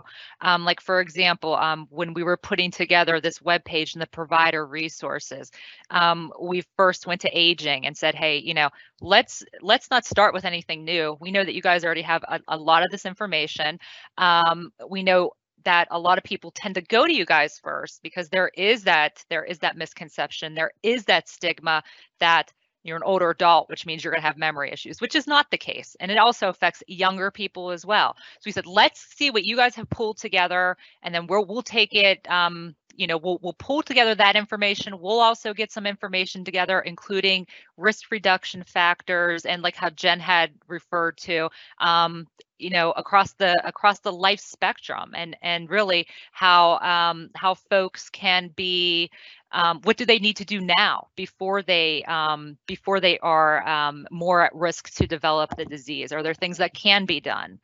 Um, 0.42 0.66
like, 0.66 0.82
for 0.82 1.02
example, 1.02 1.56
um, 1.56 1.86
when 1.92 2.16
we 2.16 2.24
were 2.24 2.38
putting 2.38 2.72
together 2.72 3.22
this 3.22 3.38
webpage 3.38 3.94
and 3.94 4.02
the 4.02 4.08
provider 4.08 4.66
resources, 4.66 5.52
um, 5.92 6.34
we 6.42 6.64
first 6.78 7.06
went 7.06 7.22
to 7.22 7.30
aging 7.32 7.86
and 7.86 7.96
said, 7.96 8.16
hey, 8.16 8.38
you 8.38 8.56
know, 8.56 8.70
let's 9.02 9.44
let's 9.62 9.92
not 9.92 10.04
start 10.04 10.34
with 10.34 10.46
anything 10.46 10.84
new. 10.84 11.16
We 11.22 11.32
know 11.32 11.44
that 11.44 11.54
you 11.54 11.62
guys 11.62 11.86
already 11.86 12.02
have 12.02 12.24
a, 12.28 12.40
a 12.48 12.58
lot 12.58 12.84
of 12.84 12.90
this 12.90 13.06
information. 13.06 13.78
Um, 14.18 14.72
we 14.90 15.04
know 15.04 15.32
that 15.64 15.88
a 15.92 16.00
lot 16.00 16.18
of 16.18 16.24
people 16.24 16.52
tend 16.52 16.76
to 16.76 16.82
go 16.82 17.06
to 17.06 17.14
you 17.14 17.26
guys 17.26 17.60
first 17.60 18.02
because 18.04 18.30
there 18.30 18.52
is 18.56 18.84
that 18.84 19.24
there 19.30 19.44
is 19.44 19.60
that 19.60 19.78
misconception 19.78 20.56
there 20.56 20.72
is 20.84 21.06
that 21.06 21.30
stigma 21.30 21.84
that 22.20 22.52
you're 22.84 22.98
an 22.98 23.04
older 23.04 23.30
adult 23.30 23.70
which 23.70 23.86
means 23.86 24.04
you're 24.04 24.12
going 24.12 24.22
to 24.22 24.28
have 24.28 24.38
memory 24.38 24.72
issues 24.72 25.00
which 25.02 25.16
is 25.16 25.28
not 25.28 25.50
the 25.52 25.58
case. 25.58 25.96
And 26.00 26.12
it 26.12 26.18
also 26.18 26.50
affects 26.50 26.84
younger 26.88 27.32
people 27.32 27.72
as 27.72 27.86
well. 27.86 28.16
So 28.40 28.48
we 28.48 28.52
said 28.52 28.66
let's 28.66 29.00
see 29.16 29.32
what 29.32 29.46
you 29.46 29.56
guys 29.56 29.76
have 29.76 29.90
pulled 29.90 30.18
together 30.18 30.78
and 31.02 31.14
then 31.14 31.28
we'll 31.28 31.46
we'll 31.46 31.64
take 31.64 31.94
it 31.96 32.30
um 32.30 32.76
you 32.96 33.08
know 33.08 33.18
we'll 33.18 33.40
we'll 33.42 33.54
pull 33.54 33.82
together 33.82 34.16
that 34.16 34.36
information. 34.36 35.00
We'll 35.00 35.20
also 35.20 35.54
get 35.54 35.72
some 35.72 35.86
information 35.86 36.44
together 36.44 36.80
including 36.80 37.48
risk 37.78 38.12
reduction 38.12 38.64
factors 38.64 39.46
and 39.46 39.62
like 39.62 39.76
how 39.76 39.90
jen 39.90 40.20
had 40.20 40.52
referred 40.68 41.18
to 41.18 41.50
um 41.80 42.28
you 42.60 42.70
know 42.70 42.92
across 42.92 43.34
the 43.34 43.60
across 43.68 44.00
the 44.00 44.12
life 44.12 44.40
spectrum 44.40 45.12
and 45.16 45.36
and 45.42 45.70
really 45.70 46.08
how 46.32 46.78
um 46.80 47.30
how 47.36 47.54
folks 47.56 48.10
can 48.10 48.50
be 48.56 49.10
um, 49.54 49.82
what 49.84 49.98
do 49.98 50.06
they 50.06 50.18
need 50.18 50.38
to 50.38 50.46
do 50.46 50.60
now 50.60 51.08
before 51.16 51.62
they 51.62 52.04
um, 52.06 52.58
before 52.66 53.00
they 53.00 53.20
are 53.20 53.66
um, 53.68 54.08
more 54.10 54.42
at 54.42 54.56
risk 54.56 54.92
to 54.96 55.06
develop 55.06 55.56
the 55.56 55.66
disease? 55.66 56.12
Are 56.12 56.24
there 56.24 56.34
things 56.34 56.58
that 56.58 56.74
can 56.74 57.06
be 57.06 57.20
done 57.20 57.60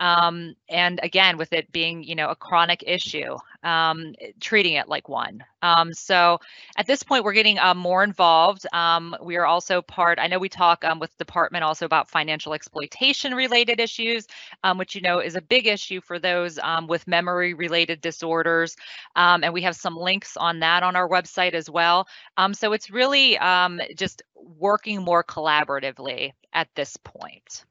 Um, 0.00 0.56
and 0.70 0.98
again, 1.02 1.36
with 1.36 1.52
it 1.52 1.70
being, 1.72 2.02
you 2.02 2.14
know, 2.14 2.30
a 2.30 2.34
chronic 2.34 2.82
issue, 2.86 3.36
um, 3.62 4.14
treating 4.40 4.72
it 4.72 4.88
like 4.88 5.10
one. 5.10 5.44
Um, 5.60 5.92
so 5.92 6.38
at 6.78 6.86
this 6.86 7.02
point, 7.02 7.22
we're 7.22 7.34
getting 7.34 7.58
uh, 7.58 7.74
more 7.74 8.02
involved. 8.02 8.66
Um, 8.72 9.14
we 9.22 9.36
are 9.36 9.44
also 9.44 9.82
part, 9.82 10.18
I 10.18 10.26
know 10.26 10.38
we 10.38 10.48
talk 10.48 10.84
um, 10.86 10.98
with 10.98 11.16
department 11.18 11.64
also 11.64 11.84
about 11.84 12.08
financial 12.08 12.54
exploitation 12.54 13.34
related 13.34 13.78
issues, 13.78 14.26
um, 14.64 14.78
which, 14.78 14.94
you 14.94 15.02
know, 15.02 15.18
is 15.18 15.36
a 15.36 15.42
big 15.42 15.66
issue 15.66 16.00
for 16.00 16.18
those 16.18 16.58
um, 16.60 16.86
with 16.86 17.06
memory 17.06 17.52
related 17.52 18.00
disorders. 18.00 18.76
Um, 19.16 19.44
and 19.44 19.52
we 19.52 19.60
have 19.62 19.76
some 19.76 19.96
links 19.96 20.34
on 20.38 20.60
that 20.60 20.82
on 20.82 20.96
our 20.96 21.08
website 21.08 21.52
as 21.52 21.68
well. 21.68 22.08
Um, 22.38 22.54
so 22.54 22.72
it's 22.72 22.90
really 22.90 23.36
um, 23.38 23.80
just 23.96 24.22
working 24.34 25.02
more 25.02 25.22
collaboratively 25.22 26.32
at 26.54 26.68
this 26.74 26.96
point. 26.96 27.66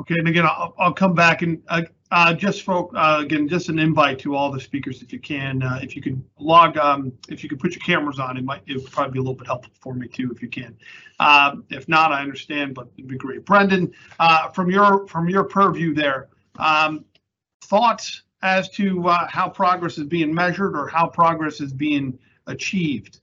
Okay, 0.00 0.14
and 0.16 0.28
again, 0.28 0.46
I'll, 0.46 0.74
I'll 0.78 0.92
come 0.92 1.12
back 1.12 1.42
and, 1.42 1.60
uh, 1.68 1.82
uh, 2.12 2.32
just 2.32 2.62
for, 2.62 2.96
uh, 2.96 3.20
again, 3.20 3.48
just 3.48 3.68
an 3.68 3.78
invite 3.78 4.18
to 4.20 4.34
all 4.34 4.50
the 4.50 4.60
speakers 4.60 5.02
if 5.02 5.12
you 5.12 5.18
can, 5.18 5.62
uh, 5.62 5.80
if 5.82 5.96
you 5.96 6.00
can 6.00 6.24
log, 6.38 6.78
um, 6.78 7.12
if 7.28 7.42
you 7.42 7.48
could 7.48 7.58
put 7.58 7.72
your 7.72 7.80
cameras 7.80 8.20
on, 8.20 8.36
it 8.36 8.44
might, 8.44 8.62
it 8.66 8.76
would 8.76 8.90
probably 8.92 9.12
be 9.12 9.18
a 9.18 9.22
little 9.22 9.34
bit 9.34 9.46
helpful 9.48 9.72
for 9.80 9.94
me 9.94 10.06
too, 10.06 10.30
if 10.32 10.40
you 10.40 10.48
can. 10.48 10.76
Um, 11.18 11.64
if 11.70 11.88
not, 11.88 12.12
I 12.12 12.22
understand, 12.22 12.74
but 12.74 12.88
it'd 12.96 13.08
be 13.08 13.16
great. 13.16 13.44
Brendan, 13.44 13.92
uh, 14.20 14.48
from 14.50 14.70
your, 14.70 15.06
from 15.08 15.28
your 15.28 15.44
purview 15.44 15.92
there, 15.92 16.28
um, 16.58 17.04
thoughts 17.62 18.22
as 18.42 18.68
to, 18.70 19.08
uh, 19.08 19.26
how 19.28 19.48
progress 19.48 19.98
is 19.98 20.04
being 20.04 20.32
measured 20.32 20.76
or 20.76 20.86
how 20.86 21.08
progress 21.08 21.60
is 21.60 21.72
being 21.72 22.16
achieved? 22.46 23.20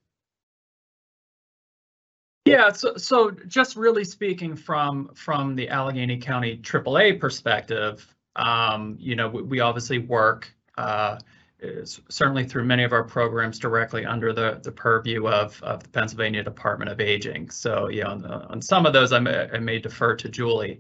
Yeah, 2.46 2.72
so, 2.72 2.96
so 2.96 3.32
just 3.32 3.76
really 3.76 4.04
speaking 4.04 4.56
from, 4.56 5.10
from 5.16 5.56
the 5.56 5.68
Allegheny 5.68 6.18
County 6.18 6.58
AAA 6.58 7.20
perspective, 7.20 8.08
um, 8.36 8.96
you 9.00 9.16
know, 9.16 9.28
we, 9.28 9.42
we 9.42 9.60
obviously 9.62 9.98
work, 9.98 10.54
uh, 10.78 11.18
is 11.60 12.00
certainly 12.08 12.44
through 12.44 12.66
many 12.66 12.84
of 12.84 12.94
our 12.94 13.04
programs 13.04 13.58
directly 13.58 14.06
under 14.06 14.32
the, 14.32 14.60
the 14.62 14.72
purview 14.72 15.28
of, 15.28 15.62
of 15.64 15.82
the 15.82 15.90
Pennsylvania 15.90 16.44
Department 16.44 16.92
of 16.92 17.02
Aging. 17.02 17.50
So, 17.50 17.88
you 17.90 18.04
know, 18.04 18.12
on, 18.12 18.26
on 18.26 18.62
some 18.62 18.86
of 18.86 18.94
those, 18.94 19.12
I 19.12 19.20
may, 19.20 19.50
I 19.52 19.58
may 19.58 19.80
defer 19.80 20.16
to 20.16 20.30
Julie. 20.30 20.80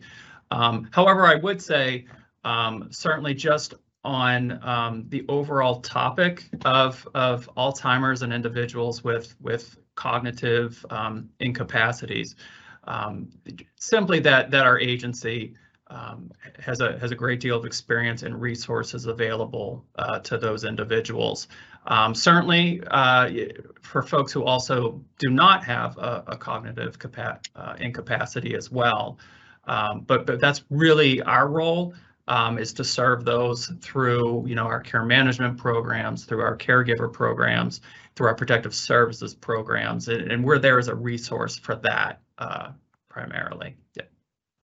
Um, 0.52 0.88
however, 0.92 1.26
I 1.26 1.34
would 1.34 1.60
say, 1.60 2.06
um, 2.44 2.90
certainly 2.92 3.34
just 3.34 3.74
on, 4.04 4.64
um, 4.64 5.06
the 5.10 5.26
overall 5.30 5.80
topic 5.82 6.48
of, 6.64 7.08
of 7.16 7.50
Alzheimer's 7.58 8.22
and 8.22 8.32
individuals 8.32 9.04
with, 9.04 9.36
with 9.42 9.80
cognitive 9.96 10.86
um, 10.90 11.30
incapacities. 11.40 12.36
Um, 12.86 13.30
simply 13.78 14.20
that 14.20 14.52
that 14.52 14.66
our 14.66 14.80
agency 14.80 15.56
um, 15.88 16.32
has 16.60 16.82
a 16.82 16.98
has 17.00 17.12
a 17.12 17.16
great 17.16 17.40
deal 17.40 17.58
of 17.58 17.66
experience 17.66 18.24
and 18.24 18.40
resources 18.40 19.06
available 19.06 19.86
uh, 19.98 20.20
to 20.20 20.38
those 20.38 20.64
individuals. 20.64 21.48
Um, 21.88 22.16
certainly, 22.16 22.82
uh, 22.88 23.30
for 23.82 24.02
folks 24.02 24.32
who 24.32 24.44
also 24.44 25.02
do 25.20 25.30
not 25.30 25.64
have 25.64 25.98
a, 25.98 26.24
a 26.28 26.38
cognitive 26.38 26.98
uh, 27.56 27.76
incapacity 27.80 28.56
as 28.56 28.72
well. 28.72 29.20
Um, 29.68 30.02
but 30.02 30.26
but 30.26 30.40
that's 30.40 30.64
really 30.70 31.22
our 31.22 31.48
role 31.48 31.94
um, 32.28 32.58
is 32.58 32.74
to 32.74 32.84
serve 32.84 33.24
those 33.24 33.68
through 33.82 34.46
you 34.48 34.56
know 34.56 34.66
our 34.66 34.80
care 34.80 35.06
management 35.06 35.58
programs, 35.58 36.26
through 36.26 36.42
our 36.42 36.58
caregiver 36.58 37.12
programs, 37.12 37.82
through 38.16 38.28
our 38.28 38.36
protective 38.36 38.74
services 38.74 39.36
programs, 39.36 40.08
and, 40.08 40.32
and 40.32 40.44
we're 40.44 40.60
there 40.60 40.80
as 40.80 40.88
a 40.88 40.96
resource 40.96 41.58
for 41.58 41.76
that 41.76 42.22
uh, 42.38 42.72
primarily. 43.10 43.76
Yeah. 43.96 44.04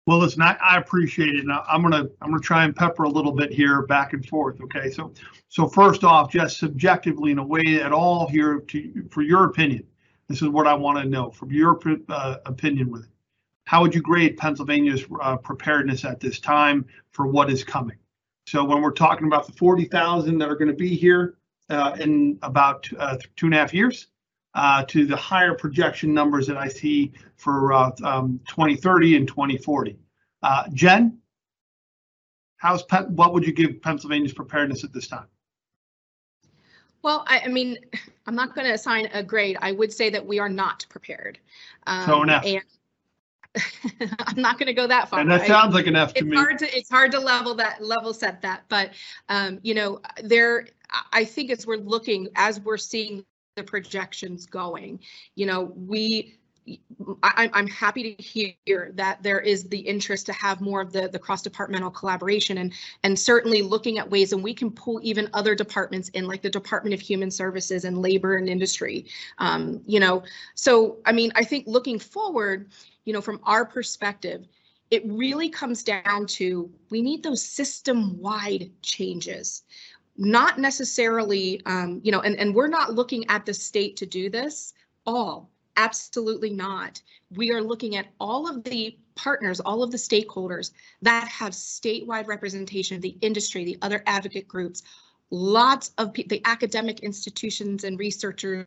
Well, 0.09 0.17
listen, 0.17 0.41
I, 0.41 0.57
I 0.59 0.77
appreciate 0.77 1.35
it. 1.35 1.45
Now, 1.45 1.63
I'm 1.67 1.83
gonna, 1.83 2.07
I'm 2.21 2.31
gonna 2.31 2.39
try 2.39 2.63
and 2.63 2.75
pepper 2.75 3.03
a 3.03 3.09
little 3.09 3.31
bit 3.31 3.51
here 3.51 3.83
back 3.83 4.13
and 4.13 4.25
forth, 4.25 4.59
okay? 4.61 4.89
So, 4.89 5.13
so 5.49 5.67
first 5.67 6.03
off, 6.03 6.31
just 6.31 6.57
subjectively 6.57 7.29
in 7.29 7.37
a 7.37 7.45
way 7.45 7.79
at 7.79 7.91
all 7.91 8.27
here 8.27 8.59
to, 8.59 9.07
for 9.11 9.21
your 9.21 9.45
opinion, 9.45 9.85
this 10.27 10.41
is 10.41 10.49
what 10.49 10.65
I 10.65 10.73
want 10.73 10.97
to 10.97 11.05
know 11.05 11.29
from 11.29 11.51
your 11.51 11.79
uh, 12.09 12.37
opinion 12.47 12.89
with 12.89 13.03
it. 13.03 13.09
How 13.69 13.83
would 13.83 13.93
you 13.93 14.01
grade 14.01 14.35
Pennsylvania's 14.35 15.05
uh, 15.21 15.37
preparedness 15.37 16.03
at 16.03 16.19
this 16.19 16.39
time 16.39 16.83
for 17.11 17.27
what 17.27 17.51
is 17.51 17.63
coming? 17.63 17.97
So 18.47 18.63
when 18.63 18.81
we're 18.81 18.89
talking 18.89 19.27
about 19.27 19.45
the 19.45 19.53
40,000 19.53 20.39
that 20.39 20.49
are 20.49 20.55
going 20.55 20.69
to 20.69 20.73
be 20.73 20.95
here 20.95 21.35
uh, 21.69 21.95
in 21.99 22.39
about 22.41 22.89
uh, 22.97 23.17
two 23.35 23.45
and 23.45 23.53
a 23.53 23.59
half 23.59 23.71
years, 23.71 24.07
uh, 24.55 24.83
to 24.85 25.05
the 25.05 25.15
higher 25.15 25.53
projection 25.53 26.15
numbers 26.15 26.47
that 26.47 26.57
I 26.57 26.67
see 26.67 27.11
for 27.35 27.71
uh, 27.71 27.91
um, 28.03 28.39
2030 28.47 29.17
and 29.17 29.27
2040. 29.27 29.99
Uh, 30.41 30.63
Jen, 30.73 31.19
how's 32.57 32.81
Pen- 32.81 33.15
what 33.15 33.33
would 33.35 33.45
you 33.45 33.53
give 33.53 33.79
Pennsylvania's 33.83 34.33
preparedness 34.33 34.83
at 34.83 34.91
this 34.91 35.07
time? 35.07 35.27
Well, 37.03 37.23
I, 37.27 37.41
I 37.41 37.47
mean, 37.49 37.77
I'm 38.25 38.33
not 38.33 38.55
going 38.55 38.65
to 38.65 38.73
assign 38.73 39.09
a 39.13 39.21
grade. 39.21 39.57
I 39.61 39.73
would 39.73 39.93
say 39.93 40.09
that 40.09 40.25
we 40.25 40.39
are 40.39 40.49
not 40.49 40.87
prepared. 40.89 41.37
So 41.85 42.23
an 42.23 42.29
Um, 42.29 42.29
F. 42.31 42.45
and 42.45 42.63
I'm 44.19 44.41
not 44.41 44.57
going 44.59 44.67
to 44.67 44.73
go 44.73 44.87
that 44.87 45.09
far. 45.09 45.19
And 45.19 45.31
that 45.31 45.41
I- 45.41 45.47
sounds 45.47 45.73
like 45.73 45.87
an 45.87 45.95
F 45.95 46.13
to 46.13 46.19
it's 46.19 46.27
me. 46.27 46.37
hard 46.37 46.59
to 46.59 46.77
it's 46.77 46.89
hard 46.89 47.11
to 47.11 47.19
level 47.19 47.55
that 47.55 47.83
level 47.83 48.13
set 48.13 48.41
that 48.41 48.63
but 48.69 48.91
um 49.29 49.59
you 49.63 49.73
know 49.73 49.99
there 50.23 50.67
i 51.13 51.23
think 51.25 51.49
as 51.51 51.65
we're 51.65 51.77
looking 51.77 52.27
as 52.35 52.59
we're 52.59 52.77
seeing 52.77 53.25
the 53.55 53.63
projections 53.63 54.45
going 54.45 54.99
you 55.35 55.45
know 55.45 55.73
we 55.75 56.38
I, 57.23 57.49
I'm 57.53 57.67
happy 57.67 58.15
to 58.15 58.23
hear 58.23 58.91
that 58.95 59.23
there 59.23 59.39
is 59.39 59.67
the 59.69 59.79
interest 59.79 60.25
to 60.27 60.33
have 60.33 60.61
more 60.61 60.81
of 60.81 60.91
the, 60.91 61.07
the 61.07 61.19
cross-departmental 61.19 61.91
collaboration 61.91 62.59
and, 62.59 62.73
and 63.03 63.17
certainly 63.17 63.61
looking 63.61 63.97
at 63.97 64.09
ways 64.09 64.33
and 64.33 64.43
we 64.43 64.53
can 64.53 64.71
pull 64.71 64.99
even 65.01 65.29
other 65.33 65.55
departments 65.55 66.09
in, 66.09 66.27
like 66.27 66.41
the 66.41 66.49
Department 66.49 66.93
of 66.93 66.99
Human 66.99 67.31
Services 67.31 67.85
and 67.85 68.01
Labor 68.01 68.37
and 68.37 68.49
Industry. 68.49 69.05
Um, 69.37 69.81
you 69.85 69.99
know, 69.99 70.23
so 70.55 70.97
I 71.05 71.11
mean, 71.11 71.31
I 71.35 71.43
think 71.43 71.65
looking 71.67 71.99
forward, 71.99 72.69
you 73.05 73.13
know, 73.13 73.21
from 73.21 73.39
our 73.43 73.65
perspective, 73.65 74.47
it 74.91 75.03
really 75.05 75.49
comes 75.49 75.83
down 75.83 76.25
to 76.25 76.69
we 76.89 77.01
need 77.01 77.23
those 77.23 77.43
system-wide 77.43 78.71
changes 78.81 79.63
not 80.17 80.59
necessarily 80.59 81.61
um, 81.65 82.01
you 82.03 82.11
know 82.11 82.19
and, 82.21 82.35
and 82.35 82.53
we're 82.53 82.67
not 82.67 82.93
looking 82.93 83.25
at 83.29 83.45
the 83.45 83.53
state 83.53 83.95
to 83.95 84.05
do 84.05 84.29
this 84.29 84.73
all 85.05 85.49
absolutely 85.77 86.49
not 86.49 87.01
we 87.35 87.51
are 87.51 87.61
looking 87.61 87.95
at 87.95 88.07
all 88.19 88.49
of 88.49 88.63
the 88.63 88.97
partners 89.15 89.59
all 89.59 89.83
of 89.83 89.91
the 89.91 89.97
stakeholders 89.97 90.71
that 91.01 91.27
have 91.27 91.53
statewide 91.53 92.27
representation 92.27 92.95
of 92.95 93.01
the 93.01 93.15
industry 93.21 93.63
the 93.63 93.77
other 93.81 94.03
advocate 94.05 94.47
groups 94.47 94.83
lots 95.31 95.91
of 95.97 96.13
the 96.13 96.41
academic 96.45 97.01
institutions 97.01 97.83
and 97.83 97.99
researchers 97.99 98.65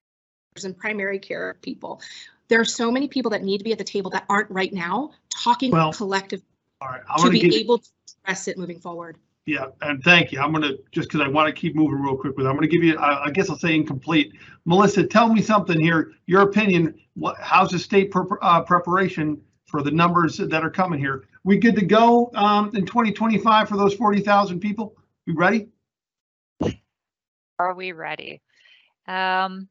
and 0.65 0.77
primary 0.77 1.19
care 1.19 1.57
people 1.63 2.01
there 2.49 2.61
are 2.61 2.67
so 2.67 2.91
many 2.91 3.09
people 3.09 3.31
that 3.31 3.43
need 3.43 3.59
to 3.59 3.65
be 3.65 3.73
at 3.73 3.79
the 3.79 3.85
table 3.85 4.11
that 4.11 4.27
aren't 4.29 4.51
right 4.51 4.75
now 4.75 5.11
talking 5.31 5.71
Well, 5.71 5.93
collective 5.93 6.43
All 6.83 6.89
right, 6.89 7.01
to 7.19 7.31
be 7.31 7.57
able 7.57 7.79
to 7.79 7.89
address 8.25 8.47
it 8.47 8.59
moving 8.59 8.79
forward. 8.79 9.17
Yeah, 9.45 9.67
and 9.81 10.03
thank 10.05 10.31
you. 10.31 10.41
I'm 10.41 10.53
gonna, 10.53 10.75
just 10.93 11.09
because 11.09 11.21
I 11.21 11.29
want 11.29 11.49
to 11.49 11.61
keep 11.61 11.75
moving 11.75 12.01
real 12.01 12.17
quick 12.17 12.37
with, 12.37 12.47
I'm 12.47 12.55
gonna 12.55 12.69
give 12.69 12.85
you, 12.85 12.97
I, 12.97 13.25
I 13.25 13.31
guess 13.31 13.51
I'll 13.51 13.59
say 13.59 13.75
incomplete. 13.75 14.33
Melissa, 14.65 15.05
tell 15.05 15.33
me 15.33 15.43
something 15.43 15.81
here, 15.81 16.13
your 16.27 16.43
opinion, 16.43 16.95
what, 17.15 17.37
how's 17.41 17.71
the 17.71 17.79
state 17.79 18.13
pre- 18.13 18.39
uh, 18.41 18.63
preparation 18.63 19.41
for 19.67 19.83
the 19.83 19.91
numbers 19.91 20.37
that 20.37 20.63
are 20.63 20.71
coming 20.71 21.01
here? 21.01 21.25
We 21.43 21.59
good 21.59 21.75
to 21.77 21.85
go, 21.85 22.31
um, 22.35 22.71
in 22.75 22.87
2025 22.87 23.69
for 23.69 23.77
those 23.77 23.95
40,000 23.95 24.61
people? 24.61 24.97
We 25.27 25.35
ready? 25.35 25.69
Are 27.59 27.75
we 27.75 27.93
ready? 27.93 28.41
Um, 29.09 29.69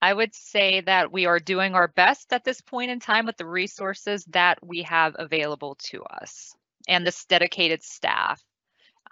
I 0.00 0.12
would 0.12 0.34
say 0.36 0.82
that 0.82 1.10
we 1.10 1.26
are 1.26 1.40
doing 1.40 1.74
our 1.74 1.88
best 1.88 2.32
at 2.32 2.44
this 2.44 2.60
point 2.60 2.92
in 2.92 3.00
time 3.00 3.26
with 3.26 3.36
the 3.38 3.46
resources 3.46 4.24
that 4.26 4.64
we 4.64 4.82
have 4.82 5.16
available 5.18 5.74
to 5.86 6.04
us 6.04 6.54
and 6.86 7.06
this 7.06 7.24
dedicated 7.24 7.82
staff. 7.82 8.42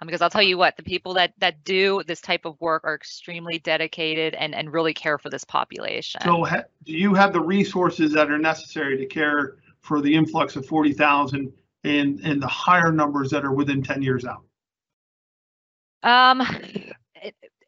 Um, 0.01 0.07
because 0.07 0.21
I'll 0.21 0.29
tell 0.29 0.41
you 0.41 0.57
what, 0.57 0.75
the 0.75 0.83
people 0.83 1.13
that 1.13 1.33
that 1.37 1.63
do 1.63 2.03
this 2.05 2.19
type 2.19 2.45
of 2.45 2.59
work 2.59 2.83
are 2.83 2.95
extremely 2.95 3.59
dedicated 3.59 4.33
and 4.33 4.53
and 4.53 4.73
really 4.73 4.93
care 4.93 5.17
for 5.17 5.29
this 5.29 5.45
population. 5.45 6.21
So 6.21 6.43
ha- 6.43 6.63
do 6.83 6.91
you 6.91 7.13
have 7.13 7.31
the 7.31 7.41
resources 7.41 8.11
that 8.13 8.29
are 8.29 8.37
necessary 8.37 8.97
to 8.97 9.05
care 9.05 9.57
for 9.85 10.01
the 10.01 10.13
influx 10.13 10.55
of 10.55 10.65
40,000 10.65 11.53
and, 11.83 12.19
and 12.21 12.41
the 12.41 12.47
higher 12.47 12.91
numbers 12.91 13.29
that 13.29 13.45
are 13.45 13.53
within 13.53 13.83
10 13.83 14.01
years 14.01 14.25
out? 14.25 14.43
Um, 16.01 16.41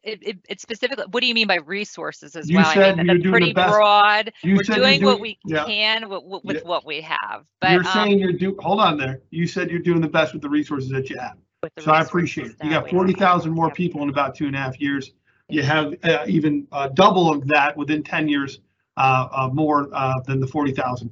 it, 0.08 0.22
it, 0.22 0.28
it, 0.28 0.36
it's 0.48 0.62
specifically, 0.62 1.04
what 1.10 1.20
do 1.20 1.26
you 1.26 1.34
mean 1.34 1.46
by 1.46 1.56
resources 1.56 2.36
as 2.36 2.48
You 2.48 2.56
well? 2.56 2.66
I 2.66 2.74
mean, 2.74 2.78
you're 2.78 2.94
that's 2.94 3.06
doing 3.06 3.22
the 3.22 3.30
pretty 3.30 3.52
best- 3.52 3.72
broad. 3.72 4.32
You 4.42 4.56
We're 4.56 4.64
said 4.64 4.76
you're 4.76 4.86
doing 4.86 5.04
what 5.04 5.20
we 5.20 5.38
yeah. 5.46 5.64
can 5.64 6.08
with, 6.08 6.22
with, 6.44 6.56
Yeah. 6.56 6.62
what 6.62 6.84
we 6.86 7.00
have. 7.02 7.44
But 7.60 7.72
You're 7.72 7.86
um, 7.86 7.92
saying 7.92 8.18
you're 8.18 8.32
do, 8.32 8.56
hold 8.60 8.80
on 8.80 8.96
there. 8.96 9.20
You 9.30 9.46
said 9.46 9.70
you're 9.70 9.80
doing 9.80 10.00
the 10.00 10.08
best 10.08 10.32
with 10.32 10.42
the 10.42 10.48
resources 10.48 10.90
that 10.90 11.10
you 11.10 11.18
have. 11.18 11.36
So 11.80 11.90
I 11.92 12.02
appreciate 12.02 12.48
it. 12.52 12.56
You 12.62 12.70
got 12.70 12.88
40,000 12.88 13.50
more 13.52 13.66
Yep. 13.66 13.74
people 13.76 14.02
in 14.02 14.10
about 14.10 14.34
two 14.34 14.46
and 14.46 14.54
a 14.54 14.58
half 14.58 14.80
years. 14.80 15.12
You 15.48 15.62
have 15.62 15.94
uh, 16.04 16.24
even 16.26 16.66
uh, 16.72 16.88
double 16.88 17.32
of 17.32 17.46
that 17.48 17.76
within 17.76 18.02
10 18.02 18.28
years, 18.28 18.60
uh, 18.96 19.28
uh, 19.32 19.48
more 19.52 19.88
uh, 19.92 20.20
than 20.26 20.40
the 20.40 20.46
40,000. 20.46 21.10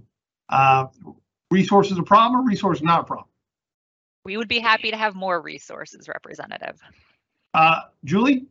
Uh, 0.48 0.86
Resources 1.52 1.96
a 1.96 2.02
problem 2.02 2.40
or 2.40 2.44
resources 2.44 2.82
not 2.82 3.02
a 3.02 3.04
problem? 3.04 3.28
We 4.24 4.36
would 4.36 4.48
be 4.48 4.58
happy 4.58 4.90
to 4.90 4.96
have 4.96 5.14
more 5.14 5.40
resources, 5.40 6.08
Representative. 6.08 6.80
Uh, 7.54 7.82
Julie? 8.04 8.46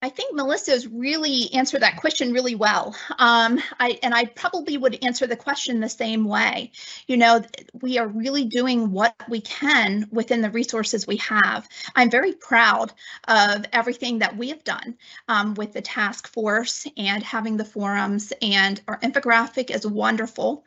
I 0.00 0.10
think 0.10 0.32
Melissa's 0.32 0.86
really 0.86 1.52
answered 1.52 1.82
that 1.82 1.96
question 1.96 2.32
really 2.32 2.54
well. 2.54 2.94
Um, 3.18 3.60
I, 3.80 3.98
and 4.04 4.14
I 4.14 4.26
probably 4.26 4.76
would 4.76 5.02
answer 5.02 5.26
the 5.26 5.34
question 5.34 5.80
the 5.80 5.88
same 5.88 6.24
way. 6.24 6.70
You 7.08 7.16
know, 7.16 7.42
we 7.72 7.98
are 7.98 8.06
really 8.06 8.44
doing 8.44 8.92
what 8.92 9.16
we 9.28 9.40
can 9.40 10.06
within 10.12 10.40
the 10.40 10.50
resources 10.50 11.06
we 11.06 11.16
have. 11.16 11.68
I'm 11.96 12.10
very 12.10 12.32
proud 12.32 12.92
of 13.26 13.64
everything 13.72 14.20
that 14.20 14.36
we 14.36 14.50
have 14.50 14.62
done 14.62 14.96
um, 15.26 15.54
with 15.54 15.72
the 15.72 15.82
task 15.82 16.28
force 16.28 16.86
and 16.96 17.20
having 17.24 17.56
the 17.56 17.64
forums 17.64 18.32
and 18.40 18.80
our 18.86 19.00
infographic 19.00 19.74
is 19.74 19.84
wonderful. 19.84 20.64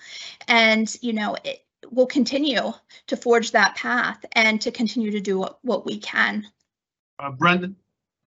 And, 0.50 0.94
you 1.02 1.14
know, 1.14 1.38
it, 1.46 1.64
we'll 1.90 2.06
continue 2.06 2.74
to 3.08 3.16
forge 3.16 3.52
that 3.52 3.78
path 3.78 4.26
and 4.34 4.60
to 4.62 4.72
continue 4.72 5.12
to 5.12 5.22
do 5.22 5.40
what, 5.40 5.60
what 5.62 5.86
we 5.86 6.00
can. 6.00 6.48
Uh, 7.18 7.32
Brendan? 7.32 7.78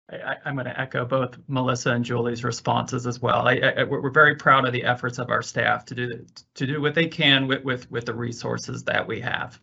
I, 0.08 0.36
am 0.44 0.54
going 0.54 0.66
to 0.66 0.80
echo 0.80 1.04
both 1.04 1.36
Melissa 1.48 1.90
and 1.90 2.04
Julie's 2.04 2.44
responses 2.44 3.06
as 3.06 3.20
well. 3.20 3.48
I, 3.48 3.54
I, 3.54 3.82
we're 3.82 4.10
very 4.10 4.36
proud 4.36 4.64
of 4.64 4.72
the 4.72 4.84
efforts 4.84 5.18
of 5.18 5.30
our 5.30 5.42
staff 5.42 5.84
to 5.86 5.94
do 5.94 6.24
to 6.54 6.66
do 6.66 6.80
what 6.80 6.94
they 6.94 7.08
can 7.08 7.48
with 7.48 7.64
with 7.64 7.90
with 7.90 8.06
the 8.06 8.14
resources 8.14 8.84
that 8.84 9.06
we 9.06 9.20
have. 9.20 9.60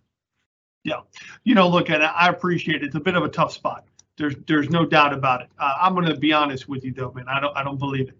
Yeah, 0.83 0.99
you 1.45 1.55
know, 1.55 1.69
look, 1.69 1.89
and 1.89 2.03
I 2.03 2.27
appreciate 2.27 2.83
it. 2.83 2.87
It's 2.87 2.95
a 2.95 2.99
bit 2.99 3.15
of 3.15 3.23
a 3.23 3.29
tough 3.29 3.53
spot. 3.53 3.85
There's 4.17 4.35
there's 4.45 4.69
no 4.69 4.85
doubt 4.85 5.13
about 5.13 5.43
it. 5.43 5.49
Uh, 5.57 5.75
I'm 5.79 5.95
going 5.95 6.07
to 6.07 6.17
be 6.17 6.33
honest 6.33 6.67
with 6.67 6.83
you 6.83 6.93
though, 6.93 7.11
man. 7.13 7.25
I 7.29 7.39
don't 7.39 7.55
I 7.55 7.63
don't 7.63 7.79
believe 7.79 8.09
it. 8.09 8.17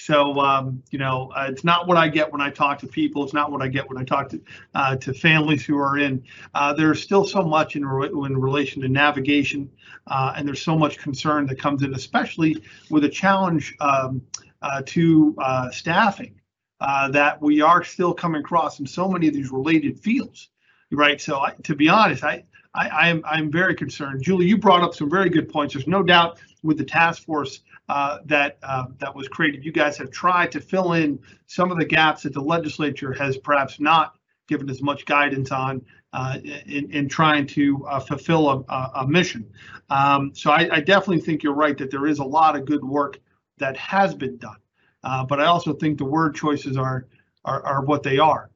So 0.00 0.40
um, 0.40 0.82
you 0.90 0.98
know, 0.98 1.30
uh, 1.36 1.46
it's 1.50 1.62
not 1.62 1.86
what 1.86 1.98
I 1.98 2.08
get 2.08 2.32
when 2.32 2.40
I 2.40 2.48
talk 2.48 2.78
to 2.78 2.86
people. 2.86 3.22
It's 3.22 3.34
not 3.34 3.52
what 3.52 3.60
I 3.60 3.68
get 3.68 3.86
when 3.86 3.98
I 3.98 4.04
talk 4.04 4.30
to 4.30 4.40
uh, 4.74 4.96
to 4.96 5.12
families 5.12 5.64
who 5.64 5.76
are 5.78 5.98
in. 5.98 6.24
Uh, 6.54 6.72
there's 6.72 7.02
still 7.02 7.26
so 7.26 7.42
much 7.42 7.76
in, 7.76 7.84
re- 7.84 8.08
in 8.08 8.36
relation 8.36 8.80
to 8.80 8.88
navigation, 8.88 9.70
uh, 10.06 10.32
and 10.36 10.48
there's 10.48 10.62
so 10.62 10.76
much 10.76 10.96
concern 10.98 11.46
that 11.48 11.58
comes 11.58 11.82
in, 11.82 11.94
especially 11.94 12.62
with 12.88 13.04
a 13.04 13.08
challenge 13.10 13.76
um, 13.80 14.22
uh, 14.62 14.80
to 14.86 15.34
uh, 15.38 15.70
staffing 15.70 16.34
that 16.80 17.40
we 17.42 17.60
are 17.60 17.84
still 17.84 18.14
coming 18.14 18.40
across 18.40 18.80
in 18.80 18.86
so 18.86 19.06
many 19.06 19.28
of 19.28 19.34
these 19.34 19.50
related 19.50 20.00
fields, 20.00 20.48
right? 20.92 21.20
So 21.20 21.40
I, 21.40 21.52
to 21.64 21.74
be 21.74 21.88
honest, 21.88 22.24
I. 22.24 22.44
I, 22.72 22.88
I'm, 23.08 23.20
I'm 23.24 23.50
very 23.50 23.74
concerned. 23.74 24.22
Julie, 24.22 24.46
you 24.46 24.56
brought 24.56 24.82
up 24.84 24.94
some 24.94 25.10
very 25.10 25.28
good 25.28 25.48
points. 25.48 25.74
There's 25.74 25.88
no 25.88 26.04
doubt 26.04 26.38
with 26.62 26.78
the 26.78 26.84
task 26.84 27.24
force 27.24 27.62
uh, 27.90 28.18
that 28.24 28.56
uh, 28.62 28.84
that 28.98 29.12
was 29.12 29.26
created. 29.26 29.64
You 29.64 29.72
guys 29.72 29.98
have 29.98 30.12
tried 30.12 30.52
to 30.52 30.60
fill 30.60 30.92
in 30.92 31.18
some 31.48 31.72
of 31.72 31.78
the 31.78 31.84
gaps 31.84 32.22
that 32.22 32.32
the 32.32 32.40
legislature 32.40 33.12
has 33.14 33.36
perhaps 33.36 33.80
not 33.80 34.14
given 34.46 34.70
as 34.70 34.80
much 34.80 35.04
guidance 35.06 35.50
on 35.50 35.84
uh, 36.12 36.38
in, 36.66 36.88
in 36.92 37.08
trying 37.08 37.48
to 37.48 37.84
uh, 37.88 37.98
fulfill 37.98 38.48
a, 38.68 38.90
a 38.94 39.08
mission. 39.08 39.44
Um, 39.90 40.30
so 40.36 40.52
I, 40.52 40.76
I, 40.76 40.80
definitely 40.80 41.20
think 41.20 41.42
you're 41.42 41.52
right 41.52 41.76
that 41.78 41.90
there 41.90 42.06
is 42.06 42.20
a 42.20 42.24
lot 42.24 42.54
of 42.54 42.64
good 42.64 42.84
work 42.84 43.18
that 43.58 43.76
has 43.76 44.14
been 44.14 44.36
done. 44.36 44.58
Uh, 45.02 45.24
but 45.24 45.40
I 45.40 45.46
also 45.46 45.72
think 45.72 45.98
the 45.98 46.04
word 46.04 46.36
choices 46.36 46.76
are 46.76 47.08
are, 47.44 47.66
are 47.66 47.84
what 47.84 48.04
they 48.04 48.18
are, 48.18 48.50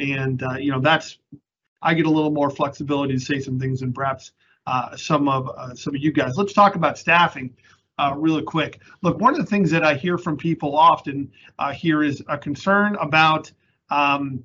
and 0.00 0.42
you 0.58 0.72
know 0.72 0.80
that's 0.80 1.18
I 1.80 1.94
get 1.94 2.06
a 2.06 2.10
little 2.10 2.32
more 2.32 2.50
flexibility 2.50 3.14
to 3.14 3.20
say 3.20 3.38
some 3.38 3.60
things 3.60 3.80
than 3.80 3.92
perhaps 3.92 4.32
some 4.96 5.28
of 5.28 5.78
some 5.78 5.94
of 5.94 6.00
you 6.00 6.10
guys. 6.10 6.36
Let's 6.36 6.54
talk 6.54 6.74
about 6.74 6.98
staffing 6.98 7.54
uh, 8.00 8.14
really 8.16 8.42
quick. 8.42 8.80
Look, 9.02 9.20
one 9.20 9.34
of 9.34 9.40
the 9.40 9.46
things 9.46 9.70
that 9.70 9.84
I 9.84 9.94
hear 9.94 10.16
from 10.16 10.36
people 10.36 10.76
often 10.76 11.30
uh, 11.58 11.72
here 11.72 12.02
is 12.02 12.22
a 12.28 12.38
concern 12.38 12.96
about 12.96 13.52
um, 13.90 14.42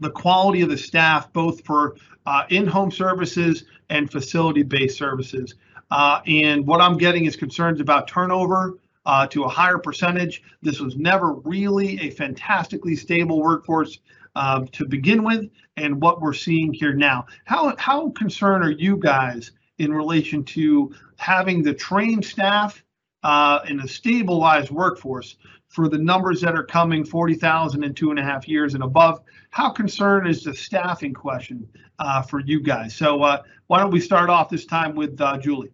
the 0.00 0.10
quality 0.10 0.62
of 0.62 0.70
the 0.70 0.76
staff, 0.76 1.32
both 1.32 1.64
for 1.64 1.96
uh, 2.26 2.44
in-home 2.48 2.90
services 2.90 3.64
and 3.90 4.10
facility-based 4.10 4.96
services. 4.96 5.54
Uh, 5.90 6.20
and 6.26 6.66
what 6.66 6.80
I'm 6.80 6.96
getting 6.96 7.26
is 7.26 7.36
concerns 7.36 7.80
about 7.80 8.08
turnover 8.08 8.78
uh, 9.06 9.26
to 9.28 9.44
a 9.44 9.48
higher 9.48 9.78
percentage. 9.78 10.42
This 10.62 10.80
was 10.80 10.96
never 10.96 11.34
really 11.34 12.00
a 12.00 12.10
fantastically 12.10 12.96
stable 12.96 13.40
workforce 13.40 13.98
um, 14.34 14.66
to 14.68 14.86
begin 14.86 15.22
with, 15.22 15.50
and 15.76 16.00
what 16.00 16.20
we're 16.20 16.32
seeing 16.32 16.72
here 16.72 16.94
now. 16.94 17.26
How 17.44 17.76
how 17.76 18.10
concerned 18.10 18.64
are 18.64 18.70
you 18.70 18.96
guys 18.96 19.52
in 19.82 19.92
relation 19.92 20.44
to 20.44 20.94
having 21.16 21.62
the 21.62 21.74
trained 21.74 22.24
staff 22.24 22.82
uh, 23.22 23.60
and 23.68 23.80
a 23.80 23.88
stabilized 23.88 24.70
workforce 24.70 25.36
for 25.68 25.88
the 25.88 25.98
numbers 25.98 26.40
that 26.40 26.54
are 26.54 26.64
coming 26.64 27.04
40,000 27.04 27.82
in 27.82 27.94
two 27.94 28.10
and 28.10 28.18
a 28.18 28.22
half 28.22 28.46
years 28.46 28.74
and 28.74 28.82
above. 28.82 29.22
How 29.50 29.70
concerned 29.70 30.28
is 30.28 30.44
the 30.44 30.54
staffing 30.54 31.14
question 31.14 31.66
uh, 31.98 32.22
for 32.22 32.40
you 32.40 32.60
guys? 32.60 32.94
So 32.94 33.22
uh, 33.22 33.42
why 33.68 33.80
don't 33.80 33.90
we 33.90 34.00
start 34.00 34.28
off 34.28 34.48
this 34.48 34.66
time 34.66 34.94
with 34.94 35.20
uh, 35.20 35.38
Julie? 35.38 35.72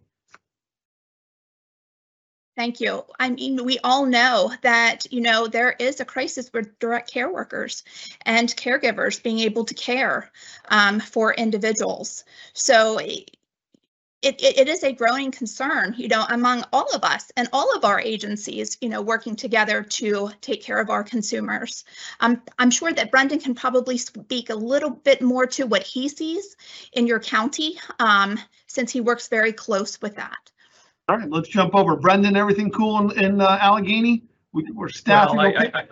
Thank 2.59 2.81
you. 2.81 3.05
I 3.17 3.29
mean, 3.29 3.63
we 3.63 3.79
all 3.85 4.05
know 4.05 4.51
that, 4.63 5.05
you 5.13 5.21
know, 5.21 5.47
there 5.47 5.77
is 5.79 6.01
a 6.01 6.05
crisis 6.05 6.51
with 6.53 6.77
direct 6.79 7.09
care 7.09 7.31
workers 7.31 7.85
and 8.25 8.49
caregivers 8.49 9.23
being 9.23 9.39
able 9.39 9.63
to 9.63 9.73
care 9.73 10.29
um, 10.67 10.99
for 10.99 11.33
individuals. 11.33 12.25
So 12.51 12.99
it, 14.21 14.41
it, 14.43 14.57
it 14.59 14.67
is 14.67 14.83
a 14.83 14.91
growing 14.91 15.31
concern, 15.31 15.95
you 15.97 16.07
know, 16.07 16.25
among 16.29 16.65
all 16.73 16.87
of 16.93 17.03
us 17.03 17.31
and 17.37 17.47
all 17.53 17.73
of 17.75 17.85
our 17.85 18.01
agencies, 18.01 18.77
you 18.81 18.89
know, 18.89 19.01
working 19.01 19.35
together 19.35 19.81
to 19.81 20.29
take 20.41 20.61
care 20.61 20.79
of 20.79 20.89
our 20.89 21.03
consumers. 21.03 21.85
Um, 22.19 22.41
I'm 22.57 22.69
sure 22.69 22.91
that 22.91 23.11
Brendan 23.11 23.39
can 23.39 23.55
probably 23.55 23.97
speak 23.97 24.49
a 24.49 24.55
little 24.55 24.89
bit 24.89 25.21
more 25.21 25.45
to 25.47 25.65
what 25.65 25.83
he 25.83 26.09
sees 26.09 26.57
in 26.93 27.07
your 27.07 27.19
county, 27.19 27.79
um, 27.99 28.37
since 28.67 28.91
he 28.91 28.99
works 28.99 29.29
very 29.29 29.53
close 29.53 30.01
with 30.01 30.15
that. 30.17 30.51
All 31.07 31.17
right, 31.17 31.29
let's 31.29 31.49
jump 31.49 31.73
over. 31.73 31.95
Brendan, 31.95 32.35
everything 32.35 32.69
cool 32.71 33.11
in, 33.11 33.23
in 33.23 33.41
uh, 33.41 33.57
Allegheny? 33.61 34.23
We, 34.51 34.67
are 34.79 34.89
staffing 34.89 35.37
well, 35.37 35.47
okay? 35.47 35.71
I, 35.73 35.79
I, 35.79 35.87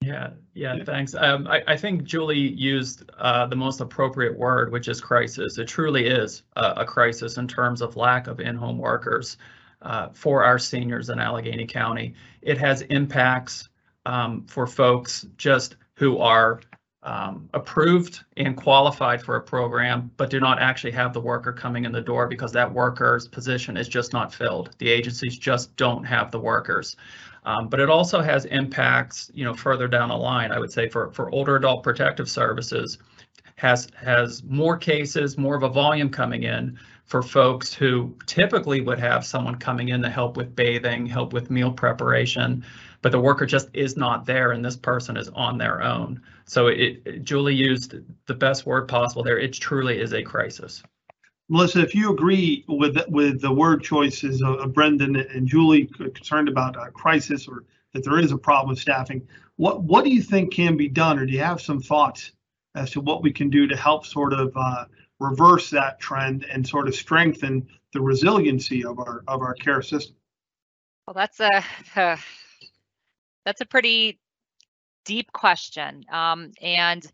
yeah, 0.00 0.30
yeah, 0.58 0.74
yeah, 0.74 0.84
thanks. 0.84 1.14
Um, 1.14 1.46
I, 1.46 1.62
I 1.68 1.76
think 1.76 2.02
Julie 2.02 2.36
used 2.36 3.08
uh, 3.18 3.46
the 3.46 3.56
most 3.56 3.80
appropriate 3.80 4.36
word, 4.36 4.72
which 4.72 4.88
is 4.88 5.00
crisis. 5.00 5.56
It 5.56 5.66
truly 5.66 6.06
is 6.06 6.42
a, 6.56 6.72
a 6.78 6.84
crisis 6.84 7.38
in 7.38 7.46
terms 7.46 7.80
of 7.80 7.96
lack 7.96 8.26
of 8.26 8.40
in-home 8.40 8.78
workers 8.78 9.36
uh, 9.82 10.08
for 10.12 10.42
our 10.42 10.58
seniors 10.58 11.10
in 11.10 11.20
Allegheny 11.20 11.66
County. 11.66 12.14
It 12.42 12.58
has 12.58 12.82
impacts 12.82 13.68
um, 14.04 14.46
for 14.48 14.66
folks 14.66 15.26
just 15.36 15.76
who 15.94 16.18
are 16.18 16.60
um, 17.04 17.48
approved 17.54 18.24
and 18.36 18.56
qualified 18.56 19.22
for 19.22 19.36
a 19.36 19.40
program, 19.40 20.10
but 20.16 20.28
do 20.28 20.40
not 20.40 20.60
actually 20.60 20.90
have 20.90 21.12
the 21.12 21.20
worker 21.20 21.52
coming 21.52 21.84
in 21.84 21.92
the 21.92 22.00
door 22.00 22.26
because 22.26 22.52
that 22.52 22.72
worker's 22.72 23.28
position 23.28 23.76
is 23.76 23.88
just 23.88 24.12
not 24.12 24.34
filled. 24.34 24.74
The 24.78 24.90
agencies 24.90 25.38
just 25.38 25.76
don't 25.76 26.04
have 26.04 26.32
the 26.32 26.40
workers. 26.40 26.96
Um, 27.48 27.68
but 27.68 27.80
it 27.80 27.88
also 27.88 28.20
has 28.20 28.44
impacts, 28.44 29.30
you 29.32 29.42
know, 29.42 29.54
further 29.54 29.88
down 29.88 30.10
the 30.10 30.16
line. 30.16 30.52
I 30.52 30.58
would 30.58 30.70
say 30.70 30.86
for 30.86 31.10
for 31.12 31.30
older 31.30 31.56
adult 31.56 31.82
protective 31.82 32.28
services, 32.28 32.98
has 33.56 33.88
has 33.96 34.42
more 34.44 34.76
cases, 34.76 35.38
more 35.38 35.56
of 35.56 35.62
a 35.62 35.68
volume 35.70 36.10
coming 36.10 36.42
in 36.42 36.78
for 37.06 37.22
folks 37.22 37.72
who 37.72 38.14
typically 38.26 38.82
would 38.82 38.98
have 38.98 39.24
someone 39.24 39.54
coming 39.54 39.88
in 39.88 40.02
to 40.02 40.10
help 40.10 40.36
with 40.36 40.54
bathing, 40.54 41.06
help 41.06 41.32
with 41.32 41.50
meal 41.50 41.72
preparation, 41.72 42.62
but 43.00 43.12
the 43.12 43.20
worker 43.20 43.46
just 43.46 43.70
is 43.72 43.96
not 43.96 44.26
there, 44.26 44.52
and 44.52 44.62
this 44.62 44.76
person 44.76 45.16
is 45.16 45.30
on 45.30 45.56
their 45.56 45.82
own. 45.82 46.20
So 46.44 46.66
it, 46.66 47.00
it 47.06 47.24
Julie 47.24 47.54
used 47.54 47.94
the 48.26 48.34
best 48.34 48.66
word 48.66 48.88
possible 48.88 49.22
there. 49.22 49.38
It 49.38 49.54
truly 49.54 49.98
is 49.98 50.12
a 50.12 50.22
crisis. 50.22 50.82
Melissa, 51.48 51.80
if 51.80 51.94
you 51.94 52.12
agree 52.12 52.64
with 52.68 52.98
with 53.08 53.40
the 53.40 53.52
word 53.52 53.82
choices 53.82 54.42
of 54.42 54.72
Brendan 54.74 55.16
and 55.16 55.46
Julie 55.46 55.86
concerned 55.86 56.48
about 56.48 56.76
a 56.76 56.90
crisis 56.90 57.48
or 57.48 57.64
that 57.94 58.04
there 58.04 58.18
is 58.18 58.32
a 58.32 58.38
problem 58.38 58.68
with 58.70 58.78
staffing, 58.78 59.26
what 59.56 59.82
what 59.82 60.04
do 60.04 60.10
you 60.10 60.22
think 60.22 60.52
can 60.52 60.76
be 60.76 60.88
done, 60.88 61.18
or 61.18 61.24
do 61.24 61.32
you 61.32 61.40
have 61.40 61.60
some 61.60 61.80
thoughts 61.80 62.32
as 62.74 62.90
to 62.90 63.00
what 63.00 63.22
we 63.22 63.32
can 63.32 63.48
do 63.48 63.66
to 63.66 63.76
help 63.76 64.04
sort 64.04 64.34
of 64.34 64.52
uh, 64.56 64.84
reverse 65.20 65.70
that 65.70 65.98
trend 66.00 66.44
and 66.44 66.66
sort 66.66 66.86
of 66.86 66.94
strengthen 66.94 67.66
the 67.92 68.00
resiliency 68.00 68.84
of 68.84 68.98
our 68.98 69.22
of 69.26 69.40
our 69.40 69.54
care 69.54 69.80
system? 69.80 70.16
Well, 71.06 71.14
that's 71.14 71.40
a 71.40 71.64
uh, 71.96 72.16
that's 73.46 73.62
a 73.62 73.66
pretty 73.66 74.20
deep 75.06 75.32
question, 75.32 76.04
um, 76.12 76.52
and 76.60 77.10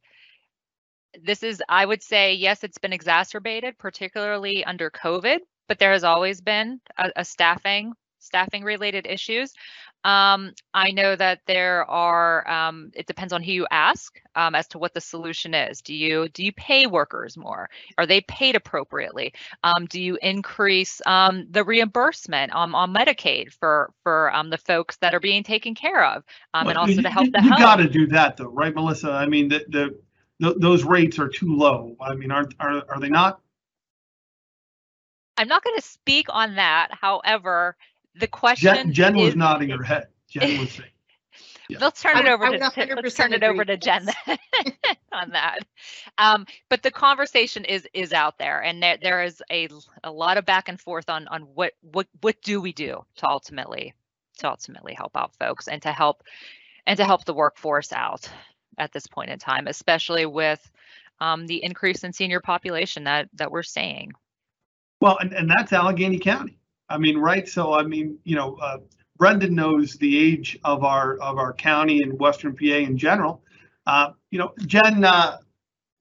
this 1.22 1.42
is, 1.42 1.62
I 1.68 1.84
would 1.84 2.02
say, 2.02 2.34
yes, 2.34 2.64
it's 2.64 2.78
been 2.78 2.92
exacerbated, 2.92 3.78
particularly 3.78 4.64
under 4.64 4.90
COVID, 4.90 5.38
but 5.68 5.78
there 5.78 5.92
has 5.92 6.04
always 6.04 6.40
been 6.40 6.80
a, 6.98 7.10
a 7.16 7.24
staffing 7.24 7.92
staffing 8.24 8.64
related 8.64 9.06
issues. 9.06 9.52
Um, 10.02 10.52
I 10.74 10.90
know 10.90 11.16
that 11.16 11.40
there 11.46 11.88
are. 11.90 12.46
Um, 12.48 12.90
it 12.94 13.06
depends 13.06 13.32
on 13.32 13.42
who 13.42 13.52
you 13.52 13.66
ask 13.70 14.20
um, 14.34 14.54
as 14.54 14.68
to 14.68 14.78
what 14.78 14.92
the 14.92 15.00
solution 15.00 15.54
is. 15.54 15.80
Do 15.80 15.94
you 15.94 16.28
do 16.28 16.44
you 16.44 16.52
pay 16.52 16.86
workers 16.86 17.38
more? 17.38 17.70
Are 17.96 18.04
they 18.04 18.20
paid 18.22 18.54
appropriately? 18.54 19.32
Um, 19.62 19.86
do 19.86 20.02
you 20.02 20.18
increase 20.20 21.00
um, 21.06 21.46
the 21.50 21.64
reimbursement 21.64 22.52
on, 22.52 22.74
on 22.74 22.92
Medicaid 22.92 23.52
for 23.54 23.92
for 24.02 24.34
um, 24.34 24.50
the 24.50 24.58
folks 24.58 24.96
that 24.96 25.14
are 25.14 25.20
being 25.20 25.42
taken 25.42 25.74
care 25.74 26.04
of, 26.04 26.22
and 26.52 26.76
also 26.76 26.92
you, 26.92 27.02
to 27.02 27.10
help 27.10 27.26
you, 27.26 27.32
the 27.32 27.42
you 27.42 27.50
got 27.56 27.76
to 27.76 27.88
do 27.88 28.06
that 28.08 28.36
though, 28.36 28.50
right, 28.50 28.74
Melissa? 28.74 29.10
I 29.10 29.24
mean, 29.24 29.48
the 29.48 29.64
the 29.68 29.98
th- 30.42 30.56
those 30.58 30.84
rates 30.84 31.18
are 31.18 31.28
too 31.28 31.54
low. 31.56 31.96
I 32.00 32.14
mean, 32.14 32.30
aren't, 32.30 32.54
are, 32.60 32.82
are 32.88 33.00
they 33.00 33.08
not? 33.08 33.40
I'm 35.36 35.48
not 35.48 35.64
going 35.64 35.76
to 35.76 35.82
speak 35.82 36.26
on 36.28 36.54
that. 36.56 36.88
However, 36.92 37.76
the 38.14 38.28
question 38.28 38.74
Jen, 38.74 38.92
Jen 38.92 39.16
was 39.16 39.30
is- 39.30 39.36
nodding 39.36 39.70
her 39.70 39.82
head. 39.82 40.08
Jen 40.28 40.60
was 40.60 40.72
saying, 40.72 40.90
Yeah. 41.70 41.78
Let's 41.80 42.02
turn 42.02 42.18
it 42.18 42.26
over 42.26 42.44
I 42.44 42.46
to 42.48 42.52
would 42.52 42.60
let's 42.60 43.14
turn 43.14 43.32
it 43.32 43.42
over 43.42 43.64
to 43.64 43.76
Jen 43.78 44.06
on 45.12 45.30
that. 45.30 45.60
Um, 46.18 46.46
but 46.68 46.82
the 46.82 46.90
conversation 46.90 47.64
is 47.64 47.88
is 47.94 48.12
out 48.12 48.36
there, 48.36 48.62
and 48.62 48.82
there 48.82 48.98
there 49.00 49.24
is 49.24 49.42
a 49.50 49.68
a 50.02 50.12
lot 50.12 50.36
of 50.36 50.44
back 50.44 50.68
and 50.68 50.78
forth 50.78 51.08
on 51.08 51.26
on 51.28 51.42
what 51.54 51.72
what 51.80 52.06
what 52.20 52.36
do 52.42 52.60
we 52.60 52.74
do 52.74 53.02
to 53.16 53.28
ultimately 53.28 53.94
to 54.38 54.50
ultimately 54.50 54.92
help 54.92 55.16
out 55.16 55.34
folks 55.36 55.66
and 55.66 55.80
to 55.82 55.90
help 55.90 56.22
and 56.86 56.98
to 56.98 57.04
help 57.04 57.24
the 57.24 57.32
workforce 57.32 57.94
out 57.94 58.28
at 58.78 58.92
this 58.92 59.06
point 59.06 59.30
in 59.30 59.38
time, 59.38 59.66
especially 59.66 60.26
with 60.26 60.70
um, 61.20 61.46
the 61.46 61.62
increase 61.62 62.04
in 62.04 62.12
senior 62.12 62.40
population 62.40 63.04
that 63.04 63.28
that 63.34 63.50
we're 63.50 63.62
seeing. 63.62 64.12
well, 65.00 65.18
and, 65.18 65.32
and 65.32 65.50
that's 65.50 65.72
Allegheny 65.72 66.18
County. 66.18 66.58
I 66.88 66.98
mean, 66.98 67.18
right? 67.18 67.48
So, 67.48 67.74
I 67.74 67.82
mean, 67.82 68.18
you 68.24 68.36
know, 68.36 68.56
uh, 68.56 68.78
Brendan 69.16 69.54
knows 69.54 69.94
the 69.94 70.18
age 70.18 70.58
of 70.64 70.84
our, 70.84 71.16
of 71.18 71.38
our 71.38 71.52
county 71.52 72.02
and 72.02 72.18
Western 72.18 72.54
PA 72.54 72.64
in 72.64 72.98
general. 72.98 73.42
Uh, 73.86 74.10
you 74.30 74.38
know, 74.38 74.52
Jen, 74.66 75.04
uh, 75.04 75.38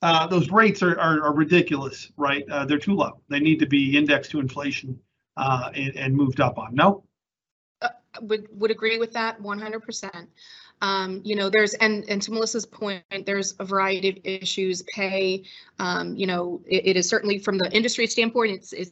uh, 0.01 0.27
those 0.27 0.49
rates 0.49 0.83
are, 0.83 0.99
are, 0.99 1.23
are 1.23 1.33
ridiculous, 1.33 2.11
right? 2.17 2.43
Uh, 2.49 2.65
they're 2.65 2.77
too 2.79 2.95
low. 2.95 3.21
They 3.29 3.39
need 3.39 3.59
to 3.59 3.65
be 3.65 3.97
indexed 3.97 4.31
to 4.31 4.39
inflation, 4.39 4.99
uh, 5.37 5.69
and, 5.73 5.95
and 5.95 6.15
moved 6.15 6.41
up 6.41 6.57
on. 6.57 6.75
No? 6.75 7.03
would 8.21 8.47
would 8.51 8.71
agree 8.71 8.97
with 8.97 9.13
that 9.13 9.41
100%. 9.41 10.27
Um, 10.83 11.21
you 11.23 11.37
know, 11.37 11.49
there's 11.49 11.73
and 11.75 12.03
and 12.09 12.21
to 12.23 12.31
Melissa's 12.31 12.65
point, 12.65 13.03
there's 13.25 13.55
a 13.57 13.63
variety 13.63 14.09
of 14.09 14.17
issues. 14.25 14.83
Pay, 14.83 15.45
um, 15.79 16.13
you 16.17 16.27
know, 16.27 16.61
it, 16.67 16.87
it 16.87 16.97
is 16.97 17.07
certainly 17.07 17.39
from 17.39 17.57
the 17.57 17.71
industry 17.71 18.05
standpoint, 18.05 18.51
it's 18.51 18.73
it's 18.73 18.91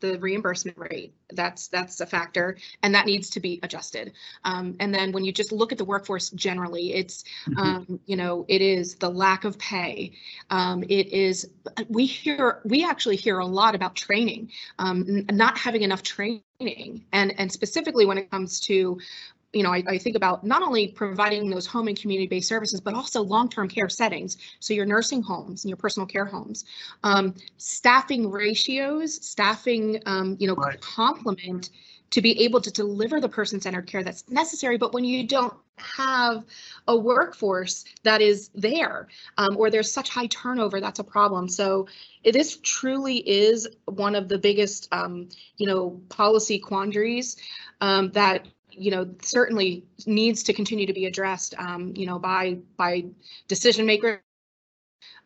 the 0.00 0.16
reimbursement 0.20 0.78
rate. 0.78 1.12
That's 1.30 1.66
that's 1.66 2.00
a 2.00 2.06
factor, 2.06 2.56
and 2.84 2.94
that 2.94 3.06
needs 3.06 3.30
to 3.30 3.40
be 3.40 3.58
adjusted. 3.64 4.12
Um, 4.44 4.76
and 4.78 4.94
then 4.94 5.10
when 5.10 5.24
you 5.24 5.32
just 5.32 5.50
look 5.50 5.72
at 5.72 5.78
the 5.78 5.84
workforce 5.84 6.30
generally, 6.30 6.94
it's 6.94 7.24
um, 7.56 7.98
you 8.06 8.14
know, 8.16 8.44
it 8.46 8.62
is 8.62 8.94
the 8.94 9.10
lack 9.10 9.42
of 9.44 9.58
pay. 9.58 10.12
Um, 10.50 10.84
it 10.84 11.08
is 11.08 11.50
we 11.88 12.06
hear 12.06 12.60
we 12.64 12.84
actually 12.84 13.16
hear 13.16 13.40
a 13.40 13.46
lot 13.46 13.74
about 13.74 13.96
training, 13.96 14.52
um, 14.78 15.26
not 15.32 15.58
having 15.58 15.82
enough 15.82 16.04
training, 16.04 16.42
and 17.12 17.34
and 17.38 17.50
specifically 17.50 18.06
when 18.06 18.18
it 18.18 18.30
comes 18.30 18.60
to 18.60 19.00
you 19.58 19.64
know, 19.64 19.72
I, 19.72 19.82
I 19.88 19.98
think 19.98 20.14
about 20.14 20.44
not 20.44 20.62
only 20.62 20.88
providing 20.88 21.50
those 21.50 21.66
home 21.66 21.88
and 21.88 22.00
community-based 22.00 22.48
services, 22.48 22.80
but 22.80 22.94
also 22.94 23.20
long-term 23.22 23.68
care 23.68 23.88
settings. 23.88 24.36
So 24.60 24.72
your 24.72 24.86
nursing 24.86 25.20
homes 25.20 25.64
and 25.64 25.68
your 25.68 25.76
personal 25.76 26.06
care 26.06 26.24
homes, 26.24 26.64
um, 27.02 27.34
staffing 27.56 28.30
ratios, 28.30 29.10
staffing, 29.26 30.00
um, 30.06 30.36
you 30.38 30.46
know, 30.46 30.54
Right. 30.54 30.80
complement 30.80 31.70
to 32.10 32.22
be 32.22 32.40
able 32.44 32.60
to 32.60 32.70
deliver 32.70 33.20
the 33.20 33.28
person-centered 33.28 33.86
care 33.86 34.04
that's 34.04 34.22
necessary. 34.30 34.78
But 34.78 34.92
when 34.94 35.04
you 35.04 35.26
don't 35.26 35.54
have 35.78 36.44
a 36.86 36.96
workforce 36.96 37.84
that 38.04 38.20
is 38.20 38.50
there, 38.54 39.08
um, 39.38 39.56
or 39.56 39.70
there's 39.70 39.92
such 39.92 40.08
high 40.08 40.28
turnover, 40.28 40.80
that's 40.80 41.00
a 41.00 41.04
problem. 41.04 41.48
So 41.48 41.88
this 42.24 42.58
truly 42.62 43.16
is 43.28 43.68
one 43.86 44.14
of 44.14 44.28
the 44.28 44.38
biggest, 44.38 44.88
um, 44.92 45.28
you 45.56 45.66
know, 45.66 46.00
policy 46.08 46.58
quandaries 46.58 47.36
um, 47.80 48.10
that 48.12 48.46
you 48.78 48.90
know 48.90 49.08
certainly 49.22 49.84
needs 50.06 50.42
to 50.44 50.52
continue 50.52 50.86
to 50.86 50.92
be 50.92 51.06
addressed. 51.06 51.54
Um, 51.58 51.92
you 51.96 52.06
know, 52.06 52.18
by 52.18 52.58
by 52.76 53.04
decision 53.48 53.86
makers 53.86 54.20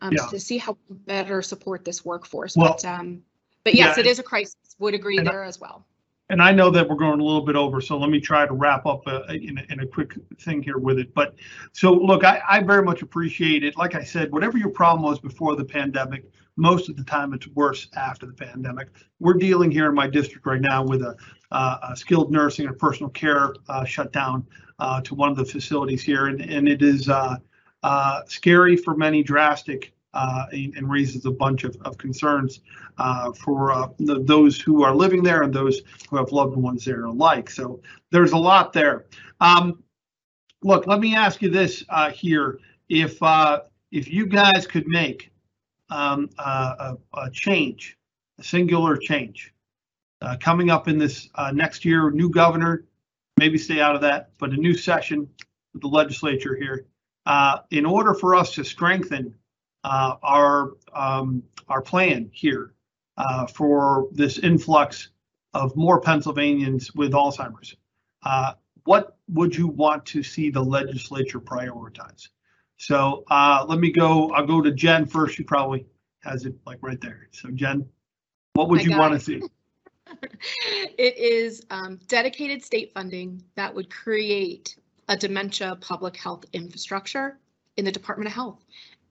um, 0.01 0.13
Yeah. 0.13 0.27
to 0.27 0.41
see 0.41 0.59
how 0.59 0.77
we 0.89 0.97
better 1.07 1.43
support 1.43 1.85
this 1.85 2.05
workforce. 2.05 2.57
Well, 2.57 2.73
but 2.73 2.85
um, 2.85 3.23
but 3.65 3.75
yes, 3.75 3.97
yeah, 3.97 4.01
it 4.01 4.07
is 4.07 4.19
a 4.19 4.23
crisis. 4.23 4.57
Would 4.79 4.95
agree 4.95 5.19
and 5.19 5.29
I- 5.29 5.33
there 5.33 5.45
as 5.45 5.61
well. 5.61 5.87
And 6.31 6.41
I 6.41 6.51
know 6.51 6.71
that 6.71 6.89
we're 6.89 6.97
going 6.97 7.21
a 7.21 7.23
little 7.23 7.45
bit 7.45 7.57
over, 7.57 7.83
so 7.83 7.99
let 7.99 8.09
me 8.09 8.19
try 8.19 8.47
to 8.47 8.55
wrap 8.55 8.87
up 8.87 9.03
uh, 9.07 9.25
in, 9.29 9.59
a- 9.59 9.71
in 9.71 9.81
a 9.81 9.87
quick 9.87 10.15
thing 10.41 10.63
here 10.63 10.79
with 10.79 10.99
it. 10.99 11.13
But 11.13 11.35
so 11.73 11.93
look, 11.93 12.25
I, 12.25 12.41
I 12.49 12.61
very 12.63 12.83
much 12.83 13.03
appreciate 13.03 13.65
it. 13.65 13.77
Like 13.77 13.95
I 13.95 14.03
said, 14.03 14.33
whatever 14.33 14.57
your 14.57 14.71
problem 14.71 15.03
was 15.03 15.19
before 15.21 15.57
the 15.57 15.65
pandemic, 15.65 16.25
most 16.57 16.89
of 16.89 16.97
the 16.97 17.05
time 17.05 17.33
it's 17.33 17.49
worse 17.49 17.89
after 17.97 18.27
the 18.27 18.33
pandemic. 18.33 18.89
We're 19.21 19.35
dealing 19.35 19.71
here 19.71 19.89
in 19.89 19.95
my 19.95 20.07
district 20.07 20.47
right 20.47 20.61
now 20.61 20.85
with 20.85 21.03
a, 21.03 21.17
uh, 21.51 21.79
a 21.91 21.97
skilled 21.97 22.31
nursing 22.31 22.67
and 22.67 22.79
personal 22.79 23.11
care 23.11 23.55
uh, 23.69 23.85
shutdown 23.85 24.47
uh, 24.79 25.01
to 25.03 25.15
one 25.15 25.31
of 25.31 25.37
the 25.37 25.45
facilities 25.45 26.03
here, 26.03 26.27
and, 26.27 26.41
and 26.41 26.69
it 26.69 26.83
is 26.83 27.09
uh, 27.09 27.37
uh, 27.83 28.23
scary 28.27 28.77
for 28.77 28.97
many, 28.97 29.23
drastic, 29.23 29.95
uh, 30.15 30.47
and, 30.53 30.77
and 30.77 30.91
raises 30.91 31.25
a 31.25 31.31
bunch 31.31 31.65
of, 31.65 31.77
of 31.85 31.97
concerns 31.97 32.61
for 33.43 33.95
the, 33.99 34.23
those 34.23 34.61
who 34.61 34.83
are 34.83 34.95
living 34.95 35.23
there 35.23 35.43
and 35.43 35.55
those 35.55 35.81
who 36.11 36.17
have 36.17 36.31
loved 36.33 36.57
ones 36.57 36.85
there 36.85 37.07
alike. 37.07 37.49
So 37.49 37.81
there's 38.11 38.33
a 38.33 38.37
lot 38.37 38.73
there. 38.75 39.07
Um, 39.41 39.83
look, 40.63 40.87
let 40.87 41.01
me 41.01 41.17
ask 41.17 41.41
you 41.41 41.49
this 41.49 41.85
here: 42.13 42.59
if 42.91 43.19
if 43.91 44.09
you 44.09 44.27
guys 44.27 44.67
could 44.67 44.87
make 44.87 45.32
um, 45.93 46.31
a 46.39 47.31
change, 47.33 47.97
a 48.39 48.45
singular 48.45 48.97
change, 48.97 49.53
uh, 50.23 50.37
coming 50.37 50.71
up 50.71 50.89
in 50.89 50.99
this 50.99 51.29
uh, 51.35 51.51
next 51.51 51.85
year, 51.85 52.11
new 52.11 52.31
governor, 52.31 52.85
maybe 53.39 53.59
stay 53.59 53.81
out 53.81 53.95
of 53.95 54.01
that, 54.01 54.31
but 54.39 54.51
a 54.51 54.57
new 54.57 54.75
session 54.75 55.29
with 55.73 55.83
the 55.83 55.89
legislature 55.89 56.55
here, 56.55 56.87
uh, 57.27 57.59
in 57.71 57.85
order 57.85 58.15
for 58.15 58.35
us 58.35 58.55
to 58.55 58.65
strengthen 58.65 59.35
uh, 59.85 60.15
our 60.23 60.75
um, 60.95 61.43
our 61.69 61.83
plan 61.83 62.31
here 62.33 62.73
uh, 63.17 63.47
for 63.47 64.09
this 64.13 64.39
influx 64.39 65.09
of 65.55 65.75
more 65.77 66.01
Pennsylvanians 66.01 66.95
with 66.95 67.13
Alzheimer's. 67.13 67.77
Uh, 68.25 68.53
what 68.85 69.17
would 69.29 69.57
you 69.57 69.67
want 69.67 70.05
to 70.07 70.23
see 70.23 70.51
the 70.51 70.63
legislature 70.63 71.41
prioritize? 71.41 72.29
So 72.83 73.23
uh, 73.31 73.65
let 73.69 73.79
me 73.79 73.93
go. 73.93 74.33
I'll 74.33 74.45
go 74.45 74.61
to 74.61 74.73
Jen 74.73 75.07
first. 75.07 75.37
She 75.37 75.45
probably 75.45 75.87
has 76.25 76.47
it 76.47 76.55
like 76.67 76.79
right 76.83 77.01
there. 77.01 77.29
So 77.31 77.49
Jen, 77.53 77.89
what 78.55 78.69
would 78.69 78.81
I 78.81 78.83
you 78.83 78.99
want 78.99 79.15
to 79.15 79.21
see? 79.21 79.41
it 80.99 81.17
is 81.17 81.65
um, 81.71 82.01
dedicated 82.09 82.65
state 82.65 82.93
funding 82.93 83.41
that 83.55 83.73
would 83.73 83.89
create 83.89 84.75
a 85.09 85.17
dementia 85.17 85.77
public 85.81 86.17
health 86.17 86.45
infrastructure 86.53 87.39
in 87.77 87.85
the 87.85 87.93
Department 87.93 88.27
of 88.27 88.35
Health. 88.35 88.65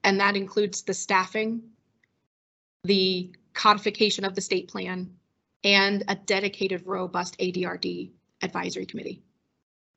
And 0.04 0.20
that 0.20 0.36
includes 0.36 0.82
the 0.82 0.92
staffing, 0.92 1.62
the 2.84 3.32
codification 3.54 4.26
of 4.26 4.34
the 4.34 4.42
state 4.42 4.68
plan, 4.68 5.10
and 5.64 6.04
a 6.08 6.14
dedicated, 6.14 6.86
robust 6.86 7.38
ADRD 7.38 8.10
advisory 8.42 8.84
committee. 8.84 9.22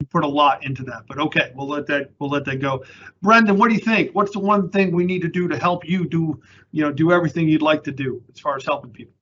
You 0.01 0.07
put 0.07 0.25
a 0.25 0.27
lot 0.27 0.65
into 0.65 0.83
that, 0.83 1.03
but 1.07 1.19
okay, 1.19 1.53
we'll 1.55 1.69
let 1.69 1.87
that 1.87 2.11
we'll 2.19 2.29
let 2.29 2.43
that 2.45 2.57
go. 2.57 2.83
Brendan, 3.21 3.57
what 3.57 3.69
do 3.69 3.75
you 3.75 3.79
think? 3.79 4.13
What's 4.13 4.33
the 4.33 4.39
one 4.39 4.69
thing 4.69 4.91
we 4.91 5.05
need 5.05 5.21
to 5.21 5.29
do 5.29 5.47
to 5.47 5.57
help 5.57 5.87
you 5.87 6.05
do 6.05 6.41
you 6.71 6.83
know 6.83 6.91
do 6.91 7.13
everything 7.13 7.47
you'd 7.47 7.61
like 7.61 7.83
to 7.85 7.91
do 7.91 8.21
as 8.33 8.39
far 8.39 8.57
as 8.57 8.65
helping 8.65 8.91
people? 8.91 9.13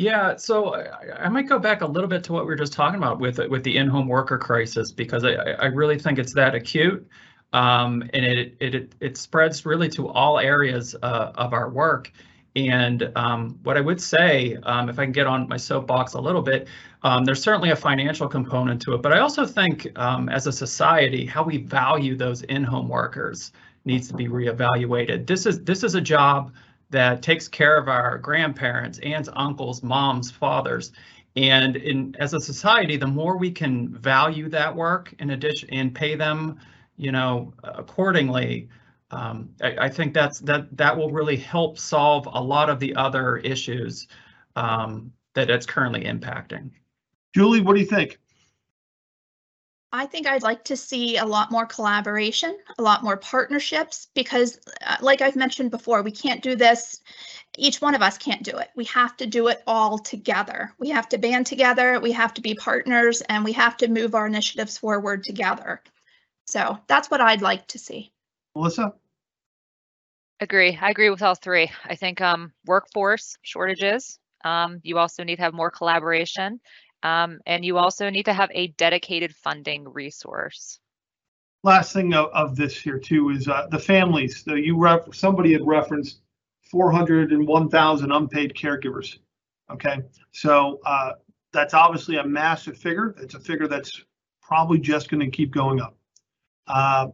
Yeah, 0.00 0.36
so 0.36 0.74
I, 0.74 1.26
I 1.26 1.28
might 1.28 1.46
go 1.46 1.58
back 1.58 1.82
a 1.82 1.86
little 1.86 2.08
bit 2.08 2.24
to 2.24 2.32
what 2.32 2.44
we 2.44 2.48
were 2.48 2.56
just 2.56 2.72
talking 2.72 2.98
about 2.98 3.20
with 3.20 3.38
with 3.48 3.62
the 3.62 3.76
in-home 3.76 4.08
worker 4.08 4.38
crisis 4.38 4.90
because 4.90 5.24
I, 5.24 5.34
I 5.34 5.66
really 5.66 5.98
think 5.98 6.18
it's 6.18 6.34
that 6.34 6.54
acute, 6.54 7.06
um, 7.52 8.02
and 8.12 8.24
it, 8.24 8.56
it 8.60 8.94
it 8.98 9.16
spreads 9.18 9.64
really 9.64 9.88
to 9.90 10.08
all 10.08 10.40
areas 10.40 10.96
uh, 11.02 11.32
of 11.36 11.52
our 11.52 11.70
work. 11.70 12.10
And 12.56 13.12
um, 13.14 13.58
what 13.62 13.76
I 13.76 13.80
would 13.80 14.00
say, 14.00 14.56
um, 14.64 14.88
if 14.88 14.98
I 14.98 15.04
can 15.04 15.12
get 15.12 15.26
on 15.26 15.48
my 15.48 15.56
soapbox 15.56 16.14
a 16.14 16.20
little 16.20 16.42
bit, 16.42 16.66
um, 17.02 17.24
there's 17.24 17.42
certainly 17.42 17.70
a 17.70 17.76
financial 17.76 18.28
component 18.28 18.82
to 18.82 18.94
it, 18.94 19.02
but 19.02 19.12
I 19.12 19.20
also 19.20 19.46
think 19.46 19.86
um, 19.96 20.28
as 20.28 20.46
a 20.46 20.52
society, 20.52 21.24
how 21.24 21.44
we 21.44 21.58
value 21.58 22.16
those 22.16 22.42
in-home 22.42 22.88
workers 22.88 23.52
needs 23.84 24.08
to 24.08 24.14
be 24.14 24.26
reevaluated. 24.26 25.26
This 25.26 25.46
is 25.46 25.62
this 25.64 25.84
is 25.84 25.94
a 25.94 26.00
job 26.00 26.52
that 26.90 27.22
takes 27.22 27.48
care 27.48 27.78
of 27.78 27.88
our 27.88 28.18
grandparents, 28.18 28.98
aunts, 28.98 29.28
uncles, 29.34 29.82
moms, 29.82 30.30
fathers. 30.30 30.92
And 31.36 31.76
in 31.76 32.16
as 32.18 32.34
a 32.34 32.40
society, 32.40 32.96
the 32.96 33.06
more 33.06 33.36
we 33.36 33.52
can 33.52 33.88
value 33.88 34.48
that 34.48 34.74
work 34.74 35.14
in 35.20 35.30
addition 35.30 35.70
and 35.70 35.94
pay 35.94 36.16
them, 36.16 36.58
you 36.96 37.12
know, 37.12 37.54
accordingly, 37.62 38.68
um, 39.10 39.50
I, 39.60 39.76
I 39.86 39.88
think 39.88 40.14
that's 40.14 40.40
that 40.40 40.76
that 40.76 40.96
will 40.96 41.10
really 41.10 41.36
help 41.36 41.78
solve 41.78 42.28
a 42.32 42.42
lot 42.42 42.70
of 42.70 42.78
the 42.78 42.94
other 42.94 43.38
issues 43.38 44.08
um, 44.56 45.12
that 45.34 45.50
it's 45.50 45.66
currently 45.66 46.04
impacting. 46.04 46.70
Julie, 47.34 47.60
what 47.60 47.74
do 47.74 47.80
you 47.80 47.86
think? 47.86 48.18
I 49.92 50.06
think 50.06 50.28
I'd 50.28 50.44
like 50.44 50.62
to 50.64 50.76
see 50.76 51.16
a 51.16 51.24
lot 51.24 51.50
more 51.50 51.66
collaboration, 51.66 52.56
a 52.78 52.82
lot 52.82 53.02
more 53.02 53.16
partnerships, 53.16 54.06
because 54.14 54.60
uh, 54.86 54.96
like 55.00 55.20
I've 55.20 55.34
mentioned 55.34 55.72
before, 55.72 56.02
we 56.02 56.12
can't 56.12 56.42
do 56.42 56.54
this. 56.54 57.02
Each 57.58 57.80
one 57.80 57.96
of 57.96 58.02
us 58.02 58.16
can't 58.16 58.44
do 58.44 58.56
it. 58.58 58.68
We 58.76 58.84
have 58.84 59.16
to 59.16 59.26
do 59.26 59.48
it 59.48 59.64
all 59.66 59.98
together. 59.98 60.72
We 60.78 60.90
have 60.90 61.08
to 61.08 61.18
band 61.18 61.46
together, 61.46 61.98
we 61.98 62.12
have 62.12 62.32
to 62.34 62.40
be 62.40 62.54
partners, 62.54 63.20
and 63.22 63.44
we 63.44 63.52
have 63.52 63.76
to 63.78 63.88
move 63.88 64.14
our 64.14 64.28
initiatives 64.28 64.78
forward 64.78 65.24
together. 65.24 65.82
So 66.46 66.78
that's 66.86 67.10
what 67.10 67.20
I'd 67.20 67.42
like 67.42 67.66
to 67.68 67.78
see. 67.78 68.12
Melissa? 68.54 68.92
Agree. 70.40 70.78
I 70.80 70.90
agree 70.90 71.10
with 71.10 71.22
all 71.22 71.34
three. 71.34 71.70
I 71.84 71.94
think 71.96 72.20
um, 72.20 72.52
workforce 72.64 73.36
shortages. 73.42 74.18
Um, 74.44 74.80
you 74.82 74.98
also 74.98 75.22
need 75.22 75.36
to 75.36 75.42
have 75.42 75.52
more 75.52 75.70
collaboration, 75.70 76.60
um, 77.02 77.40
and 77.44 77.64
you 77.64 77.76
also 77.76 78.08
need 78.08 78.24
to 78.24 78.32
have 78.32 78.50
a 78.54 78.68
dedicated 78.68 79.34
funding 79.36 79.86
resource. 79.86 80.80
last 81.62 81.92
thing 81.92 82.14
of, 82.14 82.30
of 82.32 82.56
this 82.56 82.74
here 82.80 82.98
too 82.98 83.30
is 83.30 83.48
uh, 83.48 83.66
the 83.70 83.78
families. 83.78 84.42
So 84.42 84.54
you 84.54 84.78
ref, 84.78 85.14
somebody 85.14 85.52
had 85.52 85.66
referenced 85.66 86.20
401,000 86.70 88.10
unpaid 88.12 88.54
caregivers. 88.54 89.18
Okay, 89.70 89.98
so 90.32 90.80
uh, 90.86 91.12
that's 91.52 91.74
obviously 91.74 92.16
a 92.16 92.24
massive 92.24 92.78
figure. 92.78 93.14
It's 93.18 93.34
a 93.34 93.40
figure 93.40 93.68
that's 93.68 94.02
probably 94.42 94.78
just 94.78 95.10
going 95.10 95.20
to 95.20 95.30
keep 95.30 95.52
going 95.52 95.80
up. 95.80 95.96
Uh, 96.66 97.08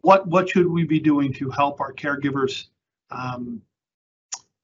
what 0.00 0.26
what 0.26 0.48
should 0.48 0.66
we 0.66 0.84
be 0.84 0.98
doing 0.98 1.32
to 1.34 1.50
help 1.50 1.80
our 1.80 1.92
caregivers? 1.92 2.66
Um, 3.10 3.62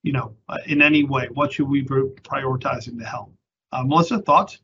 you 0.02 0.12
know, 0.12 0.34
uh, 0.48 0.58
in 0.66 0.80
any 0.80 1.04
way, 1.04 1.28
what 1.32 1.52
should 1.52 1.68
we 1.68 1.82
be 1.82 1.88
prioritizing 1.88 2.98
to 2.98 3.04
help? 3.04 3.32
Uh, 3.72 3.82
Melissa, 3.84 4.18
thoughts? 4.20 4.58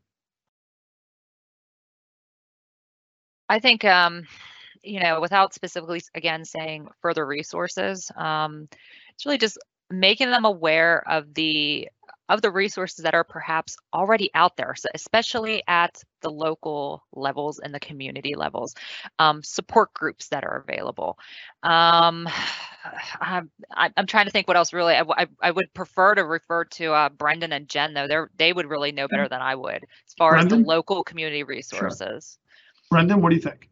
I 3.49 3.59
think, 3.59 3.85
um, 3.85 4.25
you 4.83 5.01
know, 5.01 5.21
without 5.21 5.53
specifically 5.55 6.03
again 6.15 6.45
saying 6.45 6.89
further 7.03 7.27
resources, 7.27 8.11
um, 8.17 8.69
it's 9.15 9.27
really 9.27 9.39
just 9.39 9.59
making 9.91 10.31
them 10.31 10.45
aware 10.45 11.07
of 11.09 11.35
the 11.35 11.89
of 12.29 12.43
the 12.43 12.51
resources 12.51 13.03
that 13.03 13.15
are 13.15 13.25
perhaps 13.25 13.77
already 13.93 14.31
out 14.35 14.57
there, 14.57 14.75
so 14.77 14.89
especially 14.95 15.63
at 15.67 16.03
the 16.23 16.31
local 16.31 17.05
levels 17.13 17.59
and 17.59 17.75
the 17.75 17.81
community 17.81 18.35
levels, 18.35 18.75
um, 19.19 19.43
support 19.43 19.93
groups 19.93 20.29
that 20.29 20.45
are 20.45 20.65
available. 20.67 21.19
Um, 21.63 22.29
I'm, 23.21 23.51
I'm 23.71 24.07
trying 24.07 24.27
to 24.27 24.31
think 24.31 24.47
what 24.47 24.57
else 24.57 24.73
really 24.73 24.95
I, 24.95 25.03
I, 25.03 25.27
I 25.41 25.51
would 25.51 25.73
prefer 25.73 26.15
to 26.15 26.25
refer 26.25 26.65
to 26.65 26.93
uh, 26.93 27.09
Brendan 27.09 27.53
and 27.53 27.69
Jen 27.69 27.95
though. 27.95 28.07
They're 28.07 28.31
they 28.37 28.53
would 28.53 28.67
really 28.67 28.93
know 28.93 29.09
better 29.09 29.29
than 29.29 29.41
I 29.41 29.55
would 29.55 29.85
as 30.07 30.15
far 30.19 30.37
as 30.37 30.47
the 30.47 30.57
local 30.57 31.03
community 31.03 31.43
resources. 31.45 32.39
Brendan, 32.91 33.23
what 33.23 33.31
do 33.31 33.37
you 33.37 33.43
think? 33.43 33.69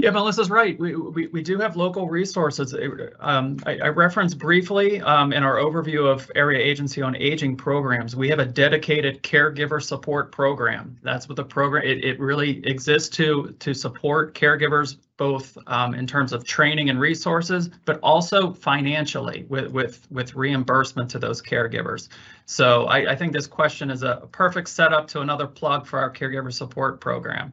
Yeah, 0.00 0.10
Melissa's 0.10 0.48
right. 0.48 0.78
We, 0.78 0.94
we, 0.94 1.26
we 1.26 1.42
do 1.42 1.58
have 1.58 1.74
local 1.74 2.08
resources. 2.08 2.72
Um, 3.18 3.58
I, 3.66 3.78
I 3.78 3.88
referenced 3.88 4.38
briefly 4.38 5.00
um, 5.00 5.32
in 5.32 5.42
our 5.42 5.56
overview 5.56 6.06
of 6.06 6.30
Area 6.36 6.60
Agency 6.60 7.02
on 7.02 7.16
Aging 7.16 7.56
programs. 7.56 8.14
We 8.14 8.28
have 8.28 8.38
a 8.38 8.44
dedicated 8.44 9.24
caregiver 9.24 9.82
support 9.82 10.30
program. 10.30 10.96
That's 11.02 11.28
what 11.28 11.34
the 11.34 11.42
program, 11.42 11.82
it, 11.82 12.04
it 12.04 12.20
really 12.20 12.64
exists 12.64 13.08
to, 13.16 13.56
to 13.58 13.74
support 13.74 14.34
caregivers 14.34 14.98
both 15.16 15.58
um, 15.66 15.94
in 15.94 16.06
terms 16.06 16.32
of 16.32 16.44
training 16.44 16.90
and 16.90 17.00
resources, 17.00 17.68
but 17.84 17.98
also 18.00 18.52
financially 18.52 19.46
with, 19.48 19.72
with, 19.72 20.06
with 20.12 20.32
reimbursement 20.36 21.10
to 21.10 21.18
those 21.18 21.42
caregivers. 21.42 22.08
So 22.46 22.84
I, 22.84 23.10
I 23.10 23.16
think 23.16 23.32
this 23.32 23.48
question 23.48 23.90
is 23.90 24.04
a 24.04 24.28
perfect 24.30 24.68
setup 24.68 25.08
to 25.08 25.22
another 25.22 25.48
plug 25.48 25.88
for 25.88 25.98
our 25.98 26.12
caregiver 26.12 26.52
support 26.52 27.00
program. 27.00 27.52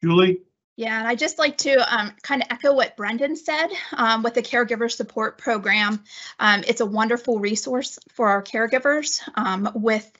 Julie? 0.00 0.42
Yeah, 0.80 0.98
and 0.98 1.06
I 1.06 1.14
just 1.14 1.38
like 1.38 1.58
to 1.58 1.94
um, 1.94 2.12
kind 2.22 2.40
of 2.40 2.48
echo 2.50 2.72
what 2.72 2.96
Brendan 2.96 3.36
said 3.36 3.68
um, 3.92 4.22
with 4.22 4.32
the 4.32 4.40
caregiver 4.40 4.90
support 4.90 5.36
program. 5.36 6.02
Um, 6.38 6.64
it's 6.66 6.80
a 6.80 6.86
wonderful 6.86 7.38
resource 7.38 7.98
for 8.08 8.30
our 8.30 8.42
caregivers 8.42 9.20
um, 9.34 9.70
with, 9.74 10.10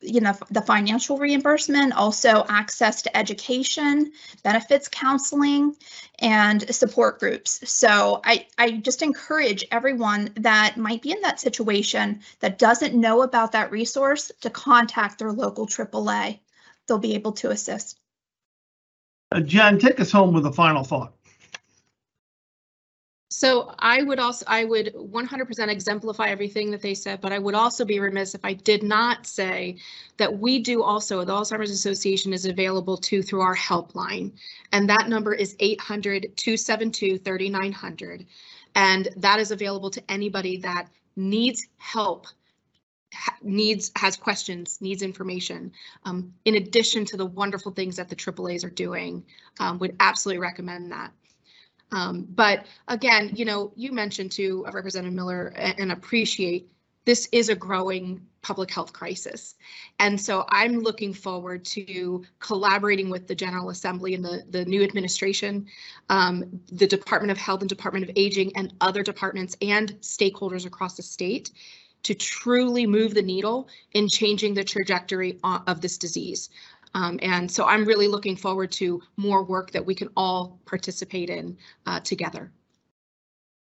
you 0.00 0.20
know, 0.20 0.34
the 0.52 0.62
financial 0.62 1.18
reimbursement, 1.18 1.94
also 1.94 2.44
access 2.48 3.02
to 3.02 3.16
education, 3.16 4.12
benefits 4.44 4.86
counseling, 4.86 5.74
and 6.20 6.72
support 6.72 7.18
groups. 7.18 7.68
So 7.68 8.20
I, 8.22 8.46
I 8.56 8.70
just 8.76 9.02
encourage 9.02 9.64
everyone 9.72 10.30
that 10.36 10.76
might 10.76 11.02
be 11.02 11.10
in 11.10 11.22
that 11.22 11.40
situation 11.40 12.20
that 12.38 12.60
doesn't 12.60 12.94
know 12.94 13.22
about 13.22 13.50
that 13.50 13.72
resource 13.72 14.30
to 14.42 14.50
contact 14.50 15.18
their 15.18 15.32
local 15.32 15.66
AAA. 15.66 16.38
They'll 16.86 16.98
be 16.98 17.16
able 17.16 17.32
to 17.32 17.50
assist. 17.50 17.98
Uh, 19.30 19.40
Jen, 19.40 19.78
take 19.78 20.00
us 20.00 20.10
home 20.10 20.32
with 20.32 20.46
a 20.46 20.52
final 20.52 20.84
thought. 20.84 21.12
So 23.30 23.74
I 23.78 24.02
would 24.02 24.18
also, 24.18 24.44
I 24.48 24.64
would 24.64 24.92
100% 24.94 25.68
exemplify 25.68 26.28
everything 26.28 26.72
that 26.72 26.82
they 26.82 26.94
said, 26.94 27.20
but 27.20 27.32
I 27.32 27.38
would 27.38 27.54
also 27.54 27.84
be 27.84 28.00
remiss 28.00 28.34
if 28.34 28.44
I 28.44 28.54
did 28.54 28.82
not 28.82 29.26
say 29.26 29.76
that 30.16 30.38
we 30.38 30.58
do 30.58 30.82
also, 30.82 31.24
the 31.24 31.32
Alzheimer's 31.32 31.70
Association 31.70 32.32
is 32.32 32.46
available 32.46 32.96
too 32.96 33.22
through 33.22 33.42
our 33.42 33.54
helpline. 33.54 34.32
And 34.72 34.88
that 34.88 35.08
number 35.08 35.34
is 35.34 35.54
800-272-3900. 35.56 38.26
And 38.74 39.08
that 39.16 39.38
is 39.38 39.52
available 39.52 39.90
to 39.90 40.02
anybody 40.10 40.56
that 40.56 40.88
needs 41.14 41.68
help 41.76 42.26
needs 43.42 43.90
has 43.96 44.16
questions 44.16 44.78
needs 44.80 45.02
information 45.02 45.72
um, 46.04 46.32
in 46.44 46.56
addition 46.56 47.04
to 47.04 47.16
the 47.16 47.26
wonderful 47.26 47.72
things 47.72 47.96
that 47.96 48.08
the 48.08 48.16
AAA's 48.16 48.64
are 48.64 48.70
doing 48.70 49.24
um, 49.60 49.78
would 49.78 49.96
absolutely 50.00 50.38
recommend 50.38 50.92
that 50.92 51.12
um, 51.92 52.26
but 52.30 52.66
again, 52.86 53.30
you 53.34 53.44
know, 53.44 53.72
you 53.76 53.92
mentioned 53.92 54.32
to 54.32 54.66
uh, 54.66 54.72
Representative 54.72 55.14
Miller 55.14 55.52
and, 55.56 55.90
appreciate 55.90 56.68
this 57.04 57.28
is 57.32 57.48
a 57.48 57.54
growing 57.54 58.20
public 58.42 58.70
health 58.70 58.92
crisis. 58.92 59.54
And 59.98 60.20
so 60.20 60.44
I'm 60.50 60.80
looking 60.80 61.14
forward 61.14 61.64
to 61.66 62.24
collaborating 62.38 63.08
with 63.08 63.26
the 63.26 63.34
General 63.34 63.70
Assembly 63.70 64.14
and 64.14 64.24
the, 64.24 64.44
the 64.50 64.64
new 64.66 64.82
administration, 64.82 65.66
um, 66.10 66.60
the 66.70 66.86
Department 66.86 67.30
of 67.30 67.38
Health 67.38 67.60
and 67.60 67.68
Department 67.68 68.04
of 68.04 68.12
Aging 68.14 68.52
and 68.56 68.74
other 68.80 69.02
departments 69.02 69.56
and 69.62 69.98
stakeholders 70.00 70.66
across 70.66 70.96
the 70.96 71.02
state 71.02 71.50
to 72.02 72.14
truly 72.14 72.86
move 72.86 73.14
the 73.14 73.22
needle 73.22 73.68
in 73.92 74.08
changing 74.08 74.54
the 74.54 74.64
trajectory 74.64 75.38
of 75.42 75.80
this 75.80 75.98
disease. 75.98 76.50
Um, 76.94 77.18
and 77.22 77.50
so 77.50 77.66
I'm 77.66 77.84
really 77.84 78.08
looking 78.08 78.36
forward 78.36 78.72
to 78.72 79.02
more 79.16 79.44
work 79.44 79.70
that 79.72 79.84
we 79.84 79.94
can 79.94 80.08
all 80.16 80.58
participate 80.64 81.30
in 81.30 81.56
uh, 81.86 82.00
together. 82.00 82.50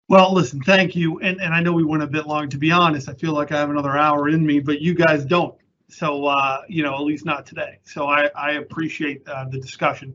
Well, 0.09 0.33
listen, 0.33 0.61
thank 0.61 0.95
you. 0.95 1.19
And, 1.21 1.41
and 1.41 1.53
I 1.53 1.61
know 1.61 1.71
we 1.71 1.85
went 1.85 2.03
a 2.03 2.07
bit 2.07 2.27
long. 2.27 2.49
To 2.49 2.57
be 2.57 2.71
honest, 2.71 3.07
I 3.07 3.13
feel 3.13 3.33
like 3.33 3.51
I 3.51 3.59
have 3.59 3.69
another 3.69 3.97
hour 3.97 4.27
in 4.29 4.45
me, 4.45 4.59
but 4.59 4.81
you 4.81 4.93
guys 4.93 5.23
don't. 5.23 5.55
So, 5.89 6.25
uh, 6.25 6.61
you 6.67 6.83
know, 6.83 6.95
at 6.95 7.01
least 7.01 7.25
not 7.25 7.45
today. 7.45 7.79
So 7.83 8.07
I, 8.07 8.29
I 8.35 8.53
appreciate 8.53 9.27
uh, 9.27 9.45
the 9.45 9.59
discussion. 9.59 10.13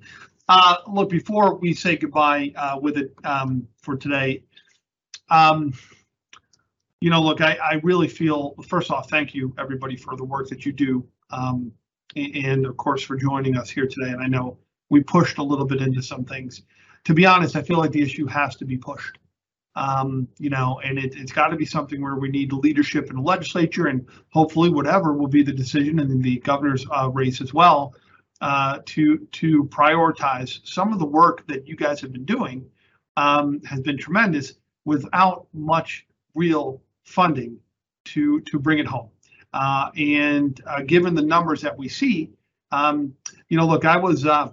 Uh, 0.49 0.77
look, 0.87 1.09
before 1.09 1.55
we 1.55 1.75
say 1.75 1.97
goodbye 1.97 2.53
uh, 2.57 2.79
with 2.81 2.97
it 2.97 3.13
um, 3.25 3.67
for 3.81 3.97
today, 3.97 4.43
um, 5.31 5.73
you 7.01 7.11
know, 7.11 7.21
look, 7.21 7.41
I, 7.41 7.59
I 7.63 7.81
really 7.83 8.09
feel, 8.09 8.55
first 8.67 8.91
off, 8.91 9.09
thank 9.09 9.35
you, 9.35 9.55
everybody, 9.59 9.97
for 9.97 10.17
the 10.17 10.25
work 10.25 10.49
that 10.49 10.67
you 10.67 10.73
do. 10.73 11.07
Um, 11.31 11.73
and 12.17 12.67
of 12.67 12.77
course, 12.77 13.03
for 13.03 13.17
joining 13.17 13.57
us 13.57 13.71
here 13.71 13.87
today. 13.87 14.11
And 14.11 14.23
I 14.23 14.27
know 14.27 14.59
we 14.91 15.03
pushed 15.03 15.39
a 15.39 15.43
little 15.43 15.67
bit 15.67 15.81
into 15.81 16.03
some 16.03 16.25
things. 16.25 16.63
To 17.05 17.15
be 17.15 17.27
honest, 17.27 17.55
I 17.55 17.63
feel 17.63 17.79
like 17.79 17.93
the 17.93 18.03
issue 18.03 18.27
has 18.27 18.57
to 18.57 18.65
be 18.65 18.77
pushed. 18.77 19.19
Um, 19.77 20.27
you 20.39 20.51
know, 20.51 20.81
and 20.83 20.99
it, 20.99 21.15
it's 21.17 21.31
got 21.31 21.49
to 21.49 21.57
be 21.57 21.67
something 21.67 22.03
where 22.03 22.17
we 22.17 22.31
need 22.31 22.53
leadership 22.53 23.11
in 23.11 23.17
the 23.17 23.23
legislature 23.23 23.87
and 23.87 24.07
hopefully 24.31 24.71
whatever 24.71 25.13
will 25.13 25.29
be 25.29 25.45
the 25.45 25.53
decision 25.53 26.01
and 26.01 26.23
the 26.23 26.41
governor's 26.41 26.85
uh, 26.91 27.09
race 27.11 27.41
as 27.41 27.55
well 27.55 27.95
uh, 28.41 28.81
to 28.87 29.19
to 29.19 29.65
prioritize 29.65 30.61
some 30.65 30.93
of 30.93 30.99
the 30.99 31.07
work 31.07 31.47
that 31.47 31.69
you 31.69 31.77
guys 31.77 32.01
have 32.01 32.13
been 32.13 32.25
doing 32.25 32.69
um, 33.17 33.61
has 33.63 33.81
been 33.81 33.99
tremendous 33.99 34.55
without 34.85 35.47
much 35.53 36.07
real 36.35 36.81
funding 37.09 37.59
to 38.05 38.41
to 38.43 38.59
bring 38.59 38.79
it 38.79 38.87
home. 38.87 39.09
Uh, 39.53 39.91
and 39.97 40.61
uh, 40.67 40.83
given 40.83 41.15
the 41.15 41.23
numbers 41.23 41.61
that 41.63 41.77
we 41.77 41.89
see, 41.89 42.31
um, 42.71 43.15
you 43.49 43.57
know, 43.57 43.67
look, 43.67 43.85
I 43.85 43.97
was 43.97 44.27
uh, 44.27 44.53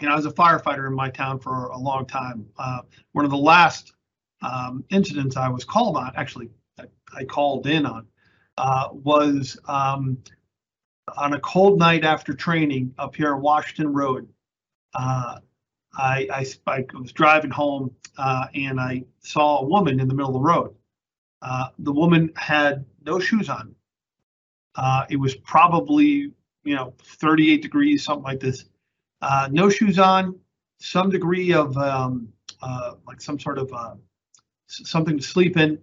you 0.00 0.06
know 0.06 0.14
I 0.14 0.16
was 0.16 0.26
a 0.26 0.30
firefighter 0.30 0.86
in 0.86 0.94
my 0.94 1.10
town 1.10 1.40
for 1.40 1.66
a 1.66 1.78
long 1.78 2.06
time. 2.06 2.46
Uh, 2.58 2.80
one 3.12 3.24
of 3.24 3.30
the 3.30 3.36
last 3.36 3.92
um, 4.40 4.84
incidents 4.90 5.36
I 5.36 5.48
was 5.48 5.64
called 5.64 5.96
on, 5.96 6.12
actually, 6.14 6.48
I, 7.12 7.24
called 7.24 7.66
in 7.66 7.84
on, 7.84 8.06
uh, 8.56 8.88
was 8.92 9.58
um, 9.66 10.18
on 11.16 11.32
a 11.32 11.40
cold 11.40 11.78
night 11.80 12.04
after 12.04 12.34
training 12.34 12.94
up 12.98 13.16
here 13.16 13.34
on 13.34 13.42
Washington 13.42 13.92
Road. 13.92 14.28
Uh, 14.94 15.38
I, 15.94 16.28
I, 16.32 16.46
I 16.68 16.84
was 16.94 17.10
driving 17.10 17.50
home 17.50 17.90
and 18.54 18.78
I 18.78 19.02
saw 19.18 19.58
a 19.58 19.66
woman 19.66 19.98
in 19.98 20.06
the 20.06 20.14
middle 20.14 20.30
of 20.30 20.34
the 20.34 20.40
road. 20.40 20.77
Uh, 21.40 21.68
the 21.78 21.92
woman 21.92 22.32
had 22.36 22.84
no 23.04 23.18
shoes 23.18 23.48
on. 23.48 23.74
Uh, 24.74 25.04
it 25.10 25.16
was 25.16 25.34
probably, 25.36 26.32
you 26.64 26.74
know, 26.74 26.94
38 27.02 27.62
degrees, 27.62 28.04
something 28.04 28.24
like 28.24 28.40
this. 28.40 28.64
Uh, 29.20 29.48
no 29.50 29.68
shoes 29.68 29.98
on, 29.98 30.38
some 30.78 31.10
degree 31.10 31.52
of 31.52 31.76
um, 31.76 32.28
uh, 32.62 32.94
like 33.06 33.20
some 33.20 33.38
sort 33.38 33.58
of 33.58 33.72
uh, 33.72 33.94
something 34.66 35.16
to 35.16 35.22
sleep 35.22 35.56
in, 35.56 35.78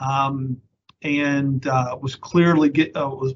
um, 0.00 0.60
and 1.02 1.66
uh, 1.68 1.96
was 2.00 2.16
clearly 2.16 2.68
get 2.68 2.94
was 2.94 3.34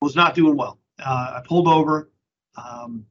was 0.00 0.16
not 0.16 0.34
doing 0.34 0.56
well. 0.56 0.78
I 0.98 1.42
pulled 1.44 1.68
over, 1.68 2.10
um, 2.56 3.04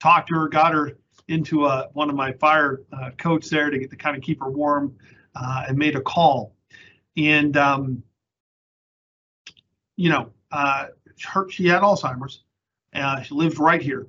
talked 0.00 0.28
to 0.28 0.34
her, 0.34 0.48
got 0.48 0.72
her 0.72 0.96
into 1.28 1.68
one 1.92 2.08
of 2.08 2.16
my 2.16 2.32
fire 2.32 2.80
coats 3.18 3.50
there 3.50 3.68
to 3.68 3.78
get 3.78 3.90
to 3.90 3.96
kind 3.96 4.16
of 4.16 4.22
keep 4.22 4.40
her 4.40 4.50
warm. 4.50 4.96
and 5.34 5.76
made 5.76 5.96
a 5.96 6.00
call. 6.00 6.54
And, 7.16 7.56
um, 7.56 8.02
you 9.96 10.10
know, 10.10 10.30
uh, 10.50 10.86
her, 11.24 11.48
she 11.50 11.66
had 11.66 11.82
Alzheimer's. 11.82 12.42
Uh, 12.94 13.22
she 13.22 13.34
lived 13.34 13.58
right 13.58 13.82
here. 13.82 14.06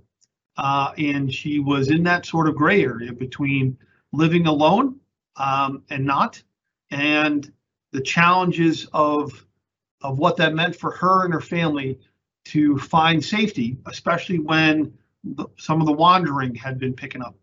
Uh, 0.57 0.91
and 0.98 1.34
she 1.34 1.60
was 1.60 1.90
in 1.90 2.03
that 2.03 2.26
sort 2.26 2.48
of 2.48 2.56
gray 2.56 2.84
area 2.84 3.14
between 3.14 3.78
living 4.11 4.48
alone 4.48 4.99
um, 5.38 5.84
and 5.90 6.06
not, 6.06 6.41
and 6.91 7.52
the 7.91 8.02
challenges 8.02 8.88
of 8.94 9.45
of 10.02 10.18
what 10.18 10.36
that 10.36 10.56
meant 10.56 10.76
for 10.76 10.91
her 10.91 11.26
and 11.26 11.34
her 11.34 11.41
family 11.41 11.99
to 12.44 12.78
find 12.80 13.23
safety, 13.23 13.78
especially 13.86 14.40
when 14.40 14.91
the, 15.23 15.45
some 15.57 15.80
of 15.80 15.86
the 15.86 15.94
wandering 15.94 16.56
had 16.56 16.80
been 16.80 16.94
picking 16.94 17.22
up, 17.22 17.36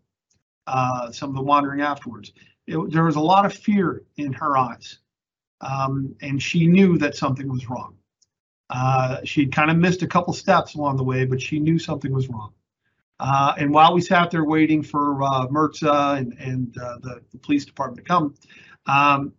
uh, 0.67 1.09
some 1.11 1.29
of 1.29 1.35
the 1.35 1.41
wandering 1.41 1.79
afterwards. 1.79 2.33
It, 2.67 2.91
there 2.91 3.05
was 3.05 3.15
a 3.15 3.21
lot 3.21 3.45
of 3.45 3.53
fear 3.53 4.03
in 4.17 4.33
her 4.33 4.57
eyes, 4.57 4.99
um, 5.61 6.15
and 6.21 6.41
she 6.41 6.67
knew 6.67 6.97
that 6.97 7.15
something 7.15 7.49
was 7.49 7.69
wrong. 7.69 7.95
Uh, 8.69 9.17
she'd 9.23 9.51
kind 9.51 9.71
of 9.71 9.77
missed 9.77 10.03
a 10.03 10.07
couple 10.07 10.33
steps 10.33 10.75
along 10.75 10.95
the 10.95 11.03
way, 11.03 11.25
but 11.25 11.41
she 11.41 11.59
knew 11.59 11.79
something 11.79 12.13
was 12.13 12.29
wrong. 12.29 12.53
Uh, 13.19 13.53
and 13.57 13.73
while 13.73 13.93
we 13.93 13.99
sat 13.99 14.31
there 14.31 14.45
waiting 14.45 14.81
for 14.81 15.21
uh, 15.23 15.45
and, 16.15 16.33
and 16.39 16.77
uh, 16.77 16.97
the, 17.01 17.21
the, 17.31 17.37
police 17.39 17.65
department 17.65 17.97
to 17.97 18.03
come, 18.03 18.33
um, 18.85 19.33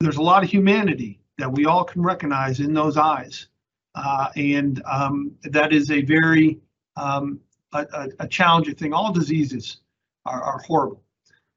there's 0.00 0.18
a 0.18 0.22
lot 0.22 0.42
of 0.44 0.50
humanity 0.50 1.18
that 1.38 1.50
we 1.50 1.64
all 1.64 1.84
can 1.84 2.02
recognize 2.02 2.60
in 2.60 2.74
those 2.74 2.98
eyes. 2.98 3.48
Uh, 3.94 4.28
and 4.36 4.82
um, 4.84 5.32
that 5.44 5.72
is 5.72 5.90
a 5.90 6.02
very 6.02 6.58
um, 6.96 7.40
a, 7.72 8.08
a, 8.20 8.28
challenging 8.28 8.74
thing. 8.74 8.92
All 8.92 9.12
diseases 9.12 9.78
are, 10.26 10.42
are 10.42 10.58
horrible. 10.66 11.02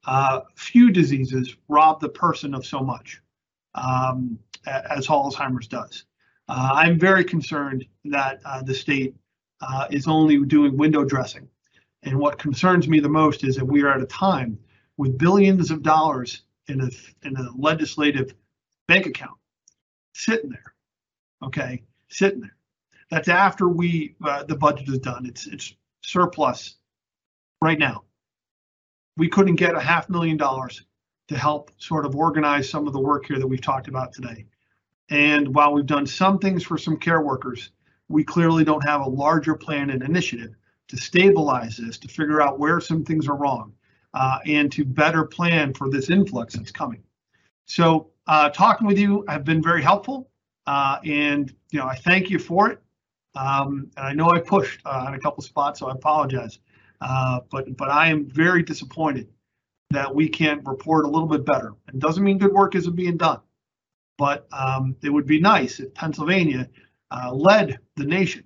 Uh, 0.06 0.42
few 0.56 0.92
diseases 0.92 1.56
rob 1.68 2.00
the 2.00 2.10
person 2.10 2.54
of 2.54 2.66
so 2.66 2.80
much 2.80 3.22
um, 3.76 4.40
as 4.66 5.08
Alzheimer's 5.08 5.68
does. 5.68 6.06
Uh, 6.48 6.72
I'm 6.74 7.00
very 7.00 7.24
concerned 7.24 7.86
that 8.06 8.42
uh, 8.44 8.62
the 8.64 8.74
state 8.74 9.16
uh, 9.62 9.88
is 9.92 10.08
only 10.08 10.44
doing 10.46 10.78
window 10.78 11.04
dressing. 11.04 11.48
And 12.04 12.18
what 12.18 12.40
concerns 12.40 12.88
me 12.88 13.00
the 13.00 13.10
most 13.10 13.44
is 13.44 13.56
that 13.56 13.66
we 13.66 13.84
are 13.84 13.90
at 13.90 14.02
a 14.02 14.06
time 14.06 14.58
with 14.98 15.18
billions 15.18 15.70
of 15.70 15.84
dollars 15.84 16.44
in 16.68 16.82
a, 16.82 16.90
in 17.28 17.36
a 17.36 17.50
legislative 17.58 18.34
bank 18.88 19.06
account 19.06 19.38
sitting 20.14 20.50
there. 20.50 20.74
Okay, 21.44 21.84
sitting 22.10 22.42
there. 22.42 22.56
That's 23.10 23.28
after 23.28 23.70
we 23.70 24.16
uh, 24.24 24.44
the 24.44 24.56
budget 24.56 24.90
is 24.90 25.00
done. 25.00 25.26
It's 25.26 25.48
it's 25.48 25.74
surplus 26.04 26.76
right 27.62 27.80
now. 27.80 28.04
We 29.18 29.30
couldn't 29.30 29.56
get 29.56 29.76
a 29.76 29.80
half 29.80 30.10
million 30.10 30.38
dollars 30.38 30.84
to 31.30 31.38
help 31.38 31.72
sort 31.78 32.08
of 32.08 32.16
organize 32.16 32.68
some 32.68 32.88
of 32.88 32.94
the 32.94 33.00
work 33.00 33.28
here 33.28 33.38
that 33.38 33.48
we've 33.48 33.62
talked 33.62 33.88
about 33.88 34.12
today. 34.12 34.46
And 35.12 35.54
while 35.54 35.74
we've 35.74 35.86
done 35.86 36.08
some 36.08 36.40
things 36.40 36.64
for 36.64 36.78
some 36.78 36.98
care 36.98 37.22
workers, 37.22 37.70
we 38.08 38.24
clearly 38.24 38.64
don't 38.64 38.84
have 38.84 39.02
a 39.02 39.10
larger 39.10 39.54
plan 39.54 39.92
and 39.92 40.02
initiative 40.02 40.56
to 40.88 40.98
stabilize 40.98 41.78
this, 41.78 42.00
to 42.00 42.08
figure 42.08 42.42
out 42.42 42.58
where 42.58 42.82
some 42.82 43.06
things 43.06 43.28
are 43.28 43.36
wrong, 43.36 43.74
uh, 44.16 44.40
and 44.48 44.72
to 44.72 44.84
better 44.84 45.24
plan 45.24 45.72
for 45.72 45.88
this 45.88 46.10
influx 46.10 46.56
that's 46.56 46.72
coming. 46.72 47.04
So 47.66 48.10
uh, 48.26 48.50
talking 48.50 48.88
with 48.88 48.98
you 48.98 49.24
have 49.28 49.44
been 49.44 49.62
very 49.62 49.84
helpful, 49.84 50.32
uh, 50.66 50.98
and 51.06 51.54
you 51.70 51.78
know 51.78 51.86
I 51.86 51.96
thank 51.96 52.32
you 52.32 52.40
for 52.40 52.72
it. 52.72 52.82
Um, 53.36 53.92
and 53.98 54.08
I 54.08 54.14
know 54.14 54.32
I 54.32 54.40
pushed 54.40 54.82
uh, 54.84 55.06
on 55.06 55.14
a 55.14 55.20
couple 55.20 55.44
spots, 55.44 55.80
so 55.80 55.90
I 55.90 55.92
apologize. 55.92 56.58
Uh, 57.02 57.42
but 57.52 57.78
but 57.78 57.90
I 57.90 58.08
am 58.08 58.26
very 58.26 58.64
disappointed 58.64 59.28
that 59.92 60.14
we 60.14 60.30
can't 60.30 60.66
report 60.66 61.06
a 61.06 61.10
little 61.10 61.28
bit 61.28 61.46
better. 61.46 61.74
It 61.88 62.00
doesn't 62.00 62.24
mean 62.24 62.38
good 62.38 62.54
work 62.54 62.76
isn't 62.76 62.96
being 62.96 63.18
done, 63.18 63.40
but 64.18 64.48
um, 64.52 64.96
it 65.02 65.10
would 65.10 65.26
be 65.26 65.40
nice 65.40 65.80
if 65.80 65.94
Pennsylvania 65.96 66.70
uh, 67.12 67.34
led 67.34 67.80
the 67.96 68.06
nation 68.06 68.44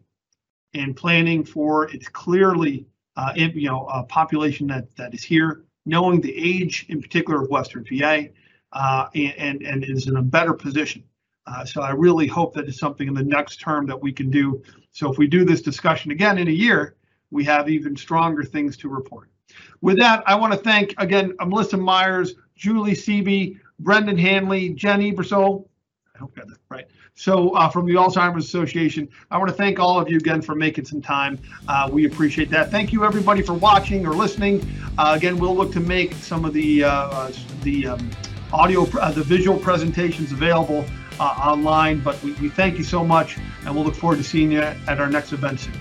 in 0.73 0.93
planning 0.93 1.43
for 1.43 1.89
its 1.89 2.07
clearly 2.07 2.85
uh, 3.15 3.33
in, 3.35 3.51
you 3.51 3.69
know 3.69 3.87
a 3.87 4.03
population 4.03 4.67
that 4.67 4.95
that 4.95 5.13
is 5.13 5.23
here, 5.23 5.65
knowing 5.85 6.21
the 6.21 6.35
age 6.35 6.85
in 6.89 7.01
particular 7.01 7.43
of 7.43 7.49
Western 7.49 7.83
PA, 7.83 8.21
uh, 8.71 9.09
and 9.13 9.61
and 9.61 9.83
is 9.83 10.07
in 10.07 10.15
a 10.15 10.21
better 10.21 10.53
position. 10.53 11.03
Uh, 11.45 11.65
so 11.65 11.81
I 11.81 11.91
really 11.91 12.25
hope 12.25 12.53
that 12.53 12.69
it's 12.69 12.79
something 12.79 13.07
in 13.07 13.13
the 13.13 13.23
next 13.23 13.57
term 13.57 13.85
that 13.87 14.01
we 14.01 14.13
can 14.13 14.31
do. 14.31 14.63
So 14.91 15.11
if 15.11 15.17
we 15.17 15.27
do 15.27 15.43
this 15.43 15.61
discussion 15.61 16.11
again 16.11 16.37
in 16.37 16.47
a 16.47 16.51
year, 16.51 16.95
we 17.31 17.43
have 17.43 17.67
even 17.67 17.97
stronger 17.97 18.45
things 18.45 18.77
to 18.77 18.87
report. 18.87 19.29
With 19.81 19.97
that, 19.99 20.23
I 20.25 20.35
want 20.35 20.53
to 20.53 20.59
thank 20.59 20.93
again 20.97 21.33
Melissa 21.39 21.77
Myers, 21.77 22.35
Julie 22.55 22.93
Seavey, 22.93 23.59
Brendan 23.79 24.17
Hanley, 24.17 24.69
Jen 24.69 25.01
Ebersole. 25.01 25.65
I 26.15 26.19
hope 26.19 26.33
I 26.35 26.41
got 26.41 26.49
that 26.49 26.57
right. 26.69 26.87
So 27.15 27.51
uh, 27.51 27.69
from 27.69 27.85
the 27.85 27.93
Alzheimer's 27.93 28.45
Association, 28.45 29.07
I 29.29 29.37
want 29.37 29.49
to 29.49 29.55
thank 29.55 29.79
all 29.79 29.99
of 29.99 30.09
you 30.09 30.17
again 30.17 30.41
for 30.41 30.55
making 30.55 30.85
some 30.85 31.01
time. 31.01 31.39
Uh, 31.67 31.89
we 31.91 32.05
appreciate 32.05 32.49
that. 32.49 32.71
Thank 32.71 32.91
you 32.91 33.05
everybody 33.05 33.41
for 33.41 33.53
watching 33.53 34.05
or 34.05 34.13
listening. 34.13 34.67
Uh, 34.97 35.13
again, 35.15 35.37
we'll 35.37 35.55
look 35.55 35.71
to 35.73 35.79
make 35.79 36.13
some 36.13 36.43
of 36.43 36.53
the 36.53 36.83
uh, 36.83 37.31
the 37.61 37.87
um, 37.87 38.11
audio, 38.51 38.83
uh, 38.99 39.11
the 39.11 39.23
visual 39.23 39.59
presentations 39.59 40.31
available 40.31 40.85
uh, 41.19 41.23
online. 41.23 41.99
But 41.99 42.21
we, 42.23 42.33
we 42.33 42.49
thank 42.49 42.77
you 42.77 42.83
so 42.83 43.03
much, 43.03 43.37
and 43.65 43.75
we'll 43.75 43.85
look 43.85 43.95
forward 43.95 44.17
to 44.17 44.23
seeing 44.23 44.51
you 44.51 44.61
at 44.61 44.99
our 44.99 45.09
next 45.09 45.33
event 45.33 45.59
soon. 45.59 45.73